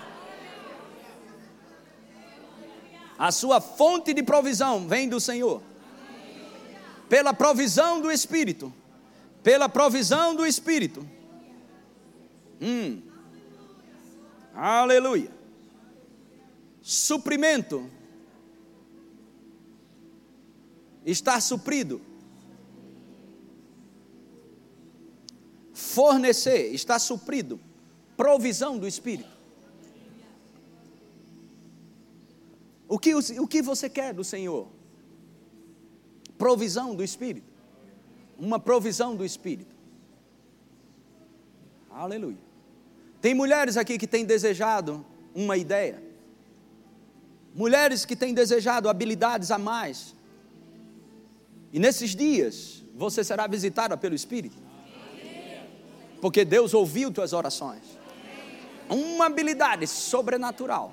A 3.18 3.30
sua 3.32 3.60
fonte 3.60 4.14
de 4.14 4.22
provisão 4.22 4.86
vem 4.86 5.08
do 5.08 5.20
Senhor. 5.20 5.60
Pela 7.08 7.34
provisão 7.34 8.00
do 8.00 8.10
Espírito. 8.10 8.72
Pela 9.42 9.68
provisão 9.68 10.34
do 10.34 10.46
Espírito 10.46 11.06
Hum. 12.60 13.00
Aleluia. 14.54 15.30
Suprimento. 16.90 17.88
Estar 21.06 21.40
suprido. 21.40 22.00
Fornecer, 25.72 26.74
está 26.74 26.98
suprido. 26.98 27.60
Provisão 28.16 28.76
do 28.76 28.88
Espírito. 28.88 29.30
O 32.88 32.98
que, 32.98 33.14
o 33.14 33.46
que 33.46 33.62
você 33.62 33.88
quer 33.88 34.12
do 34.12 34.24
Senhor? 34.24 34.66
Provisão 36.36 36.92
do 36.92 37.04
Espírito. 37.04 37.46
Uma 38.36 38.58
provisão 38.58 39.14
do 39.14 39.24
Espírito. 39.24 39.76
Aleluia. 41.88 42.42
Tem 43.20 43.32
mulheres 43.32 43.76
aqui 43.76 43.96
que 43.96 44.08
têm 44.08 44.24
desejado 44.24 45.06
uma 45.32 45.56
ideia. 45.56 46.09
Mulheres 47.54 48.04
que 48.04 48.14
têm 48.14 48.32
desejado 48.32 48.88
habilidades 48.88 49.50
a 49.50 49.58
mais. 49.58 50.14
E 51.72 51.78
nesses 51.78 52.14
dias, 52.14 52.84
você 52.94 53.22
será 53.24 53.46
visitada 53.46 53.96
pelo 53.96 54.14
Espírito. 54.14 54.56
Porque 56.20 56.44
Deus 56.44 56.74
ouviu 56.74 57.10
tuas 57.10 57.32
orações. 57.32 57.82
Uma 58.88 59.26
habilidade 59.26 59.86
sobrenatural. 59.86 60.92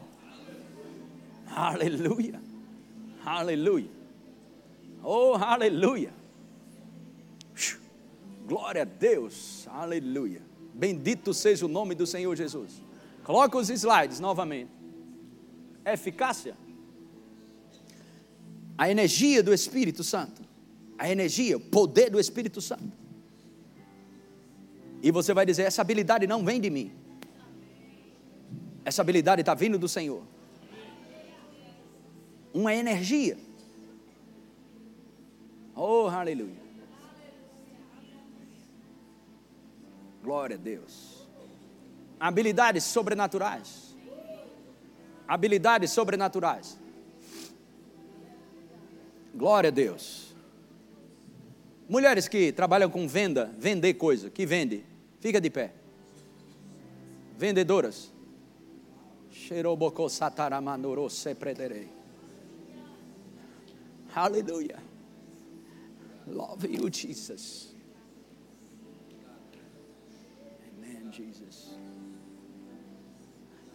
Aleluia. 1.50 2.42
Aleluia. 3.26 3.90
Oh, 5.04 5.34
aleluia. 5.36 6.14
Glória 8.48 8.84
a 8.84 8.86
Deus. 8.86 9.68
Aleluia. 9.68 10.42
Bendito 10.74 11.34
seja 11.34 11.66
o 11.66 11.70
nome 11.70 11.96
do 11.96 12.06
Senhor 12.06 12.36
Jesus. 12.36 12.82
Coloca 13.24 13.58
os 13.58 13.70
slides 13.70 14.20
novamente. 14.20 14.77
Eficácia. 15.94 16.56
A 18.78 18.90
energia 18.90 19.42
do 19.42 19.54
Espírito 19.54 20.04
Santo. 20.04 20.42
A 20.98 21.10
energia, 21.10 21.58
o 21.58 21.60
poder 21.60 22.10
do 22.10 22.20
Espírito 22.20 22.62
Santo. 22.62 22.92
E 25.02 25.12
você 25.12 25.34
vai 25.34 25.46
dizer: 25.46 25.64
essa 25.64 25.82
habilidade 25.82 26.28
não 26.28 26.44
vem 26.44 26.60
de 26.60 26.70
mim. 26.70 26.92
Essa 28.84 29.02
habilidade 29.02 29.42
está 29.42 29.54
vindo 29.54 29.78
do 29.78 29.88
Senhor. 29.88 30.24
Uma 32.54 32.74
energia. 32.74 33.38
Oh, 35.76 36.08
aleluia. 36.08 36.68
Glória 40.24 40.56
a 40.56 40.60
Deus. 40.60 41.28
Habilidades 42.20 42.84
sobrenaturais. 42.84 43.87
Habilidades 45.28 45.92
sobrenaturais. 45.92 46.78
Glória 49.36 49.70
a 49.70 49.72
Deus. 49.72 50.34
Mulheres 51.88 52.28
que 52.28 52.52
trabalham 52.52 52.90
com 52.90 53.08
venda, 53.08 53.52
vender 53.58 53.94
coisa, 53.96 54.30
que 54.30 54.46
vende, 54.46 54.84
fica 55.20 55.40
de 55.40 55.50
pé. 55.50 55.74
Vendedoras. 57.38 58.12
Xerobocô. 59.32 60.08
Aleluia. 64.16 64.80
Love 66.26 66.66
you, 66.66 66.90
Jesus. 66.90 67.77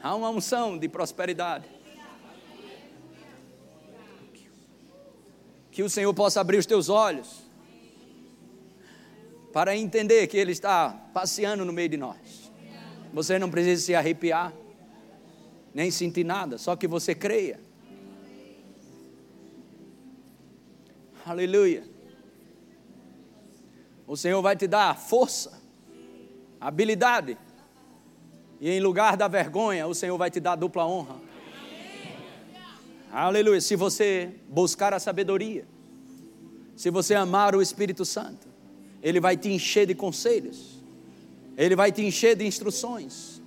Há 0.02 0.14
uma 0.16 0.30
unção 0.30 0.76
de 0.76 0.88
prosperidade. 0.88 1.64
Que 5.70 5.82
o 5.82 5.88
Senhor 5.88 6.12
possa 6.12 6.40
abrir 6.40 6.58
os 6.58 6.66
teus 6.66 6.88
olhos 6.88 7.42
para 9.52 9.76
entender 9.76 10.26
que 10.26 10.36
Ele 10.36 10.52
está 10.52 10.90
passeando 11.14 11.64
no 11.64 11.72
meio 11.72 11.88
de 11.88 11.96
nós. 11.96 12.50
Você 13.12 13.38
não 13.38 13.50
precisa 13.50 13.82
se 13.82 13.94
arrepiar, 13.94 14.52
nem 15.72 15.90
sentir 15.90 16.24
nada, 16.24 16.58
só 16.58 16.74
que 16.74 16.88
você 16.88 17.14
creia. 17.14 17.60
Aleluia. 21.24 21.84
O 24.06 24.16
Senhor 24.16 24.42
vai 24.42 24.56
te 24.56 24.66
dar 24.66 24.98
força, 24.98 25.62
habilidade, 26.60 27.38
e 28.62 28.70
em 28.70 28.78
lugar 28.78 29.16
da 29.16 29.26
vergonha, 29.26 29.88
o 29.88 29.92
Senhor 29.92 30.16
vai 30.16 30.30
te 30.30 30.38
dar 30.38 30.54
dupla 30.54 30.86
honra. 30.86 31.16
Aleluia. 33.10 33.60
Se 33.60 33.74
você 33.74 34.36
buscar 34.48 34.94
a 34.94 35.00
sabedoria, 35.00 35.66
se 36.76 36.88
você 36.88 37.12
amar 37.16 37.56
o 37.56 37.60
Espírito 37.60 38.04
Santo, 38.04 38.46
Ele 39.02 39.18
vai 39.18 39.36
te 39.36 39.50
encher 39.50 39.84
de 39.84 39.96
conselhos, 39.96 40.80
Ele 41.56 41.74
vai 41.74 41.90
te 41.90 42.04
encher 42.04 42.36
de 42.36 42.46
instruções, 42.46 43.42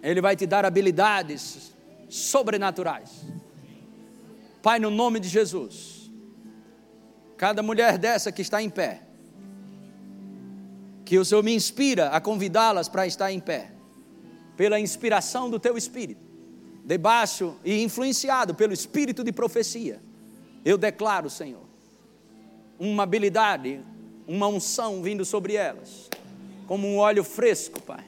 Ele 0.00 0.20
vai 0.20 0.36
te 0.36 0.46
dar 0.46 0.64
habilidades 0.64 1.74
sobrenaturais. 2.08 3.24
Pai, 4.62 4.78
no 4.78 4.88
nome 4.88 5.18
de 5.18 5.28
Jesus, 5.28 6.12
cada 7.36 7.60
mulher 7.60 7.98
dessa 7.98 8.30
que 8.30 8.40
está 8.40 8.62
em 8.62 8.70
pé, 8.70 9.02
que 11.04 11.18
o 11.18 11.24
Senhor 11.24 11.42
me 11.42 11.52
inspira 11.52 12.10
a 12.10 12.20
convidá-las 12.20 12.88
para 12.88 13.04
estar 13.04 13.32
em 13.32 13.40
pé, 13.40 13.72
pela 14.56 14.80
inspiração 14.80 15.50
do 15.50 15.60
Teu 15.60 15.76
Espírito, 15.76 16.20
debaixo 16.84 17.56
e 17.64 17.82
influenciado 17.82 18.54
pelo 18.54 18.72
Espírito 18.72 19.22
de 19.22 19.32
profecia, 19.32 20.00
eu 20.64 20.78
declaro, 20.78 21.28
Senhor, 21.28 21.62
uma 22.78 23.02
habilidade, 23.02 23.80
uma 24.26 24.48
unção 24.48 25.02
vindo 25.02 25.24
sobre 25.24 25.54
elas, 25.54 26.08
como 26.66 26.88
um 26.88 26.96
óleo 26.98 27.22
fresco, 27.22 27.80
Pai, 27.80 28.04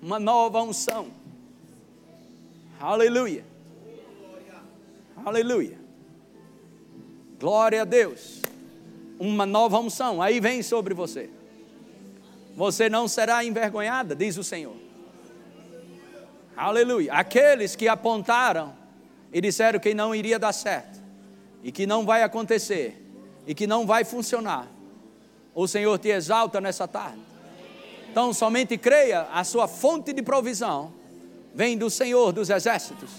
uma 0.00 0.18
nova 0.18 0.62
unção. 0.62 1.08
Aleluia. 2.80 3.44
Aleluia. 5.24 5.78
Glória 7.38 7.82
a 7.82 7.84
Deus. 7.84 8.42
Uma 9.18 9.46
nova 9.46 9.78
unção 9.78 10.20
aí 10.20 10.40
vem 10.40 10.62
sobre 10.62 10.94
você. 10.94 11.30
Você 12.56 12.88
não 12.88 13.06
será 13.06 13.44
envergonhada, 13.44 14.16
diz 14.16 14.36
o 14.36 14.42
Senhor. 14.42 14.81
Aleluia. 16.56 17.12
Aqueles 17.12 17.74
que 17.74 17.88
apontaram 17.88 18.74
e 19.32 19.40
disseram 19.40 19.80
que 19.80 19.94
não 19.94 20.14
iria 20.14 20.38
dar 20.38 20.52
certo, 20.52 21.00
e 21.62 21.72
que 21.72 21.86
não 21.86 22.04
vai 22.04 22.22
acontecer, 22.22 23.00
e 23.46 23.54
que 23.54 23.66
não 23.66 23.86
vai 23.86 24.04
funcionar, 24.04 24.68
o 25.54 25.66
Senhor 25.66 25.98
te 25.98 26.08
exalta 26.08 26.60
nessa 26.60 26.86
tarde. 26.86 27.20
Então, 28.10 28.32
somente 28.32 28.76
creia, 28.76 29.22
a 29.32 29.42
sua 29.42 29.66
fonte 29.66 30.12
de 30.12 30.22
provisão 30.22 30.92
vem 31.54 31.78
do 31.78 31.88
Senhor 31.88 32.32
dos 32.32 32.50
exércitos. 32.50 33.10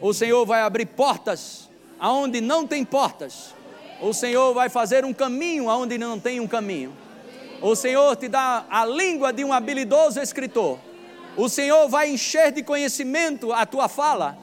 O 0.00 0.12
Senhor 0.12 0.44
vai 0.46 0.62
abrir 0.62 0.86
portas 0.86 1.68
aonde 1.98 2.40
não 2.40 2.66
tem 2.66 2.84
portas. 2.84 3.54
O 4.00 4.12
Senhor 4.12 4.52
vai 4.54 4.68
fazer 4.68 5.04
um 5.04 5.12
caminho 5.12 5.68
aonde 5.68 5.98
não 5.98 6.18
tem 6.18 6.40
um 6.40 6.46
caminho. 6.46 6.94
O 7.60 7.74
Senhor 7.74 8.16
te 8.16 8.28
dá 8.28 8.66
a 8.68 8.84
língua 8.84 9.32
de 9.32 9.44
um 9.44 9.52
habilidoso 9.52 10.20
escritor. 10.20 10.78
O 11.36 11.48
Senhor 11.48 11.88
vai 11.88 12.10
encher 12.10 12.50
de 12.50 12.62
conhecimento 12.62 13.52
a 13.52 13.66
tua 13.66 13.88
fala. 13.88 14.38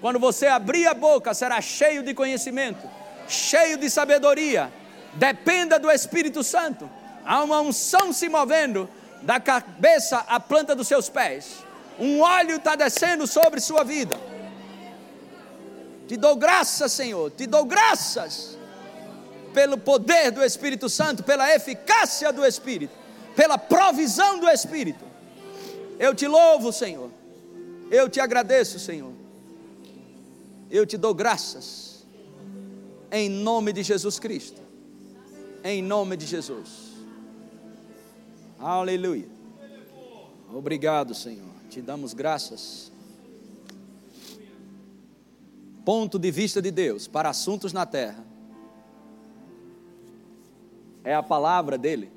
Quando 0.00 0.18
você 0.18 0.46
abrir 0.46 0.86
a 0.86 0.94
boca, 0.94 1.32
será 1.32 1.60
cheio 1.60 2.02
de 2.02 2.12
conhecimento, 2.12 2.88
cheio 3.28 3.78
de 3.78 3.88
sabedoria. 3.88 4.72
Dependa 5.14 5.78
do 5.78 5.90
Espírito 5.90 6.42
Santo. 6.42 6.90
Há 7.24 7.42
uma 7.42 7.60
unção 7.60 8.12
se 8.12 8.28
movendo 8.28 8.88
da 9.22 9.40
cabeça 9.40 10.18
à 10.28 10.38
planta 10.40 10.74
dos 10.74 10.88
seus 10.88 11.08
pés. 11.08 11.64
Um 11.98 12.20
óleo 12.20 12.56
está 12.56 12.74
descendo 12.74 13.26
sobre 13.26 13.60
sua 13.60 13.84
vida. 13.84 14.18
Te 16.08 16.16
dou 16.16 16.36
graças, 16.36 16.92
Senhor. 16.92 17.30
Te 17.30 17.46
dou 17.46 17.64
graças 17.64 18.58
pelo 19.54 19.78
poder 19.78 20.32
do 20.32 20.44
Espírito 20.44 20.88
Santo, 20.88 21.22
pela 21.22 21.54
eficácia 21.54 22.32
do 22.32 22.44
Espírito, 22.44 22.92
pela 23.36 23.56
provisão 23.56 24.40
do 24.40 24.50
Espírito. 24.50 25.13
Eu 26.04 26.14
te 26.14 26.26
louvo, 26.28 26.70
Senhor. 26.70 27.10
Eu 27.90 28.10
te 28.10 28.20
agradeço, 28.20 28.78
Senhor. 28.78 29.14
Eu 30.70 30.84
te 30.84 30.98
dou 30.98 31.14
graças. 31.14 32.04
Em 33.10 33.30
nome 33.30 33.72
de 33.72 33.82
Jesus 33.82 34.18
Cristo. 34.18 34.60
Em 35.62 35.82
nome 35.82 36.18
de 36.18 36.26
Jesus. 36.26 36.92
Aleluia. 38.58 39.26
Obrigado, 40.52 41.14
Senhor. 41.14 41.48
Te 41.70 41.80
damos 41.80 42.12
graças. 42.12 42.92
Ponto 45.86 46.18
de 46.18 46.30
vista 46.30 46.60
de 46.60 46.70
Deus 46.70 47.08
para 47.08 47.30
assuntos 47.30 47.72
na 47.72 47.86
terra 47.86 48.22
é 51.02 51.14
a 51.14 51.22
palavra 51.22 51.78
dele. 51.78 52.12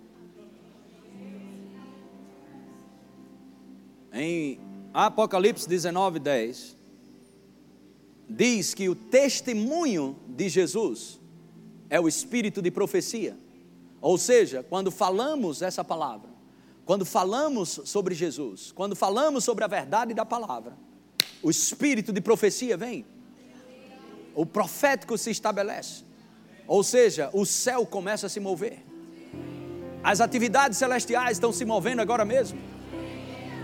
Em 4.19 4.59
Apocalipse 4.95 5.69
19, 5.69 6.17
10, 6.17 6.75
diz 8.27 8.73
que 8.73 8.89
o 8.89 8.95
testemunho 8.95 10.17
de 10.27 10.49
Jesus 10.49 11.19
é 11.87 12.01
o 12.01 12.07
espírito 12.07 12.59
de 12.59 12.71
profecia. 12.71 13.37
Ou 14.01 14.17
seja, 14.17 14.65
quando 14.67 14.89
falamos 14.89 15.61
essa 15.61 15.83
palavra, 15.83 16.31
quando 16.83 17.05
falamos 17.05 17.79
sobre 17.85 18.15
Jesus, 18.15 18.71
quando 18.71 18.95
falamos 18.95 19.43
sobre 19.43 19.63
a 19.63 19.67
verdade 19.67 20.15
da 20.15 20.25
palavra, 20.25 20.73
o 21.43 21.51
espírito 21.51 22.11
de 22.11 22.19
profecia 22.19 22.75
vem, 22.75 23.05
o 24.33 24.47
profético 24.47 25.15
se 25.15 25.29
estabelece. 25.29 26.03
Ou 26.65 26.83
seja, 26.83 27.29
o 27.33 27.45
céu 27.45 27.85
começa 27.85 28.25
a 28.25 28.29
se 28.29 28.39
mover. 28.39 28.83
As 30.03 30.21
atividades 30.21 30.79
celestiais 30.79 31.37
estão 31.37 31.53
se 31.53 31.63
movendo 31.63 32.01
agora 32.01 32.25
mesmo. 32.25 32.76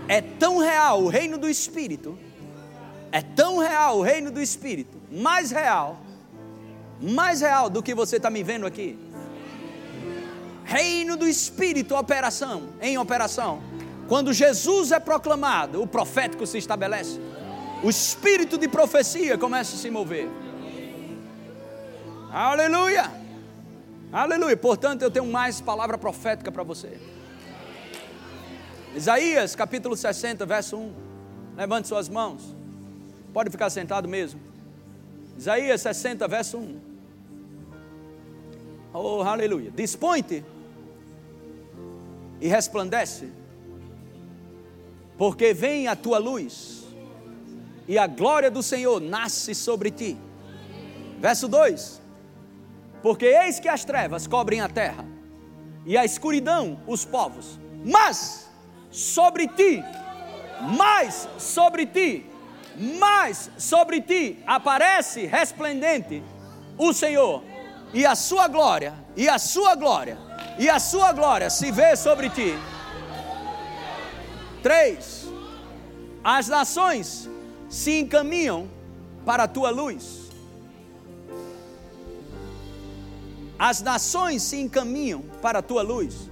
É 0.08 0.20
tão 0.20 0.58
real 0.58 1.02
o 1.02 1.08
reino 1.08 1.38
do 1.38 1.48
Espírito, 1.48 2.18
é 3.10 3.22
tão 3.22 3.58
real 3.58 3.98
o 3.98 4.02
reino 4.02 4.30
do 4.30 4.40
Espírito, 4.40 5.00
mais 5.10 5.50
real, 5.50 5.98
mais 7.00 7.40
real 7.40 7.70
do 7.70 7.82
que 7.82 7.94
você 7.94 8.16
está 8.16 8.28
me 8.28 8.42
vendo 8.42 8.66
aqui. 8.66 8.98
Reino 10.64 11.16
do 11.16 11.26
Espírito, 11.26 11.94
operação, 11.94 12.70
em 12.80 12.98
operação. 12.98 13.62
Quando 14.08 14.32
Jesus 14.32 14.92
é 14.92 15.00
proclamado, 15.00 15.82
o 15.82 15.86
profético 15.86 16.46
se 16.46 16.58
estabelece. 16.58 17.20
O 17.82 17.90
espírito 17.90 18.56
de 18.56 18.68
profecia 18.68 19.36
começa 19.36 19.76
a 19.76 19.78
se 19.78 19.90
mover. 19.90 20.28
Aleluia! 22.32 23.10
Aleluia! 24.12 24.56
Portanto, 24.56 25.02
eu 25.02 25.10
tenho 25.10 25.26
mais 25.26 25.60
palavra 25.60 25.96
profética 25.98 26.50
para 26.50 26.62
você. 26.62 26.98
Isaías 28.94 29.56
capítulo 29.56 29.96
60, 29.96 30.46
verso 30.46 30.76
1. 30.76 30.94
Levante 31.56 31.88
suas 31.88 32.08
mãos. 32.08 32.54
Pode 33.32 33.50
ficar 33.50 33.68
sentado 33.68 34.08
mesmo. 34.08 34.40
Isaías 35.36 35.80
60, 35.80 36.28
verso 36.28 36.58
1. 36.58 36.80
Oh, 38.92 39.22
aleluia. 39.22 39.72
Dispõe-te 39.72 40.44
e 42.40 42.46
resplandece, 42.46 43.28
porque 45.18 45.52
vem 45.52 45.88
a 45.88 45.96
tua 45.96 46.18
luz, 46.18 46.84
e 47.88 47.98
a 47.98 48.06
glória 48.06 48.50
do 48.50 48.62
Senhor 48.62 49.00
nasce 49.00 49.54
sobre 49.56 49.90
ti. 49.90 50.16
Verso 51.18 51.48
2: 51.48 52.00
Porque 53.02 53.26
eis 53.26 53.58
que 53.58 53.68
as 53.68 53.84
trevas 53.84 54.28
cobrem 54.28 54.60
a 54.60 54.68
terra, 54.68 55.04
e 55.84 55.96
a 55.96 56.04
escuridão 56.04 56.78
os 56.86 57.04
povos, 57.04 57.58
mas 57.84 58.43
sobre 58.94 59.48
ti, 59.48 59.82
mais 60.78 61.28
sobre 61.36 61.84
ti, 61.84 62.24
mais 62.76 63.50
sobre 63.58 64.00
ti 64.00 64.38
aparece 64.46 65.26
resplendente 65.26 66.22
o 66.78 66.92
Senhor, 66.92 67.42
e 67.92 68.06
a 68.06 68.14
sua 68.14 68.46
glória, 68.46 68.94
e 69.16 69.28
a 69.28 69.36
sua 69.36 69.74
glória, 69.74 70.16
e 70.58 70.68
a 70.68 70.78
sua 70.78 71.12
glória 71.12 71.50
se 71.50 71.72
vê 71.72 71.96
sobre 71.96 72.30
ti. 72.30 72.56
Três, 74.62 75.26
as 76.22 76.46
nações 76.46 77.28
se 77.68 77.98
encaminham 77.98 78.70
para 79.26 79.42
a 79.42 79.48
tua 79.48 79.70
luz. 79.70 80.30
As 83.58 83.80
nações 83.80 84.42
se 84.42 84.56
encaminham 84.60 85.22
para 85.42 85.58
a 85.58 85.62
tua 85.62 85.82
luz, 85.82 86.30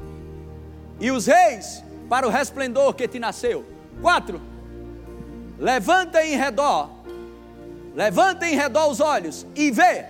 e 1.01 1.11
os 1.11 1.27
reis 1.27 1.83
para 2.13 2.29
o 2.29 2.31
resplendor 2.31 2.93
que 2.93 3.09
te 3.09 3.19
nasceu. 3.19 3.65
Quatro, 4.03 4.39
levanta 5.59 6.23
em 6.23 6.37
redor, 6.37 6.91
levanta 7.95 8.47
em 8.47 8.55
redor 8.55 8.91
os 8.91 9.01
olhos 9.01 9.47
e 9.55 9.71
vê, 9.71 10.05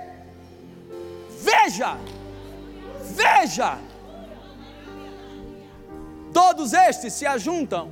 veja, 1.40 1.96
veja, 3.02 3.78
todos 6.34 6.72
estes 6.72 7.12
se 7.12 7.24
ajuntam 7.24 7.88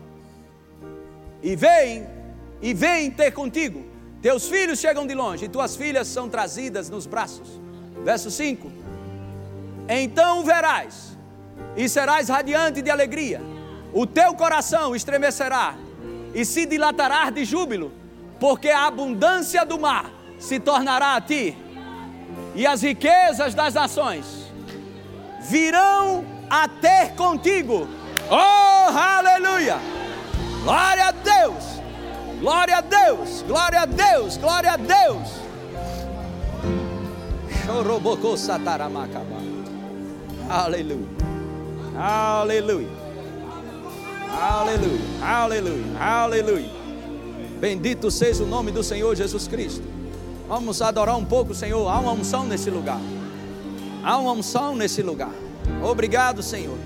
e 1.40 1.54
vêm, 1.54 2.04
e 2.60 2.74
vêm 2.74 3.12
ter 3.12 3.30
contigo. 3.30 3.86
Teus 4.20 4.48
filhos 4.48 4.80
chegam 4.80 5.06
de 5.06 5.14
longe 5.14 5.44
e 5.44 5.48
tuas 5.48 5.76
filhas 5.76 6.08
são 6.08 6.28
trazidas 6.28 6.90
nos 6.90 7.06
braços. 7.06 7.60
Verso 8.02 8.28
5: 8.28 8.72
Então 9.88 10.42
verás 10.42 11.16
e 11.76 11.88
serás 11.88 12.28
radiante 12.28 12.82
de 12.82 12.90
alegria 12.90 13.49
o 13.92 14.06
teu 14.06 14.34
coração 14.34 14.94
estremecerá 14.94 15.74
e 16.34 16.44
se 16.44 16.66
dilatará 16.66 17.30
de 17.30 17.44
júbilo, 17.44 17.92
porque 18.38 18.68
a 18.68 18.86
abundância 18.86 19.64
do 19.64 19.78
mar 19.78 20.10
se 20.38 20.58
tornará 20.58 21.16
a 21.16 21.20
ti, 21.20 21.56
e 22.54 22.66
as 22.66 22.82
riquezas 22.82 23.54
das 23.54 23.74
nações 23.74 24.52
virão 25.42 26.24
a 26.48 26.68
ter 26.68 27.14
contigo. 27.14 27.86
Oh, 28.30 28.90
aleluia! 28.96 29.78
Glória 30.62 31.06
a 31.06 31.10
Deus! 31.10 31.80
Glória 32.40 32.76
a 32.78 32.80
Deus! 32.80 33.42
Glória 33.42 33.80
a 33.80 33.86
Deus! 33.86 34.36
Glória 34.36 34.72
a 34.72 34.76
Deus! 34.76 35.28
Aleluia! 40.48 41.08
Aleluia! 41.96 42.99
Aleluia, 44.32 45.00
aleluia, 45.20 45.98
aleluia. 45.98 46.70
Bendito 47.60 48.10
seja 48.10 48.44
o 48.44 48.46
nome 48.46 48.70
do 48.70 48.82
Senhor 48.82 49.14
Jesus 49.14 49.48
Cristo. 49.48 49.82
Vamos 50.48 50.80
adorar 50.80 51.16
um 51.16 51.24
pouco, 51.24 51.54
Senhor. 51.54 51.86
Há 51.88 51.98
uma 51.98 52.12
unção 52.12 52.44
nesse 52.44 52.70
lugar. 52.70 53.00
Há 54.02 54.16
uma 54.16 54.32
unção 54.32 54.74
nesse 54.74 55.02
lugar. 55.02 55.32
Obrigado, 55.82 56.42
Senhor. 56.42 56.78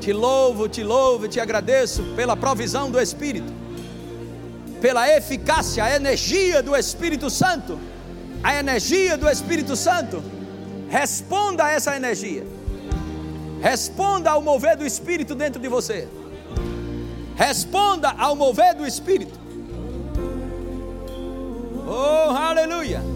Te 0.00 0.12
louvo, 0.12 0.68
te 0.68 0.82
louvo, 0.82 1.28
te 1.28 1.38
agradeço 1.38 2.02
pela 2.16 2.36
provisão 2.36 2.90
do 2.90 3.00
Espírito, 3.00 3.52
pela 4.80 5.08
eficácia, 5.08 5.84
a 5.84 5.94
energia 5.94 6.62
do 6.62 6.74
Espírito 6.74 7.30
Santo. 7.30 7.78
A 8.42 8.58
energia 8.58 9.16
do 9.16 9.28
Espírito 9.28 9.76
Santo. 9.76 10.22
Responda 10.88 11.64
a 11.64 11.70
essa 11.70 11.96
energia. 11.96 12.46
Responda 13.60 14.30
ao 14.30 14.42
mover 14.42 14.76
do 14.76 14.84
Espírito 14.84 15.34
dentro 15.34 15.60
de 15.60 15.68
você. 15.68 16.08
Responda 17.36 18.14
ao 18.18 18.34
mover 18.34 18.74
do 18.74 18.86
Espírito. 18.86 19.38
Oh, 21.86 22.30
aleluia. 22.30 23.15